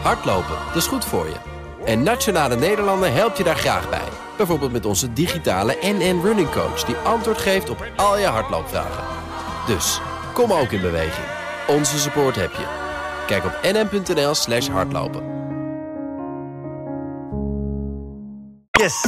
Hardlopen, 0.02 0.56
dat 0.66 0.76
is 0.76 0.86
goed 0.86 1.04
voor 1.04 1.26
je. 1.26 1.34
En 1.84 2.02
Nationale 2.02 2.56
Nederlanden 2.56 3.14
helpt 3.14 3.38
je 3.38 3.44
daar 3.44 3.56
graag 3.56 3.90
bij. 3.90 4.08
Bijvoorbeeld 4.36 4.72
met 4.72 4.84
onze 4.86 5.12
digitale 5.12 5.76
NN 5.82 6.20
Running 6.22 6.50
Coach... 6.50 6.84
die 6.84 6.94
antwoord 6.96 7.38
geeft 7.38 7.70
op 7.70 7.86
al 7.96 8.18
je 8.18 8.26
hardloopvragen. 8.26 9.04
Dus, 9.66 10.00
kom 10.36 10.52
ook 10.52 10.72
in 10.72 10.80
beweging. 10.80 11.26
Onze 11.66 11.98
support 11.98 12.36
heb 12.36 12.52
je. 12.52 12.66
Kijk 13.26 13.44
op 13.44 13.58
nn.nl 13.62 14.34
slash 14.34 14.68
hardlopen. 14.68 15.22
Yes. 18.70 19.04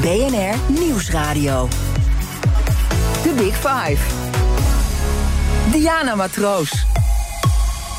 BNR 0.00 0.80
Nieuwsradio. 0.80 1.68
The 3.22 3.32
Big 3.36 3.54
Five. 3.54 4.14
Diana 5.70 6.14
Matroos. 6.14 6.86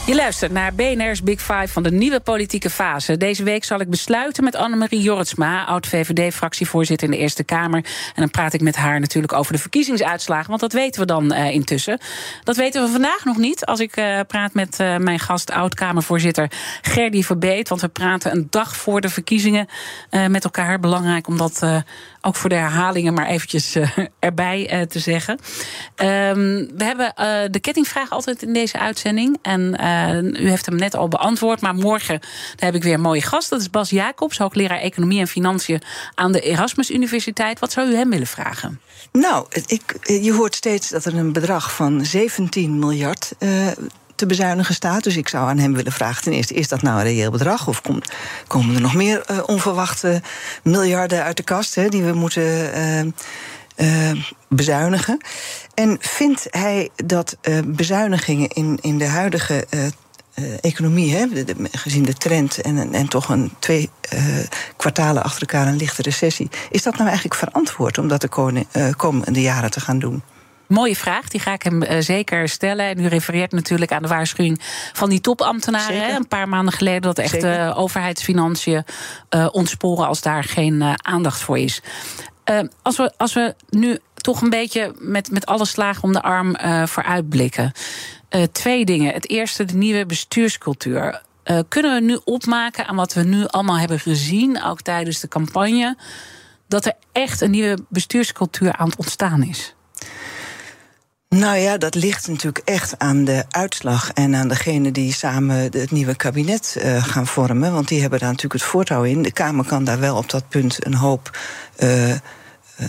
Je 0.10 0.16
luistert 0.16 0.52
naar 0.52 0.74
BNR's 0.74 1.24
Big 1.24 1.42
Five 1.42 1.68
van 1.68 1.84
de 1.84 1.92
nieuwe 1.92 2.20
politieke 2.20 2.70
fase. 2.70 3.18
Deze 3.18 3.44
week 3.44 3.64
zal 3.64 3.80
ik 3.80 3.90
besluiten 3.90 4.44
met 4.44 4.56
Annemarie 4.56 5.02
Jorritsma, 5.02 5.66
oud-VVD-fractievoorzitter 5.66 7.08
in 7.08 7.14
de 7.14 7.20
Eerste 7.20 7.44
Kamer. 7.44 7.86
En 8.16 8.22
dan 8.22 8.30
praat 8.30 8.54
ik 8.54 8.62
met 8.62 8.76
haar 8.76 9.00
natuurlijk 9.00 9.34
over 9.34 9.54
de 9.54 9.60
verkiezingsuitslagen, 9.60 10.50
want 10.50 10.62
dat 10.62 10.74
weten 10.74 11.02
we 11.02 11.08
dan 11.08 11.32
eh, 11.32 11.54
intussen. 11.54 12.00
Dat 12.44 12.56
weten 12.56 12.84
we 12.84 12.92
vandaag 12.92 13.26
nog 13.26 13.38
niet 13.38 13.66
als 13.66 13.80
ik 13.80 13.96
eh, 13.96 14.20
praat 14.28 14.54
met 14.54 14.80
eh, 14.80 14.98
mijn 14.98 15.20
gast, 15.20 15.52
oud-Kamervoorzitter 15.52 16.52
Gerdy 16.82 17.24
Verbeet. 17.24 17.70
Want 17.70 17.82
we 17.82 17.88
praten 17.88 18.32
een 18.32 18.48
dag 18.50 18.76
voor 18.76 19.02
de 19.02 19.10
verkiezingen 19.10 19.68
met 20.30 20.44
elkaar. 20.44 20.80
Belangrijk 20.80 21.28
om 21.28 21.38
dat 21.38 21.64
ook 22.22 22.36
voor 22.36 22.50
de 22.50 22.56
herhalingen 22.56 23.14
maar 23.14 23.28
eventjes 23.28 23.76
eh, 23.76 23.98
erbij 24.20 24.70
eh, 24.70 24.82
te 24.82 25.00
zeggen. 25.00 25.40
Ehm, 25.96 26.66
we 26.76 26.84
hebben 26.84 27.14
eh, 27.14 27.42
de 27.52 27.60
kettingvraag 27.60 28.10
altijd 28.10 28.42
in 28.42 28.54
deze 28.54 28.80
uitzending. 28.80 29.38
En 29.42 29.62
u 30.40 30.50
heeft 30.50 30.66
hem 30.66 30.76
net 30.76 30.96
al 30.96 31.08
beantwoord. 31.08 31.62
Maar 31.62 31.76
morgen 31.76 32.20
heb 32.56 32.76
ik 32.76 32.84
weer 32.84 32.94
een 32.94 33.02
mooie 33.02 33.22
gast. 33.22 33.50
Dat 33.50 33.62
is 33.62 33.70
Bas 33.70 33.90
Jacobs, 33.90 34.38
hoogleraar 34.38 34.80
Economie 34.80 35.20
en 35.20 35.28
Financiën 35.28 35.82
aan 36.16 36.32
de 36.32 36.42
Erasmus 36.42 36.92
Universiteit. 36.92 37.60
Wat 37.60 37.72
zou 37.72 37.90
u 37.90 37.96
hem 37.96 38.10
willen 38.10 38.28
vragen? 38.28 38.82
Nou, 39.12 39.46
ik, 39.66 39.96
je 40.22 40.34
hoort 40.34 40.56
steeds 40.56 40.90
dat 40.90 41.06
er 41.06 41.18
een 41.18 41.34
bedrag 41.34 41.76
van 41.76 42.06
17 42.06 42.80
miljard 42.80 43.32
te 44.20 44.26
bezuinigen 44.26 44.74
staat. 44.74 45.04
Dus 45.04 45.18
ik 45.18 45.28
zou 45.28 45.50
aan 45.50 45.58
hem 45.58 45.74
willen 45.74 45.92
vragen: 45.92 46.24
ten 46.24 46.34
eerste, 46.34 46.54
is 46.54 46.68
dat 46.68 46.82
nou 46.82 46.98
een 46.98 47.04
reëel 47.04 47.32
bedrag? 47.32 47.68
Of 47.68 47.82
komt, 47.82 48.12
komen 48.48 48.76
er 48.76 48.82
nog 48.82 48.96
meer 48.96 49.22
eh, 49.26 49.38
onverwachte 49.46 50.22
miljarden 50.64 51.24
uit 51.24 51.38
de 51.38 51.44
kast 51.44 51.76
hè, 51.76 51.90
die 51.90 52.04
we 52.04 52.14
moeten. 52.14 52.74
eh, 52.74 53.00
eh, 53.76 54.18
bezuinigen. 54.48 55.18
En 55.74 55.98
vindt 56.00 56.48
hij 56.50 56.90
dat 56.96 57.38
bezuinigingen 57.66 58.48
in, 58.48 58.78
in 58.82 58.98
de 58.98 59.08
huidige 59.08 59.68
economie, 60.62 61.16
hè, 61.16 61.26
gezien 61.72 62.04
de 62.04 62.14
trend 62.14 62.62
en, 62.62 62.94
en, 62.94 63.08
toch 63.08 63.30
een 63.30 63.52
twee 63.60 63.90
kwartalen 64.78 65.24
achter 65.24 65.42
elkaar 65.42 65.68
een 65.68 65.76
lichte 65.76 66.02
recessie, 66.02 66.50
is 66.70 66.84
dat 66.84 66.94
nou 66.94 67.08
eigenlijk 67.08 67.40
verantwoord 67.40 67.98
om 67.98 68.08
dat 68.08 68.22
de 68.22 68.30
komende 68.96 69.42
jaren 69.42 69.72
te 69.72 69.80
gaan 69.80 70.00
doen? 70.00 70.22
Mooie 70.70 70.96
vraag, 70.96 71.28
die 71.28 71.40
ga 71.40 71.54
ik 71.54 71.64
hem 71.64 71.82
eh, 71.82 72.00
zeker 72.00 72.50
stellen. 72.50 72.86
En 72.86 73.00
u 73.00 73.08
refereert 73.08 73.52
natuurlijk 73.52 73.92
aan 73.92 74.02
de 74.02 74.08
waarschuwing 74.08 74.60
van 74.94 75.10
die 75.10 75.22
topambtenaren. 75.22 76.02
Hè, 76.02 76.16
een 76.16 76.28
paar 76.28 76.50
maanden 76.50 76.74
geleden 76.74 77.02
dat 77.02 77.18
echt 77.18 77.42
de 77.42 77.74
overheidsfinanciën 77.76 78.84
eh, 79.30 79.48
ontsporen 79.52 80.08
als 80.08 80.22
daar 80.22 80.44
geen 80.44 80.82
eh, 80.82 80.94
aandacht 80.96 81.42
voor 81.42 81.58
is. 81.58 81.82
Eh, 82.44 82.60
als, 82.82 82.98
we, 82.98 83.14
als 83.18 83.34
we 83.34 83.56
nu 83.70 83.98
toch 84.16 84.42
een 84.42 84.50
beetje 84.50 84.94
met, 85.00 85.32
met 85.32 85.46
alle 85.46 85.66
slagen 85.66 86.04
om 86.04 86.14
de 86.14 86.22
arm 86.22 86.56
eh 86.56 86.86
vooruitblikken. 86.86 87.72
Eh, 88.30 88.44
twee 88.44 88.86
dingen. 88.86 89.14
Het 89.14 89.30
eerste, 89.30 89.66
de 89.66 89.76
nieuwe 89.76 90.06
bestuurscultuur. 90.06 91.22
Eh, 91.44 91.60
kunnen 91.68 91.94
we 91.94 92.02
nu 92.02 92.20
opmaken 92.26 92.88
aan 92.88 92.96
wat 92.96 93.14
we 93.14 93.24
nu 93.24 93.48
allemaal 93.48 93.78
hebben 93.78 94.00
gezien, 94.00 94.64
ook 94.64 94.82
tijdens 94.82 95.20
de 95.20 95.28
campagne, 95.28 95.98
dat 96.68 96.86
er 96.86 96.94
echt 97.12 97.42
een 97.42 97.52
nieuwe 97.52 97.78
bestuurscultuur 97.90 98.74
aan 98.74 98.88
het 98.90 98.98
ontstaan 98.98 99.44
is? 99.44 99.76
Nou 101.36 101.58
ja, 101.58 101.78
dat 101.78 101.96
ligt 101.96 102.28
natuurlijk 102.28 102.68
echt 102.68 103.00
aan 103.00 103.24
de 103.24 103.44
uitslag 103.50 104.12
en 104.14 104.36
aan 104.36 104.48
degene 104.48 104.92
die 104.92 105.14
samen 105.14 105.56
het 105.56 105.92
nieuwe 105.92 106.16
kabinet 106.16 106.78
uh, 106.78 107.04
gaan 107.04 107.28
vormen. 107.28 107.74
Want 107.74 107.88
die 107.88 108.02
hebben 108.02 108.20
daar 108.20 108.30
natuurlijk 108.30 108.62
het 108.62 108.72
voortouw 108.72 109.04
in. 109.04 109.22
De 109.22 109.32
Kamer 109.32 109.66
kan 109.66 109.84
daar 109.84 110.00
wel 110.00 110.18
op 110.18 110.30
dat 110.30 110.50
punt 110.50 110.86
een 110.86 110.94
hoop. 110.94 111.38
Uh, 111.80 112.14
uh, 112.82 112.88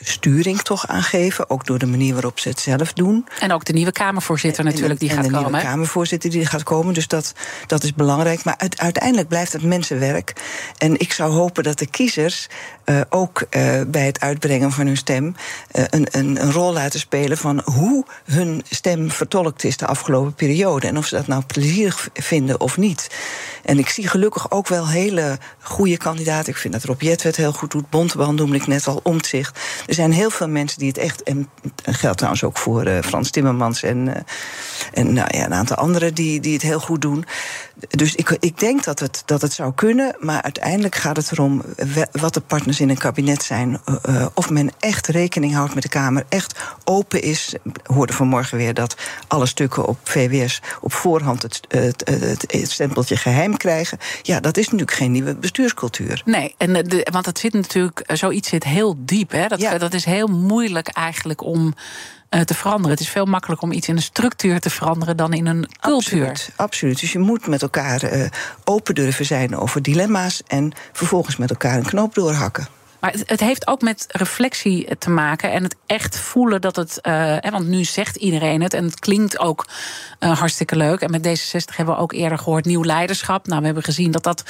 sturing 0.00 0.60
toch 0.60 0.86
aangeven. 0.86 1.50
Ook 1.50 1.66
door 1.66 1.78
de 1.78 1.86
manier 1.86 2.12
waarop 2.12 2.38
ze 2.38 2.48
het 2.48 2.60
zelf 2.60 2.92
doen. 2.92 3.26
En 3.38 3.52
ook 3.52 3.64
de 3.64 3.72
nieuwe 3.72 3.92
Kamervoorzitter 3.92 4.64
en, 4.64 4.70
natuurlijk, 4.72 5.00
die 5.00 5.08
en 5.08 5.14
gaat 5.14 5.24
de 5.24 5.30
komen. 5.30 5.50
nieuwe 5.50 5.66
Kamervoorzitter 5.66 6.30
die 6.30 6.46
gaat 6.46 6.62
komen. 6.62 6.94
Dus 6.94 7.08
dat, 7.08 7.32
dat 7.66 7.82
is 7.82 7.94
belangrijk. 7.94 8.44
Maar 8.44 8.54
uit, 8.56 8.78
uiteindelijk 8.78 9.28
blijft 9.28 9.52
het 9.52 9.62
mensenwerk. 9.62 10.32
En 10.78 10.98
ik 10.98 11.12
zou 11.12 11.32
hopen 11.32 11.62
dat 11.62 11.78
de 11.78 11.86
kiezers 11.86 12.48
uh, 12.84 13.00
ook 13.08 13.40
uh, 13.40 13.80
bij 13.86 14.06
het 14.06 14.20
uitbrengen 14.20 14.72
van 14.72 14.86
hun 14.86 14.96
stem 14.96 15.34
een, 15.70 16.06
een, 16.10 16.42
een, 16.42 16.52
rol 16.52 16.72
laten 16.72 17.00
spelen 17.00 17.38
van 17.38 17.62
hoe 17.64 18.04
hun 18.24 18.62
stem 18.70 19.10
vertolkt 19.10 19.64
is 19.64 19.76
de 19.76 19.86
afgelopen 19.86 20.34
periode. 20.34 20.86
En 20.86 20.98
of 20.98 21.06
ze 21.06 21.14
dat 21.14 21.26
nou 21.26 21.42
plezierig 21.46 22.08
vinden 22.14 22.60
of 22.60 22.76
niet. 22.76 23.10
En 23.64 23.78
ik 23.78 23.88
zie 23.88 24.08
gelukkig 24.08 24.50
ook 24.50 24.68
wel 24.68 24.88
hele 24.88 25.38
goede 25.62 25.96
kandidaten. 25.96 26.52
Ik 26.52 26.58
vind 26.58 26.72
dat 26.72 26.84
Rob 26.84 27.00
Jetwet 27.00 27.36
heel 27.36 27.52
goed 27.52 27.70
doet. 27.70 27.90
Bontebal 27.90 28.34
noemde 28.34 28.56
ik 28.56 28.66
net 28.66 28.86
al, 28.86 29.00
Er 29.86 29.94
zijn 29.94 30.12
heel 30.12 30.30
veel 30.30 30.48
mensen 30.48 30.78
die 30.78 30.88
het 30.88 30.98
echt... 30.98 31.22
en 31.22 31.48
geldt 31.82 32.16
trouwens 32.16 32.44
ook 32.44 32.58
voor 32.58 32.86
uh, 32.86 32.98
Frans 32.98 33.30
Timmermans... 33.30 33.82
en, 33.82 34.06
uh, 34.06 34.14
en 34.92 35.12
nou 35.12 35.36
ja, 35.36 35.44
een 35.44 35.54
aantal 35.54 35.76
anderen 35.76 36.14
die, 36.14 36.40
die 36.40 36.52
het 36.52 36.62
heel 36.62 36.80
goed 36.80 37.02
doen. 37.02 37.24
Dus 37.88 38.14
ik, 38.14 38.36
ik 38.40 38.58
denk 38.58 38.84
dat 38.84 38.98
het, 38.98 39.22
dat 39.26 39.42
het 39.42 39.52
zou 39.52 39.72
kunnen. 39.74 40.16
Maar 40.18 40.42
uiteindelijk 40.42 40.94
gaat 40.94 41.16
het 41.16 41.32
erom 41.32 41.62
wat 42.12 42.34
de 42.34 42.40
partners 42.40 42.80
in 42.80 42.88
een 42.88 42.98
kabinet 42.98 43.42
zijn. 43.42 43.80
Uh, 44.08 44.26
of 44.34 44.50
men 44.50 44.70
echt 44.78 45.06
rekening 45.06 45.54
houdt 45.54 45.74
met 45.74 45.82
de 45.82 45.88
Kamer. 45.88 46.24
Echt 46.28 46.58
open 46.84 47.22
is. 47.22 47.54
Ik 47.64 47.80
hoorde 47.82 48.12
vanmorgen 48.12 48.58
weer 48.58 48.74
dat 48.74 48.96
alle 49.28 49.46
stukken 49.46 49.86
op 49.86 49.98
VWS... 50.02 50.60
op 50.80 50.92
voorhand 50.92 51.42
het, 51.42 51.60
het, 51.68 52.08
het, 52.08 52.44
het 52.52 52.70
stempeltje 52.70 53.16
geheim 53.16 53.56
krijgen. 53.56 53.98
Ja, 54.22 54.40
dat 54.40 54.56
is 54.56 54.64
natuurlijk 54.64 54.92
geen 54.92 55.12
nieuwe 55.12 55.34
bestuurscultuur. 55.34 56.22
Nee, 56.24 56.54
en 56.58 56.72
de, 56.72 57.06
want 57.12 57.26
het 57.26 57.38
zit 57.38 57.52
natuurlijk, 57.52 58.02
zoiets 58.06 58.48
zit 58.48 58.64
heel 58.64 58.94
diep. 58.98 59.30
Hè? 59.30 59.46
Dat, 59.46 59.60
Ja. 59.60 59.78
dat 59.78 59.94
is 59.94 60.04
heel 60.04 60.26
moeilijk 60.26 60.88
eigenlijk 60.88 61.42
om 61.42 61.74
uh, 62.30 62.40
te 62.40 62.54
veranderen. 62.54 62.90
Het 62.90 63.00
is 63.00 63.08
veel 63.08 63.24
makkelijker 63.24 63.68
om 63.68 63.74
iets 63.74 63.88
in 63.88 63.96
een 63.96 64.02
structuur 64.02 64.60
te 64.60 64.70
veranderen 64.70 65.16
dan 65.16 65.32
in 65.32 65.46
een 65.46 65.68
cultuur. 65.80 66.46
Absoluut. 66.56 67.00
Dus 67.00 67.12
je 67.12 67.18
moet 67.18 67.46
met 67.46 67.62
elkaar 67.62 68.12
uh, 68.12 68.26
open 68.64 68.94
durven 68.94 69.24
zijn 69.24 69.56
over 69.56 69.82
dilemma's 69.82 70.42
en 70.46 70.72
vervolgens 70.92 71.36
met 71.36 71.50
elkaar 71.50 71.76
een 71.76 71.84
knoop 71.84 72.14
doorhakken. 72.14 72.68
Maar 73.00 73.12
het, 73.12 73.22
het, 73.26 73.40
heeft 73.40 73.66
ook 73.66 73.80
met 73.80 74.04
reflectie 74.08 74.98
te 74.98 75.10
maken 75.10 75.52
en 75.52 75.62
het 75.62 75.76
echt 75.86 76.18
voelen 76.18 76.60
dat 76.60 76.76
het. 76.76 76.98
Uh, 77.02 77.36
want 77.50 77.68
nu 77.68 77.84
zegt 77.84 78.16
iedereen 78.16 78.62
het 78.62 78.74
en 78.74 78.84
het 78.84 78.98
klinkt 78.98 79.38
ook 79.38 79.66
uh, 80.20 80.38
hartstikke 80.38 80.76
leuk. 80.76 81.00
En 81.00 81.10
met 81.10 81.26
D66 81.26 81.76
hebben 81.76 81.94
we 81.94 82.00
ook 82.00 82.12
eerder 82.12 82.38
gehoord 82.38 82.64
nieuw 82.64 82.84
leiderschap. 82.84 83.46
Nou, 83.46 83.58
we 83.60 83.66
hebben 83.66 83.84
gezien 83.84 84.10
dat 84.10 84.22
dat 84.22 84.44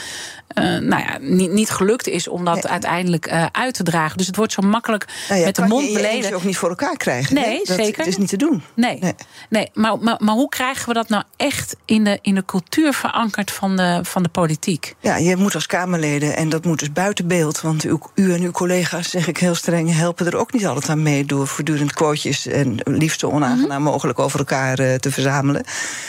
uh, 0.54 0.64
nou 0.64 1.02
ja, 1.02 1.18
niet, 1.20 1.50
niet 1.50 1.70
gelukt 1.70 2.08
is 2.08 2.28
om 2.28 2.44
dat 2.44 2.54
nee. 2.54 2.66
uiteindelijk 2.66 3.48
uit 3.52 3.74
te 3.74 3.82
dragen. 3.82 4.16
Dus 4.16 4.26
het 4.26 4.36
wordt 4.36 4.52
zo 4.52 4.62
makkelijk 4.62 5.06
nou 5.28 5.40
ja, 5.40 5.46
met 5.46 5.56
de 5.56 5.66
mond 5.66 5.86
je 5.86 5.92
beleden. 5.92 6.28
Je 6.28 6.34
ook 6.34 6.44
niet 6.44 6.56
voor 6.56 6.68
elkaar 6.68 6.96
krijgen. 6.96 7.34
Nee, 7.34 7.58
dat, 7.64 7.76
zeker. 7.76 7.98
Het 7.98 8.06
is 8.06 8.16
niet 8.16 8.28
te 8.28 8.36
doen. 8.36 8.62
Nee, 8.74 8.98
nee. 9.00 9.14
nee. 9.48 9.70
Maar, 9.74 9.98
maar, 9.98 10.16
maar 10.18 10.34
hoe 10.34 10.48
krijgen 10.48 10.88
we 10.88 10.94
dat 10.94 11.08
nou 11.08 11.22
echt 11.36 11.76
in 11.84 12.04
de, 12.04 12.18
in 12.22 12.34
de 12.34 12.44
cultuur 12.44 12.92
verankerd 12.92 13.50
van 13.50 13.76
de, 13.76 14.00
van 14.02 14.22
de 14.22 14.28
politiek? 14.28 14.94
Ja, 15.00 15.16
je 15.16 15.36
moet 15.36 15.54
als 15.54 15.66
Kamerleden, 15.66 16.36
en 16.36 16.48
dat 16.48 16.64
moet 16.64 16.78
dus 16.78 16.92
buiten 16.92 17.26
beeld, 17.26 17.60
want 17.60 17.84
u, 17.84 17.98
u 18.14 18.32
en 18.40 18.46
uw 18.46 18.52
collega's, 18.52 19.10
zeg 19.10 19.28
ik 19.28 19.38
heel 19.38 19.54
streng, 19.54 19.94
helpen 19.94 20.26
er 20.26 20.36
ook 20.36 20.52
niet 20.52 20.66
altijd 20.66 20.88
aan 20.88 21.02
mee 21.02 21.24
door 21.24 21.46
voortdurend 21.46 21.92
quotejes 21.92 22.46
en 22.46 22.80
liefst 22.84 23.20
zo 23.20 23.30
onaangenaam 23.30 23.64
mm 23.64 23.70
-hmm. 23.70 23.82
mogelijk 23.82 24.18
over 24.18 24.38
elkaar 24.38 24.80
uh, 24.80 24.94
te 24.94 25.10
verzamelen. 25.10 25.64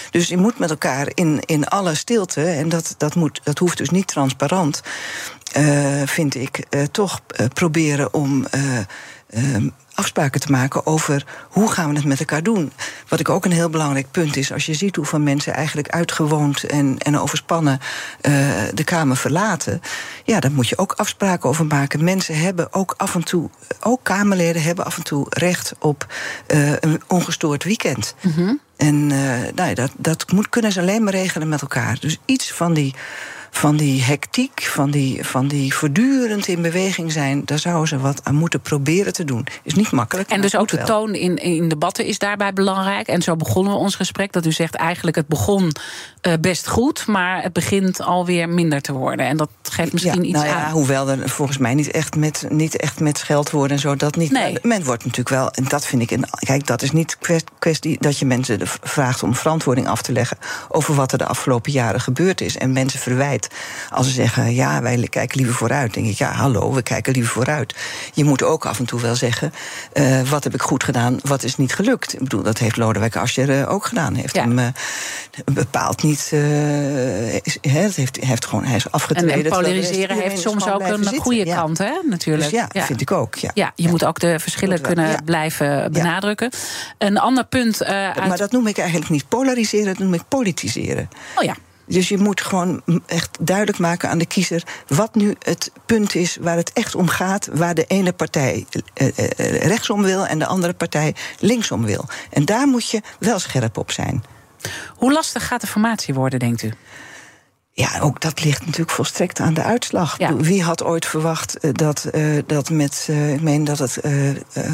Dus 0.10 0.28
je 0.28 0.38
moet 0.38 0.60
met 0.60 0.70
elkaar 0.70 1.08
in, 1.14 1.40
in 1.46 1.68
alle 1.68 1.96
stilte, 1.96 2.44
en 2.44 2.70
dat, 2.70 2.96
dat, 2.98 3.16
moet, 3.16 3.42
dat 3.44 3.58
hoeft 3.58 3.78
dus 3.78 3.90
niet 3.90 4.08
transparant, 4.08 4.82
uh, 5.58 6.02
vind 6.06 6.36
ik, 6.36 6.66
uh, 6.70 6.84
toch 6.84 7.22
proberen 7.54 8.14
om 8.14 8.46
afspraken 9.94 10.42
te 10.42 10.52
maken 10.52 10.86
over 10.86 11.26
hoe 11.50 11.72
gaan 11.72 11.90
we 11.90 11.96
het 11.96 12.06
met 12.06 12.20
elkaar 12.20 12.44
doen. 12.44 12.72
Wat 13.08 13.20
ik 13.20 13.30
ook 13.30 13.46
een 13.46 13.52
heel 13.52 13.70
belangrijk 13.70 14.12
punt 14.12 14.36
is, 14.36 14.52
als 14.52 14.66
je 14.66 14.74
ziet 14.74 14.96
hoeveel 14.96 15.20
mensen 15.20 15.54
eigenlijk 15.54 15.90
uitgewoond 15.90 16.64
en, 16.64 16.98
en 16.98 17.20
overspannen 17.20 17.80
uh, 18.22 18.34
de 18.74 18.84
Kamer 18.84 19.18
verlaten, 19.18 19.82
ja, 20.24 20.40
daar 20.40 20.52
moet 20.52 20.68
je 20.68 20.78
ook 20.78 20.94
afspraken 20.94 21.50
over 21.50 21.66
maken. 21.66 22.04
Mensen 22.04 22.40
hebben 22.40 22.74
ook 22.74 22.94
af 22.98 23.16
en 23.16 23.24
toe, 23.24 23.50
ook 23.80 24.00
Kamerleden 24.04 24.62
hebben 24.62 24.86
af 24.86 24.98
en 24.98 25.04
toe 25.04 25.26
recht 25.30 25.74
op 25.80 26.14
uh, 26.48 26.72
een 26.80 27.02
ongestoord 27.08 27.64
weekend. 27.64 28.16
Mm 28.22 28.32
-hmm. 28.32 28.60
En 28.78 28.96
uh, 29.10 29.18
nou 29.56 29.70
ja, 29.70 29.74
dat, 29.74 29.92
dat 29.98 30.32
moet, 30.32 30.50
kunnen 30.50 30.72
ze 30.72 30.80
alleen 30.80 31.04
maar 31.04 31.14
regelen 31.14 31.50
met 31.50 31.62
elkaar. 31.62 31.98
Dus 32.00 32.18
iets 32.26 32.52
van 32.52 32.74
die 32.74 32.96
van 33.54 33.78
die 33.78 34.04
hectiek, 34.04 34.62
van 34.62 34.92
die, 34.92 35.26
van 35.26 35.48
die 35.48 35.74
voortdurend 35.74 36.48
in 36.48 36.62
beweging 36.62 37.12
zijn, 37.12 37.42
daar 37.46 37.60
zouden 37.60 37.88
ze 37.88 37.98
wat 37.98 38.22
aan 38.24 38.36
moeten 38.36 38.60
proberen 38.60 39.14
te 39.14 39.24
doen. 39.24 39.48
Is 39.64 39.74
niet 39.74 39.92
makkelijk. 39.92 40.30
En 40.30 40.42
dus 40.42 40.56
ook 40.56 40.68
de 40.68 40.84
toon 40.84 41.16
in, 41.16 41.36
in 41.36 41.70
debatten 41.70 42.06
is 42.06 42.18
daarbij 42.18 42.54
belangrijk. 42.54 43.08
En 43.08 43.22
zo 43.22 43.36
begonnen 43.36 43.74
we 43.74 43.80
ons 43.80 43.96
gesprek. 43.96 44.32
Dat 44.32 44.46
u 44.46 44.52
zegt 44.52 44.76
eigenlijk 44.76 45.16
het 45.16 45.28
begon 45.28 45.72
uh, 46.22 46.34
best 46.42 46.68
goed, 46.68 47.08
maar 47.08 47.44
het 47.44 47.54
begint 47.54 48.02
alweer 48.02 48.50
minder 48.50 48.82
te 48.82 48.94
worden. 48.94 49.26
En 49.26 49.38
dat 49.38 49.50
geeft 49.62 49.94
misschien 49.94 50.24
ja, 50.24 50.28
iets 50.28 50.38
nou 50.38 50.46
ja, 50.46 50.64
aan. 50.64 50.72
Hoewel 50.72 51.10
er 51.10 51.30
volgens 51.30 51.58
mij 51.58 51.74
niet 51.74 51.92
echt 51.92 52.16
met, 52.16 52.46
niet 52.50 52.78
echt 52.78 53.00
met 53.00 53.18
scheldwoorden 53.18 53.76
en 53.76 53.82
zo. 53.82 53.96
Dat 53.96 54.16
niet, 54.16 54.32
nee. 54.32 54.58
Men 54.62 54.84
wordt 54.84 55.04
natuurlijk 55.04 55.36
wel, 55.36 55.52
en 55.52 55.64
dat 55.64 55.86
vind 55.86 56.02
ik 56.02 56.12
een. 56.12 56.26
Kijk, 56.40 56.68
dat 56.68 56.82
is 56.82 56.92
niet 56.92 57.18
kwestie 57.60 57.98
dat 58.00 58.18
je 58.18 58.26
mensen 58.26 58.60
vraagt 58.64 59.24
om 59.24 59.36
verantwoording 59.36 59.88
af 59.88 60.02
te 60.02 60.12
leggen 60.12 60.38
over 60.70 60.96
wat 60.96 61.12
er 61.12 61.18
de 61.18 61.26
afgelopen 61.26 61.72
jaren 61.72 62.02
gebeurd 62.02 62.42
is. 62.42 62.58
En 62.58 62.72
mensen 62.72 63.00
verwijt 63.00 63.41
als 63.90 64.08
ze 64.08 64.14
zeggen, 64.14 64.54
ja, 64.54 64.82
wij 64.82 65.08
kijken 65.10 65.38
liever 65.38 65.56
vooruit. 65.56 65.94
denk 65.94 66.08
ik, 66.08 66.18
ja, 66.18 66.32
hallo, 66.32 66.74
we 66.74 66.82
kijken 66.82 67.14
liever 67.14 67.32
vooruit. 67.32 67.76
Je 68.14 68.24
moet 68.24 68.44
ook 68.44 68.66
af 68.66 68.80
en 68.80 68.86
toe 68.86 69.02
wel 69.02 69.16
zeggen, 69.16 69.54
uh, 69.94 70.22
wat 70.22 70.44
heb 70.44 70.54
ik 70.54 70.62
goed 70.62 70.84
gedaan, 70.84 71.20
wat 71.24 71.44
is 71.44 71.58
niet 71.58 71.74
gelukt. 71.74 72.14
Ik 72.14 72.20
bedoel, 72.20 72.44
dat 72.44 72.58
heeft 72.58 72.78
Lodewijk 72.78 73.16
Asscher 73.16 73.50
uh, 73.50 73.72
ook 73.72 73.86
gedaan. 73.86 74.16
Heeft 74.16 74.36
ja. 74.36 74.42
hem 74.42 74.60
uh, 74.60 74.66
bepaald 75.54 76.04
niet, 76.04 76.32
is, 77.42 77.58
he, 77.62 77.90
heeft, 77.96 78.18
heeft 78.20 78.46
gewoon, 78.46 78.66
hij 78.66 78.76
is 78.76 78.92
afgetreden. 78.92 79.34
En, 79.34 79.44
en 79.44 79.50
polariseren 79.50 80.18
heeft 80.18 80.40
soms 80.40 80.70
ook 80.70 80.82
een 80.82 81.04
zitten. 81.04 81.22
goede 81.22 81.46
ja. 81.46 81.56
kant, 81.56 81.78
hè, 81.78 81.94
natuurlijk. 82.04 82.50
Dus 82.50 82.60
ja, 82.60 82.70
ja, 82.72 82.86
vind 82.86 83.02
ik 83.02 83.12
ook. 83.12 83.36
Ja, 83.36 83.52
ja 83.54 83.72
je 83.76 83.88
moet 83.88 84.06
ook 84.06 84.20
de 84.20 84.40
verschillen 84.40 84.82
kunnen 84.82 85.24
blijven 85.26 85.92
benadrukken. 85.92 86.50
Een 86.98 87.18
ander 87.18 87.46
punt... 87.46 87.80
maar 87.80 88.20
uit... 88.20 88.38
dat 88.38 88.52
noem 88.52 88.68
ik 88.68 88.78
eigenlijk 88.78 89.10
niet 89.10 89.28
polariseren, 89.28 89.86
dat 89.86 89.98
noem 89.98 90.14
ik 90.14 90.22
politiseren. 90.28 91.10
Oh 91.36 91.44
ja. 91.44 91.56
Dus 91.92 92.10
je 92.10 92.18
moet 92.18 92.42
gewoon 92.42 92.82
echt 93.06 93.38
duidelijk 93.40 93.78
maken 93.78 94.10
aan 94.10 94.18
de 94.18 94.26
kiezer 94.26 94.64
wat 94.88 95.16
nu 95.16 95.36
het 95.40 95.72
punt 95.86 96.16
is 96.16 96.38
waar 96.42 96.56
het 96.56 96.74
echt 96.74 96.96
om 96.96 97.08
gaat, 97.08 97.50
waar 97.54 97.74
de 97.74 97.86
ene 97.86 98.14
partij 98.14 98.66
uh, 99.02 99.08
uh, 99.08 99.62
rechtsom 99.62 100.02
wil 100.02 100.26
en 100.26 100.40
de 100.40 100.46
andere 100.46 100.74
partij 100.74 101.16
linksom 101.40 101.86
wil. 101.86 102.06
En 102.30 102.46
daar 102.46 102.68
moet 102.68 102.90
je 102.90 103.02
wel 103.20 103.40
scherp 103.40 103.78
op 103.78 103.92
zijn. 103.92 104.24
Hoe 104.96 105.14
lastig 105.14 105.48
gaat 105.48 105.62
de 105.62 105.68
formatie 105.68 106.14
worden, 106.14 106.40
denkt 106.40 106.62
u? 106.62 106.74
Ja, 107.74 108.00
ook 108.00 108.22
dat 108.22 108.44
ligt 108.44 108.66
natuurlijk 108.66 108.92
volstrekt 108.92 109.40
aan 109.40 109.54
de 109.54 109.64
uitslag. 109.64 110.18
Ja. 110.18 110.36
Wie 110.36 110.64
had 110.64 110.84
ooit 110.84 111.06
verwacht 111.06 111.58
dat, 111.72 112.08
uh, 112.14 112.42
dat 112.46 112.70
met, 112.70 113.08
uh, 113.10 113.34
ik 113.34 113.42
meen 113.42 113.64
dat 113.64 113.80
het 113.80 113.98
uh, 114.04 114.12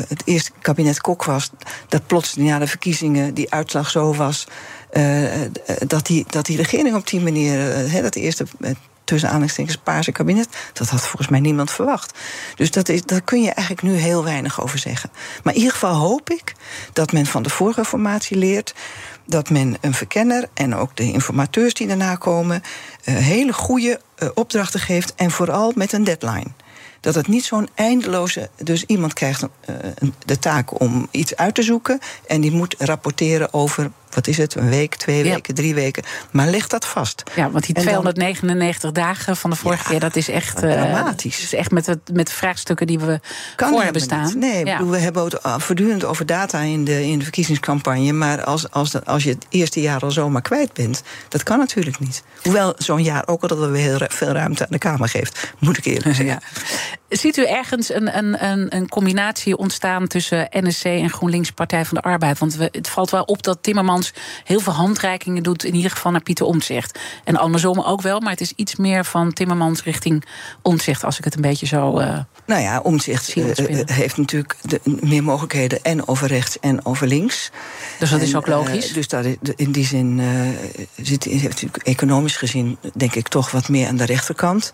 het 0.08 0.22
eerste 0.26 0.52
kabinet 0.62 1.02
Kok 1.02 1.24
was, 1.24 1.52
dat 1.88 2.08
plots 2.08 2.36
na 2.36 2.60
de 2.60 2.68
verkiezingen 2.68 3.34
die 3.34 3.52
uitslag 3.52 3.90
zo 3.90 4.14
was, 4.14 4.48
dat, 5.88 6.06
die, 6.06 6.26
dat 6.30 6.46
die 6.46 6.58
regering 6.58 6.96
op 6.96 7.08
die 7.08 7.22
manier, 7.22 8.02
dat 8.02 8.16
eerste 8.16 8.46
tussen 9.04 9.28
aanhalingstekens 9.28 9.78
paarse 9.78 10.12
kabinet. 10.12 10.48
Dat 10.74 10.90
had 10.90 11.02
volgens 11.02 11.28
mij 11.28 11.40
niemand 11.40 11.72
verwacht. 11.72 12.18
Dus 12.56 12.72
dat 12.72 12.90
is, 12.90 13.04
daar 13.04 13.22
kun 13.22 13.42
je 13.42 13.52
eigenlijk 13.52 13.82
nu 13.82 13.94
heel 13.94 14.24
weinig 14.24 14.62
over 14.62 14.80
zeggen. 14.80 15.10
Maar 15.44 15.54
in 15.54 15.60
ieder 15.60 15.74
geval 15.74 15.96
hoop 15.96 16.30
ik 16.30 16.56
dat 16.94 17.12
men 17.12 17.26
van 17.26 17.44
de 17.44 17.50
vorige 17.50 17.86
formatie 17.86 18.38
leert 18.38 18.74
dat 19.26 19.50
men 19.50 19.78
een 19.82 19.94
verkenner 19.94 20.50
en 20.54 20.76
ook 20.76 20.96
de 20.96 21.12
informateurs 21.12 21.74
die 21.74 21.88
daarna 21.88 22.16
komen, 22.16 22.64
hele 23.04 23.54
goede 23.54 24.02
opdrachten 24.34 24.80
geeft 24.80 25.16
en 25.16 25.32
vooral 25.32 25.72
met 25.76 25.94
een 25.94 26.04
deadline. 26.04 26.52
Dat 27.00 27.16
het 27.16 27.28
niet 27.28 27.46
zo'n 27.46 27.70
eindeloze. 27.76 28.50
Dus 28.64 28.84
iemand 28.84 29.14
krijgt 29.14 29.44
de 30.26 30.40
taak 30.40 30.80
om 30.80 31.08
iets 31.12 31.36
uit 31.36 31.56
te 31.56 31.64
zoeken. 31.64 32.00
En 32.28 32.42
die 32.42 32.52
moet 32.52 32.76
rapporteren 32.78 33.54
over. 33.54 33.92
Wat 34.18 34.28
is 34.28 34.38
het? 34.38 34.56
Een 34.56 34.70
week, 34.70 34.96
twee 34.96 35.24
Ja. 35.26 35.34
weken, 35.34 35.54
drie 35.56 35.74
weken. 35.76 36.04
Maar 36.32 36.48
leg 36.48 36.68
dat 36.68 36.86
vast. 36.86 37.24
Ja, 37.36 37.50
want 37.52 37.66
die 37.66 37.76
En 37.76 37.84
dan- 37.84 37.92
299 37.94 38.92
dagen 38.92 39.38
van 39.38 39.50
de 39.50 39.56
vorige 39.56 39.84
Ja, 39.84 39.90
keer, 39.90 40.00
dat 40.00 40.16
is 40.16 40.30
echt 40.30 40.62
eh, 40.64 40.72
dramatisch. 40.72 41.36
Dat 41.36 41.44
is 41.44 41.54
echt 41.54 41.72
met, 41.72 41.86
het, 41.86 42.00
met 42.14 42.32
vraagstukken 42.32 42.88
die 42.88 43.00
we 43.00 43.20
Kan 43.56 43.70
voor 43.70 43.82
hebben 43.84 44.02
staan. 44.02 44.26
niet. 44.26 44.36
Nee, 44.36 44.66
ja. 44.66 44.78
bedoel, 44.78 44.92
we 44.92 44.98
hebben 44.98 45.24
het 45.24 45.34
uh, 45.46 45.60
voortdurend 45.60 46.04
over 46.06 46.26
data 46.26 46.60
in 46.60 46.84
de, 46.86 47.04
in 47.06 47.18
de 47.18 47.24
verkiezingscampagne. 47.24 48.12
Maar 48.14 48.44
als, 48.44 48.72
als, 48.72 48.92
dat- 48.92 49.06
als 49.06 49.24
je 49.24 49.30
het 49.30 49.46
eerste 49.50 49.82
jaar 49.82 50.02
al 50.02 50.12
zomaar 50.12 50.42
kwijt 50.42 50.74
bent, 50.74 51.02
dat 51.30 51.44
kan 51.44 51.58
natuurlijk 51.58 52.00
niet. 52.00 52.24
Hoewel 52.44 52.74
zo'n 52.78 53.04
jaar 53.04 53.28
ook 53.28 53.42
al 53.42 53.48
dat 53.48 53.70
we 53.70 53.78
heel 53.78 54.00
veel 54.08 54.32
ruimte 54.32 54.64
aan 54.64 54.72
de 54.72 54.78
Kamer 54.78 55.10
geeft, 55.10 55.54
moet 55.60 55.78
ik 55.78 55.86
eerlijk 55.86 56.16
zeggen. 56.22 56.40
Ziet 57.10 57.38
u 57.38 57.46
ergens 57.46 57.94
een, 57.94 58.18
een, 58.18 58.46
een, 58.46 58.76
een 58.76 58.90
combinatie 58.90 59.58
ontstaan 59.58 60.08
tussen 60.08 60.48
NSC 60.52 60.84
en 60.84 61.10
GroenLinks 61.10 61.52
Partij 61.52 61.86
van 61.86 61.98
de 61.98 62.02
Arbeid? 62.02 62.40
Want 62.40 62.56
we, 62.56 62.70
het 62.72 62.90
valt 62.90 63.10
wel 63.10 63.24
op 63.24 63.44
dat 63.44 63.58
Timmermans 63.62 64.14
heel 64.44 64.60
veel 64.60 64.74
handreikingen 64.74 65.44
doet, 65.44 65.64
in 65.64 65.76
ieder 65.76 65.92
geval 65.92 66.12
naar 66.12 66.22
Pieter 66.22 66.46
Omtzigt. 66.46 67.00
En 67.24 67.36
andersom 67.36 67.80
ook 67.82 68.02
wel, 68.02 68.20
maar 68.20 68.32
het 68.32 68.42
is 68.42 68.54
iets 68.56 68.76
meer 68.76 69.06
van 69.06 69.34
Timmermans 69.34 69.84
richting 69.84 70.24
Omtzigt, 70.62 71.04
als 71.04 71.18
ik 71.18 71.24
het 71.24 71.36
een 71.36 71.42
beetje 71.42 71.66
zo. 71.66 72.00
Uh, 72.00 72.20
nou 72.46 72.62
ja, 72.62 72.80
Omtzigt 72.80 73.36
uh, 73.36 73.46
heeft 73.86 74.18
natuurlijk 74.18 74.56
de, 74.62 74.80
meer 74.84 75.24
mogelijkheden 75.24 75.84
en 75.84 76.08
over 76.08 76.28
rechts 76.28 76.60
en 76.60 76.86
over 76.86 77.08
links. 77.08 77.52
Dus 78.00 78.10
dat 78.10 78.22
is 78.22 78.36
ook 78.36 78.48
logisch. 78.48 78.88
Uh, 78.88 78.94
dus 78.94 79.08
dat, 79.08 79.26
in 79.56 79.72
die 79.72 79.86
zin 79.86 80.22
zit, 80.96 81.24
heeft 81.24 81.44
natuurlijk 81.44 81.84
economisch 81.84 82.38
gezien, 82.38 82.78
denk 82.94 83.16
ik, 83.16 83.28
toch 83.28 83.52
wat 83.52 83.70
meer 83.70 83.88
aan 83.88 83.98
de 83.98 84.06
rechterkant. 84.06 84.72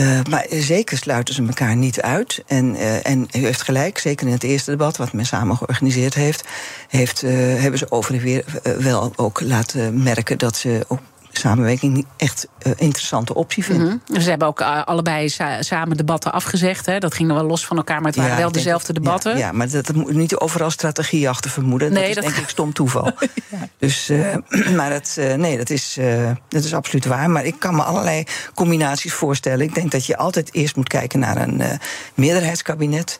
Uh, 0.00 0.20
maar 0.30 0.46
zeker 0.50 0.96
sluiten 0.96 1.34
ze 1.34 1.46
elkaar 1.46 1.76
niet 1.76 2.00
uit. 2.00 2.42
En, 2.46 2.74
uh, 2.74 3.06
en 3.06 3.28
u 3.36 3.44
heeft 3.44 3.62
gelijk, 3.62 3.98
zeker 3.98 4.26
in 4.26 4.32
het 4.32 4.42
eerste 4.42 4.70
debat, 4.70 4.96
wat 4.96 5.12
men 5.12 5.26
samen 5.26 5.56
georganiseerd 5.56 6.14
heeft, 6.14 6.44
heeft 6.88 7.22
uh, 7.22 7.30
hebben 7.34 7.78
ze 7.78 7.90
over 7.90 8.14
en 8.14 8.20
weer 8.20 8.44
wel 8.78 9.12
ook 9.16 9.40
laten 9.40 10.02
merken 10.02 10.38
dat 10.38 10.56
ze 10.56 10.84
ook 10.88 11.00
samenwerking 11.32 11.94
niet 11.94 12.06
echt 12.16 12.48
uh, 12.66 12.72
interessante 12.76 13.34
optie 13.34 13.64
vinden. 13.64 13.86
Mm 13.86 14.00
-hmm. 14.06 14.20
Ze 14.20 14.30
hebben 14.30 14.48
ook 14.48 14.60
uh, 14.60 14.82
allebei 14.84 15.28
sa 15.28 15.62
samen 15.62 15.96
debatten 15.96 16.32
afgezegd. 16.32 16.86
Hè? 16.86 16.98
Dat 16.98 17.14
ging 17.14 17.32
wel 17.32 17.44
los 17.44 17.66
van 17.66 17.76
elkaar, 17.76 18.00
maar 18.00 18.10
het 18.10 18.16
waren 18.16 18.32
ja, 18.32 18.38
wel 18.38 18.52
dezelfde 18.52 18.92
debatten. 18.92 19.32
Ja, 19.32 19.38
ja, 19.38 19.52
maar 19.52 19.70
dat, 19.70 19.86
dat 19.86 19.96
moet 19.96 20.12
niet 20.12 20.36
overal 20.36 20.70
strategie 20.70 21.28
achter 21.28 21.50
vermoeden. 21.50 21.92
Nee, 21.92 22.00
dat 22.00 22.08
is 22.08 22.14
dat... 22.14 22.24
denk 22.24 22.36
ik 22.44 22.48
stom 22.48 22.72
toeval. 22.72 23.12
ja. 23.50 23.68
Dus, 23.78 24.10
uh, 24.10 24.34
maar 24.76 24.90
dat, 24.90 25.18
nee, 25.36 25.56
dat 25.56 25.70
is, 25.70 25.98
dat 26.48 26.64
is 26.64 26.74
absoluut 26.74 27.04
waar. 27.04 27.30
Maar 27.30 27.44
ik 27.44 27.54
kan 27.58 27.74
me 27.74 27.82
allerlei 27.82 28.24
combinaties 28.54 29.12
voorstellen. 29.12 29.60
Ik 29.60 29.74
denk 29.74 29.90
dat 29.90 30.06
je 30.06 30.16
altijd 30.16 30.54
eerst 30.54 30.76
moet 30.76 30.88
kijken 30.88 31.18
naar 31.18 31.36
een 31.36 31.62
meerderheidskabinet. 32.14 33.18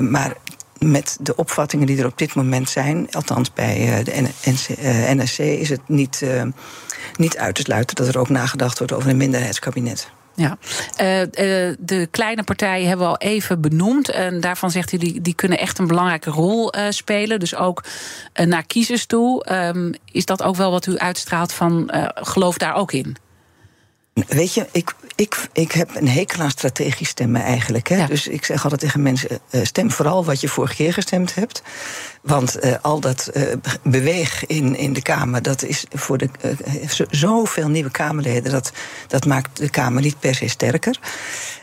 maar 0.00 0.32
met 0.78 1.16
de 1.20 1.36
opvattingen 1.36 1.86
die 1.86 1.98
er 1.98 2.06
op 2.06 2.18
dit 2.18 2.34
moment 2.34 2.68
zijn, 2.68 3.08
althans 3.10 3.52
bij 3.52 4.02
de 4.04 5.14
NSC, 5.14 5.38
is 5.38 5.68
het 5.68 5.80
niet 5.86 6.22
niet 7.16 7.38
uit 7.38 7.54
te 7.54 7.62
sluiten 7.62 7.96
dat 7.96 8.08
er 8.08 8.18
ook 8.18 8.28
nagedacht 8.28 8.78
wordt 8.78 8.92
over 8.92 9.10
een 9.10 9.16
minderheidskabinet. 9.16 10.10
Ja, 10.34 10.56
de 11.78 12.08
kleine 12.10 12.42
partijen 12.42 12.88
hebben 12.88 13.06
we 13.06 13.12
al 13.12 13.28
even 13.28 13.60
benoemd. 13.60 14.10
En 14.10 14.40
daarvan 14.40 14.70
zegt 14.70 14.92
u, 14.92 14.96
die, 14.96 15.20
die 15.20 15.34
kunnen 15.34 15.58
echt 15.58 15.78
een 15.78 15.86
belangrijke 15.86 16.30
rol 16.30 16.76
uh, 16.76 16.84
spelen. 16.90 17.38
Dus 17.38 17.54
ook 17.54 17.84
naar 18.44 18.66
kiezers 18.66 19.06
toe. 19.06 19.52
Um, 19.52 19.94
is 20.12 20.24
dat 20.24 20.42
ook 20.42 20.56
wel 20.56 20.70
wat 20.70 20.86
u 20.86 20.98
uitstraalt 20.98 21.52
van 21.52 21.90
geloof 22.14 22.58
daar 22.58 22.74
ook 22.74 22.92
in? 22.92 23.16
Weet 24.26 24.54
je, 24.54 24.66
ik, 24.72 24.94
ik, 25.14 25.48
ik 25.52 25.72
heb 25.72 25.90
een 25.94 26.08
hekel 26.08 26.40
aan 26.40 26.50
strategisch 26.50 27.08
stemmen 27.08 27.42
eigenlijk. 27.42 27.88
Hè? 27.88 27.96
Ja. 27.96 28.06
Dus 28.06 28.28
ik 28.28 28.44
zeg 28.44 28.62
altijd 28.62 28.80
tegen 28.80 29.02
mensen: 29.02 29.40
stem 29.62 29.90
vooral 29.90 30.24
wat 30.24 30.40
je 30.40 30.48
vorige 30.48 30.74
keer 30.74 30.92
gestemd 30.92 31.34
hebt. 31.34 31.62
Want 32.22 32.64
uh, 32.64 32.74
al 32.82 33.00
dat 33.00 33.30
uh, 33.34 33.42
beweeg 33.82 34.46
in, 34.46 34.76
in 34.76 34.92
de 34.92 35.02
Kamer, 35.02 35.42
dat 35.42 35.62
is 35.62 35.84
voor 35.90 36.18
de, 36.18 36.28
uh, 36.44 37.06
zoveel 37.10 37.68
nieuwe 37.68 37.90
Kamerleden, 37.90 38.52
dat, 38.52 38.72
dat 39.06 39.26
maakt 39.26 39.56
de 39.56 39.70
Kamer 39.70 40.02
niet 40.02 40.20
per 40.20 40.34
se 40.34 40.48
sterker. 40.48 40.98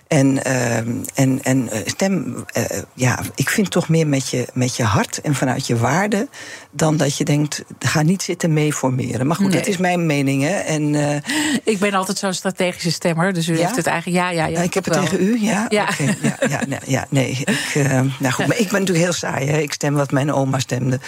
En, 0.08 0.40
uh, 0.48 0.78
en, 1.14 1.40
en 1.44 1.70
stem, 1.86 2.46
uh, 2.58 2.64
ja, 2.94 3.20
ik 3.36 3.50
vind 3.50 3.72
toch 3.72 3.90
meer 3.90 4.08
met 4.08 4.30
je, 4.30 4.48
met 4.54 4.76
je 4.76 4.84
hart 4.84 5.22
en 5.22 5.36
vanuit 5.36 5.68
je 5.68 5.78
waarde. 5.78 6.28
dan 6.72 6.98
dat 6.98 7.18
je 7.18 7.24
denkt, 7.24 7.64
ga 7.80 8.02
niet 8.02 8.22
zitten 8.22 8.54
meeformeren. 8.54 9.28
Maar 9.28 9.36
goed, 9.36 9.48
nee. 9.48 9.58
dat 9.58 9.68
is 9.68 9.78
mijn 9.78 10.06
mening. 10.06 10.44
Hè. 10.44 10.60
En, 10.60 10.94
uh, 10.94 11.16
ik 11.64 11.80
ben 11.80 11.94
altijd 11.94 12.18
zo'n 12.18 12.34
strategische 12.34 12.92
stemmer, 12.92 13.34
dus 13.34 13.48
u 13.48 13.54
ja? 13.54 13.60
heeft 13.60 13.76
het 13.76 13.88
eigenlijk. 13.88 14.24
Ja, 14.24 14.30
ja, 14.30 14.46
ja 14.46 14.62
ik 14.62 14.74
heb 14.74 14.86
het 14.86 14.96
wel. 14.96 15.04
tegen 15.04 15.22
u, 15.22 15.42
ja. 15.42 15.66
Ja, 15.70 15.84
okay. 15.92 16.18
ja, 16.22 16.38
ja, 16.50 16.62
nee, 16.68 16.80
ja, 16.86 17.06
nee. 17.10 17.44
Ik, 17.46 17.74
nou 18.20 18.34
goed, 18.34 18.48
maar 18.48 18.58
ik 18.58 18.70
ben 18.70 18.80
natuurlijk 18.80 19.06
heel 19.06 19.14
saai. 19.14 19.48
Hè. 19.48 19.58
Ik 19.58 19.74
stem 19.74 19.94
wat 19.94 20.12
mijn 20.12 20.34
oma 20.34 20.60
stemde. 20.60 21.00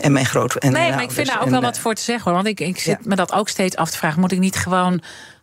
En 0.00 0.12
mijn 0.12 0.26
groot. 0.26 0.54
En 0.54 0.72
nee, 0.72 0.90
maar 0.90 1.02
ik 1.02 1.10
vind 1.10 1.26
daar 1.26 1.42
ook 1.42 1.48
wel 1.48 1.60
wat 1.60 1.78
voor 1.78 1.94
te 1.94 2.02
zeggen. 2.02 2.32
Want 2.32 2.46
ik, 2.46 2.60
ik 2.60 2.78
zit 2.78 3.04
me 3.04 3.16
dat 3.16 3.32
ook 3.32 3.48
steeds 3.48 3.76
af 3.76 3.90
te 3.90 3.96
vragen. 3.96 4.20
Moet 4.20 4.32
ik 4.32 4.38
niet 4.38 4.56
gewoon 4.56 5.02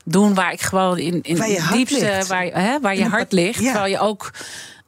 doen 0.09 0.33
waar 0.33 0.51
ik 0.51 0.61
gewoon 0.61 0.97
in, 0.97 1.21
in 1.21 1.37
waar 1.37 1.49
je 1.49 1.61
het 1.61 1.71
diepste, 1.71 2.05
ligt. 2.05 2.27
waar, 2.27 2.45
hè, 2.45 2.79
waar 2.79 2.95
je 2.95 3.05
hart 3.05 3.31
ligt. 3.31 3.59
Ja. 3.59 3.71
Terwijl 3.71 3.91
je 3.91 3.99
ook 3.99 4.31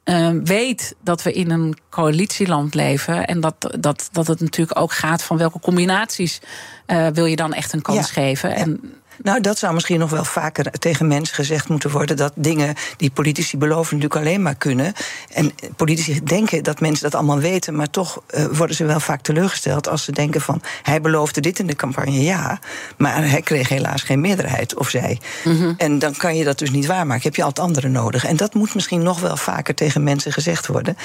uh, 0.04 0.30
weet 0.44 0.94
dat 1.02 1.22
we 1.22 1.32
in 1.32 1.50
een 1.50 1.76
coalitieland 1.90 2.74
leven. 2.74 3.26
En 3.26 3.40
dat, 3.40 3.76
dat, 3.80 4.08
dat 4.12 4.26
het 4.26 4.40
natuurlijk 4.40 4.78
ook 4.78 4.92
gaat 4.92 5.22
van 5.22 5.36
welke 5.36 5.60
combinaties 5.60 6.40
uh, 6.86 7.06
wil 7.06 7.24
je 7.24 7.36
dan 7.36 7.52
echt 7.52 7.72
een 7.72 7.82
kans 7.82 8.06
ja. 8.06 8.22
geven. 8.22 8.54
En, 8.54 8.80
nou, 9.22 9.40
dat 9.40 9.58
zou 9.58 9.74
misschien 9.74 9.98
nog 9.98 10.10
wel 10.10 10.24
vaker 10.24 10.70
tegen 10.70 11.06
mensen 11.06 11.34
gezegd 11.34 11.68
moeten 11.68 11.90
worden. 11.90 12.16
Dat 12.16 12.32
dingen 12.34 12.74
die 12.96 13.10
politici 13.10 13.58
beloven 13.58 13.96
natuurlijk 13.96 14.26
alleen 14.26 14.42
maar 14.42 14.54
kunnen. 14.54 14.92
En 15.32 15.52
politici 15.76 16.24
denken 16.24 16.62
dat 16.62 16.80
mensen 16.80 17.02
dat 17.04 17.14
allemaal 17.14 17.38
weten. 17.38 17.74
Maar 17.76 17.90
toch 17.90 18.22
uh, 18.30 18.44
worden 18.52 18.76
ze 18.76 18.84
wel 18.84 19.00
vaak 19.00 19.20
teleurgesteld 19.20 19.88
als 19.88 20.04
ze 20.04 20.12
denken 20.12 20.40
van... 20.40 20.62
hij 20.82 21.00
beloofde 21.00 21.40
dit 21.40 21.58
in 21.58 21.66
de 21.66 21.76
campagne, 21.76 22.22
ja. 22.22 22.58
Maar 22.96 23.30
hij 23.30 23.42
kreeg 23.42 23.68
helaas 23.68 24.02
geen 24.02 24.20
meerderheid, 24.20 24.74
of 24.74 24.88
zij. 24.88 25.20
Mm 25.44 25.56
-hmm. 25.56 25.74
En 25.76 25.98
dan 25.98 26.16
kan 26.16 26.36
je 26.36 26.44
dat 26.44 26.58
dus 26.58 26.70
niet 26.70 26.86
waarmaken. 26.86 27.22
Heb 27.22 27.36
je 27.36 27.42
altijd 27.42 27.66
anderen 27.66 27.92
nodig. 27.92 28.24
En 28.24 28.36
dat 28.36 28.54
moet 28.54 28.74
misschien 28.74 29.02
nog 29.02 29.20
wel 29.20 29.36
vaker 29.36 29.74
tegen 29.74 30.02
mensen 30.02 30.32
gezegd 30.32 30.66
worden. 30.66 30.96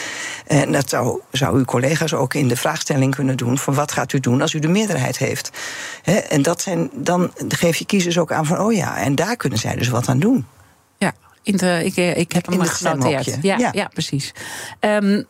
En 0.47 0.71
dat 0.71 0.89
zou, 0.89 1.21
zou 1.31 1.57
uw 1.57 1.65
collega's 1.65 2.13
ook 2.13 2.33
in 2.33 2.47
de 2.47 2.55
vraagstelling 2.55 3.15
kunnen 3.15 3.37
doen... 3.37 3.57
van 3.57 3.73
wat 3.73 3.91
gaat 3.91 4.13
u 4.13 4.19
doen 4.19 4.41
als 4.41 4.53
u 4.53 4.59
de 4.59 4.67
meerderheid 4.67 5.17
heeft. 5.17 5.51
He, 6.01 6.13
en 6.13 6.41
dat 6.41 6.61
zijn, 6.61 6.89
dan 6.93 7.31
geef 7.47 7.77
je 7.77 7.85
kiezers 7.85 8.04
dus 8.05 8.17
ook 8.17 8.31
aan 8.31 8.45
van, 8.45 8.59
oh 8.59 8.73
ja, 8.73 8.97
en 8.97 9.15
daar 9.15 9.35
kunnen 9.35 9.59
zij 9.59 9.75
dus 9.75 9.87
wat 9.87 10.07
aan 10.07 10.19
doen. 10.19 10.45
Ja, 10.97 11.13
in 11.43 11.57
de, 11.57 11.81
ik, 11.83 12.17
ik 12.17 12.31
heb 12.31 12.45
hem 12.45 12.61
genoteerd. 12.61 13.37
Ja, 13.41 13.57
ja. 13.57 13.69
ja, 13.71 13.89
precies. 13.93 14.33
Um, 14.79 15.25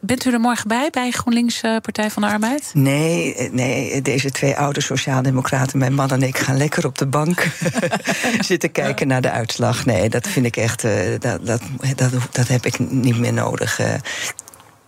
bent 0.00 0.24
u 0.24 0.32
er 0.32 0.40
morgen 0.40 0.68
bij, 0.68 0.88
bij 0.90 1.10
GroenLinks 1.10 1.62
uh, 1.62 1.76
Partij 1.76 2.10
van 2.10 2.22
de 2.22 2.28
Arbeid? 2.28 2.70
Nee, 2.74 3.48
nee, 3.52 4.02
deze 4.02 4.30
twee 4.30 4.56
oude 4.56 4.80
sociaaldemocraten, 4.80 5.78
mijn 5.78 5.94
man 5.94 6.10
en 6.10 6.22
ik, 6.22 6.38
gaan 6.38 6.56
lekker 6.56 6.86
op 6.86 6.98
de 6.98 7.06
bank 7.06 7.48
zitten 8.40 8.72
kijken 8.72 9.08
naar 9.08 9.20
de 9.20 9.30
uitslag. 9.30 9.84
Nee, 9.84 10.08
dat 10.08 10.28
vind 10.28 10.46
ik 10.46 10.56
echt, 10.56 10.84
uh, 10.84 10.92
dat, 11.18 11.46
dat, 11.46 11.62
dat, 11.96 12.12
dat 12.30 12.48
heb 12.48 12.66
ik 12.66 12.78
niet 12.78 13.18
meer 13.18 13.32
nodig. 13.32 13.80
Uh, 13.80 13.86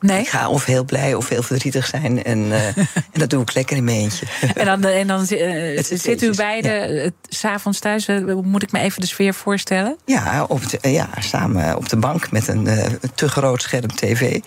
Nee? 0.01 0.21
Ik 0.21 0.29
ga 0.29 0.49
of 0.49 0.65
heel 0.65 0.85
blij 0.85 1.15
of 1.15 1.29
heel 1.29 1.43
verdrietig 1.43 1.87
zijn. 1.87 2.25
En, 2.25 2.39
uh, 2.39 2.67
en 2.77 2.87
dat 3.13 3.31
doe 3.31 3.43
ik 3.43 3.55
lekker 3.55 3.77
in 3.77 3.85
mijn 3.85 3.97
eentje. 3.97 4.27
En 4.55 4.65
dan, 4.65 4.85
en 4.85 5.07
dan 5.07 5.21
uh, 5.31 5.83
zit 5.83 6.23
u 6.23 6.35
beiden 6.35 6.95
ja. 6.95 7.11
s'avonds 7.29 7.79
thuis. 7.79 8.07
Moet 8.43 8.63
ik 8.63 8.73
me 8.73 8.79
even 8.79 9.01
de 9.01 9.07
sfeer 9.07 9.35
voorstellen? 9.35 9.97
Ja, 10.05 10.45
op 10.49 10.69
de, 10.69 10.91
ja 10.91 11.09
samen 11.19 11.77
op 11.77 11.89
de 11.89 11.97
bank 11.97 12.31
met 12.31 12.49
een 12.49 12.69
te 13.15 13.29
groot 13.29 13.63
scherm 13.63 13.95
tv. 13.95 14.41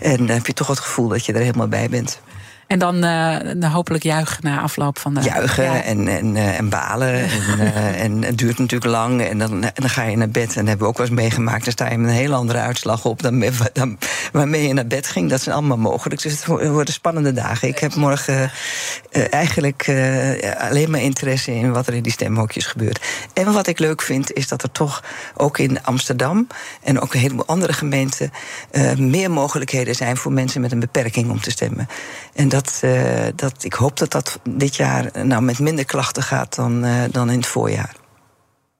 En 0.00 0.16
dan 0.16 0.28
heb 0.28 0.46
je 0.46 0.52
toch 0.52 0.68
het 0.68 0.80
gevoel 0.80 1.08
dat 1.08 1.26
je 1.26 1.32
er 1.32 1.40
helemaal 1.40 1.68
bij 1.68 1.88
bent. 1.88 2.20
En 2.66 2.78
dan 2.78 3.04
uh, 3.04 3.72
hopelijk 3.72 4.04
juichen 4.04 4.38
na 4.42 4.60
afloop 4.60 4.98
van 4.98 5.14
de. 5.14 5.20
Juichen 5.20 5.64
ja. 5.64 5.82
en, 5.82 6.08
en, 6.08 6.34
uh, 6.34 6.58
en 6.58 6.68
balen. 6.68 7.14
en, 7.30 7.58
uh, 7.58 8.02
en 8.02 8.22
het 8.22 8.38
duurt 8.38 8.58
natuurlijk 8.58 8.90
lang. 8.90 9.22
En 9.22 9.38
dan, 9.38 9.62
en 9.62 9.72
dan 9.74 9.88
ga 9.88 10.02
je 10.02 10.16
naar 10.16 10.28
bed. 10.28 10.48
En 10.48 10.54
dat 10.54 10.66
hebben 10.66 10.78
we 10.78 10.86
ook 10.86 10.98
wel 10.98 11.06
eens 11.06 11.16
meegemaakt. 11.16 11.64
Dan 11.64 11.72
sta 11.72 11.90
je 11.90 11.98
met 11.98 12.10
een 12.10 12.16
heel 12.16 12.34
andere 12.34 12.58
uitslag 12.58 13.04
op 13.04 13.22
dan, 13.22 13.44
dan 13.72 13.98
waarmee 14.32 14.66
je 14.66 14.72
naar 14.72 14.86
bed 14.86 15.06
ging. 15.06 15.30
Dat 15.30 15.42
zijn 15.42 15.54
allemaal 15.54 15.76
mogelijk. 15.76 16.22
Dus 16.22 16.32
het 16.32 16.46
worden 16.46 16.94
spannende 16.94 17.32
dagen. 17.32 17.68
Ik 17.68 17.78
heb 17.78 17.94
morgen 17.94 18.50
eigenlijk 19.30 19.88
alleen 20.58 20.90
maar 20.90 21.00
interesse 21.00 21.54
in 21.54 21.72
wat 21.72 21.86
er 21.86 21.94
in 21.94 22.02
die 22.02 22.12
stemhokjes 22.12 22.66
gebeurt. 22.66 23.06
En 23.32 23.52
wat 23.52 23.66
ik 23.66 23.78
leuk 23.78 24.02
vind, 24.02 24.32
is 24.32 24.48
dat 24.48 24.62
er 24.62 24.72
toch 24.72 25.04
ook 25.36 25.58
in 25.58 25.82
Amsterdam 25.82 26.46
en 26.82 27.00
ook 27.00 27.14
een 27.14 27.20
heleboel 27.20 27.46
andere 27.46 27.72
gemeenten 27.72 28.32
meer 28.96 29.30
mogelijkheden 29.30 29.94
zijn 29.94 30.16
voor 30.16 30.32
mensen 30.32 30.60
met 30.60 30.72
een 30.72 30.80
beperking 30.80 31.30
om 31.30 31.40
te 31.40 31.50
stemmen. 31.50 31.88
En 32.34 32.48
dat, 32.48 32.55
uh, 32.84 33.26
dat, 33.34 33.64
ik 33.64 33.72
hoop 33.72 33.96
dat 33.96 34.10
dat 34.12 34.38
dit 34.48 34.76
jaar 34.76 35.10
nou, 35.22 35.42
met 35.42 35.58
minder 35.58 35.84
klachten 35.84 36.22
gaat 36.22 36.54
dan, 36.54 36.84
uh, 36.84 37.02
dan 37.10 37.30
in 37.30 37.38
het 37.38 37.46
voorjaar. 37.46 37.94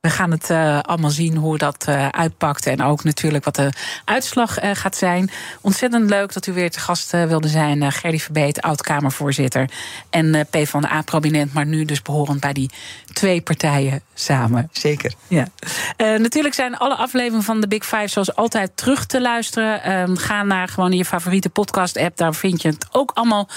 We 0.06 0.12
gaan 0.12 0.30
het 0.30 0.50
uh, 0.50 0.80
allemaal 0.80 1.10
zien 1.10 1.36
hoe 1.36 1.58
dat 1.58 1.86
uh, 1.88 2.08
uitpakt. 2.08 2.66
En 2.66 2.82
ook 2.82 3.04
natuurlijk 3.04 3.44
wat 3.44 3.54
de 3.54 3.72
uitslag 4.04 4.62
uh, 4.62 4.70
gaat 4.72 4.96
zijn. 4.96 5.30
Ontzettend 5.60 6.10
leuk 6.10 6.32
dat 6.32 6.46
u 6.46 6.52
weer 6.52 6.70
te 6.70 6.80
gast 6.80 7.10
wilde 7.10 7.48
zijn. 7.48 7.92
Gerdy 7.92 8.18
Verbeet, 8.18 8.62
oud-Kamervoorzitter. 8.62 9.70
En 10.10 10.46
P 10.50 10.56
van 10.62 10.80
de 10.80 10.90
A-prominent, 10.90 11.52
maar 11.52 11.66
nu 11.66 11.84
dus 11.84 12.02
behorend 12.02 12.40
bij 12.40 12.52
die 12.52 12.70
twee 13.12 13.40
partijen 13.40 14.02
samen. 14.14 14.68
Zeker. 14.72 15.14
Ja. 15.28 15.48
natuurlijk 15.96 16.54
zijn 16.54 16.76
alle 16.76 16.94
afleveringen 16.94 17.44
van 17.44 17.60
de 17.60 17.68
Big 17.68 17.84
Five 17.84 18.08
zoals 18.08 18.34
altijd 18.34 18.70
terug 18.74 19.06
te 19.06 19.20
luisteren. 19.20 20.18
ga 20.18 20.42
naar 20.42 20.68
gewoon 20.68 20.92
je 20.92 21.04
favoriete 21.04 21.48
podcast-app. 21.48 22.16
Daar 22.16 22.34
vind 22.34 22.62
je 22.62 22.68
het 22.68 22.86
ook 22.90 23.10
allemaal 23.14 23.48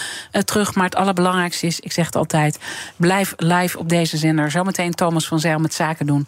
terug. 0.45 0.75
Maar 0.75 0.85
het 0.85 0.95
allerbelangrijkste 0.95 1.67
is, 1.67 1.79
ik 1.79 1.91
zeg 1.91 2.05
het 2.05 2.15
altijd... 2.15 2.59
blijf 2.95 3.33
live 3.37 3.77
op 3.77 3.89
deze 3.89 4.17
zender. 4.17 4.51
Zometeen 4.51 4.93
Thomas 4.93 5.27
van 5.27 5.39
Zijl 5.39 5.59
met 5.59 5.73
Zaken 5.73 6.05
doen. 6.05 6.27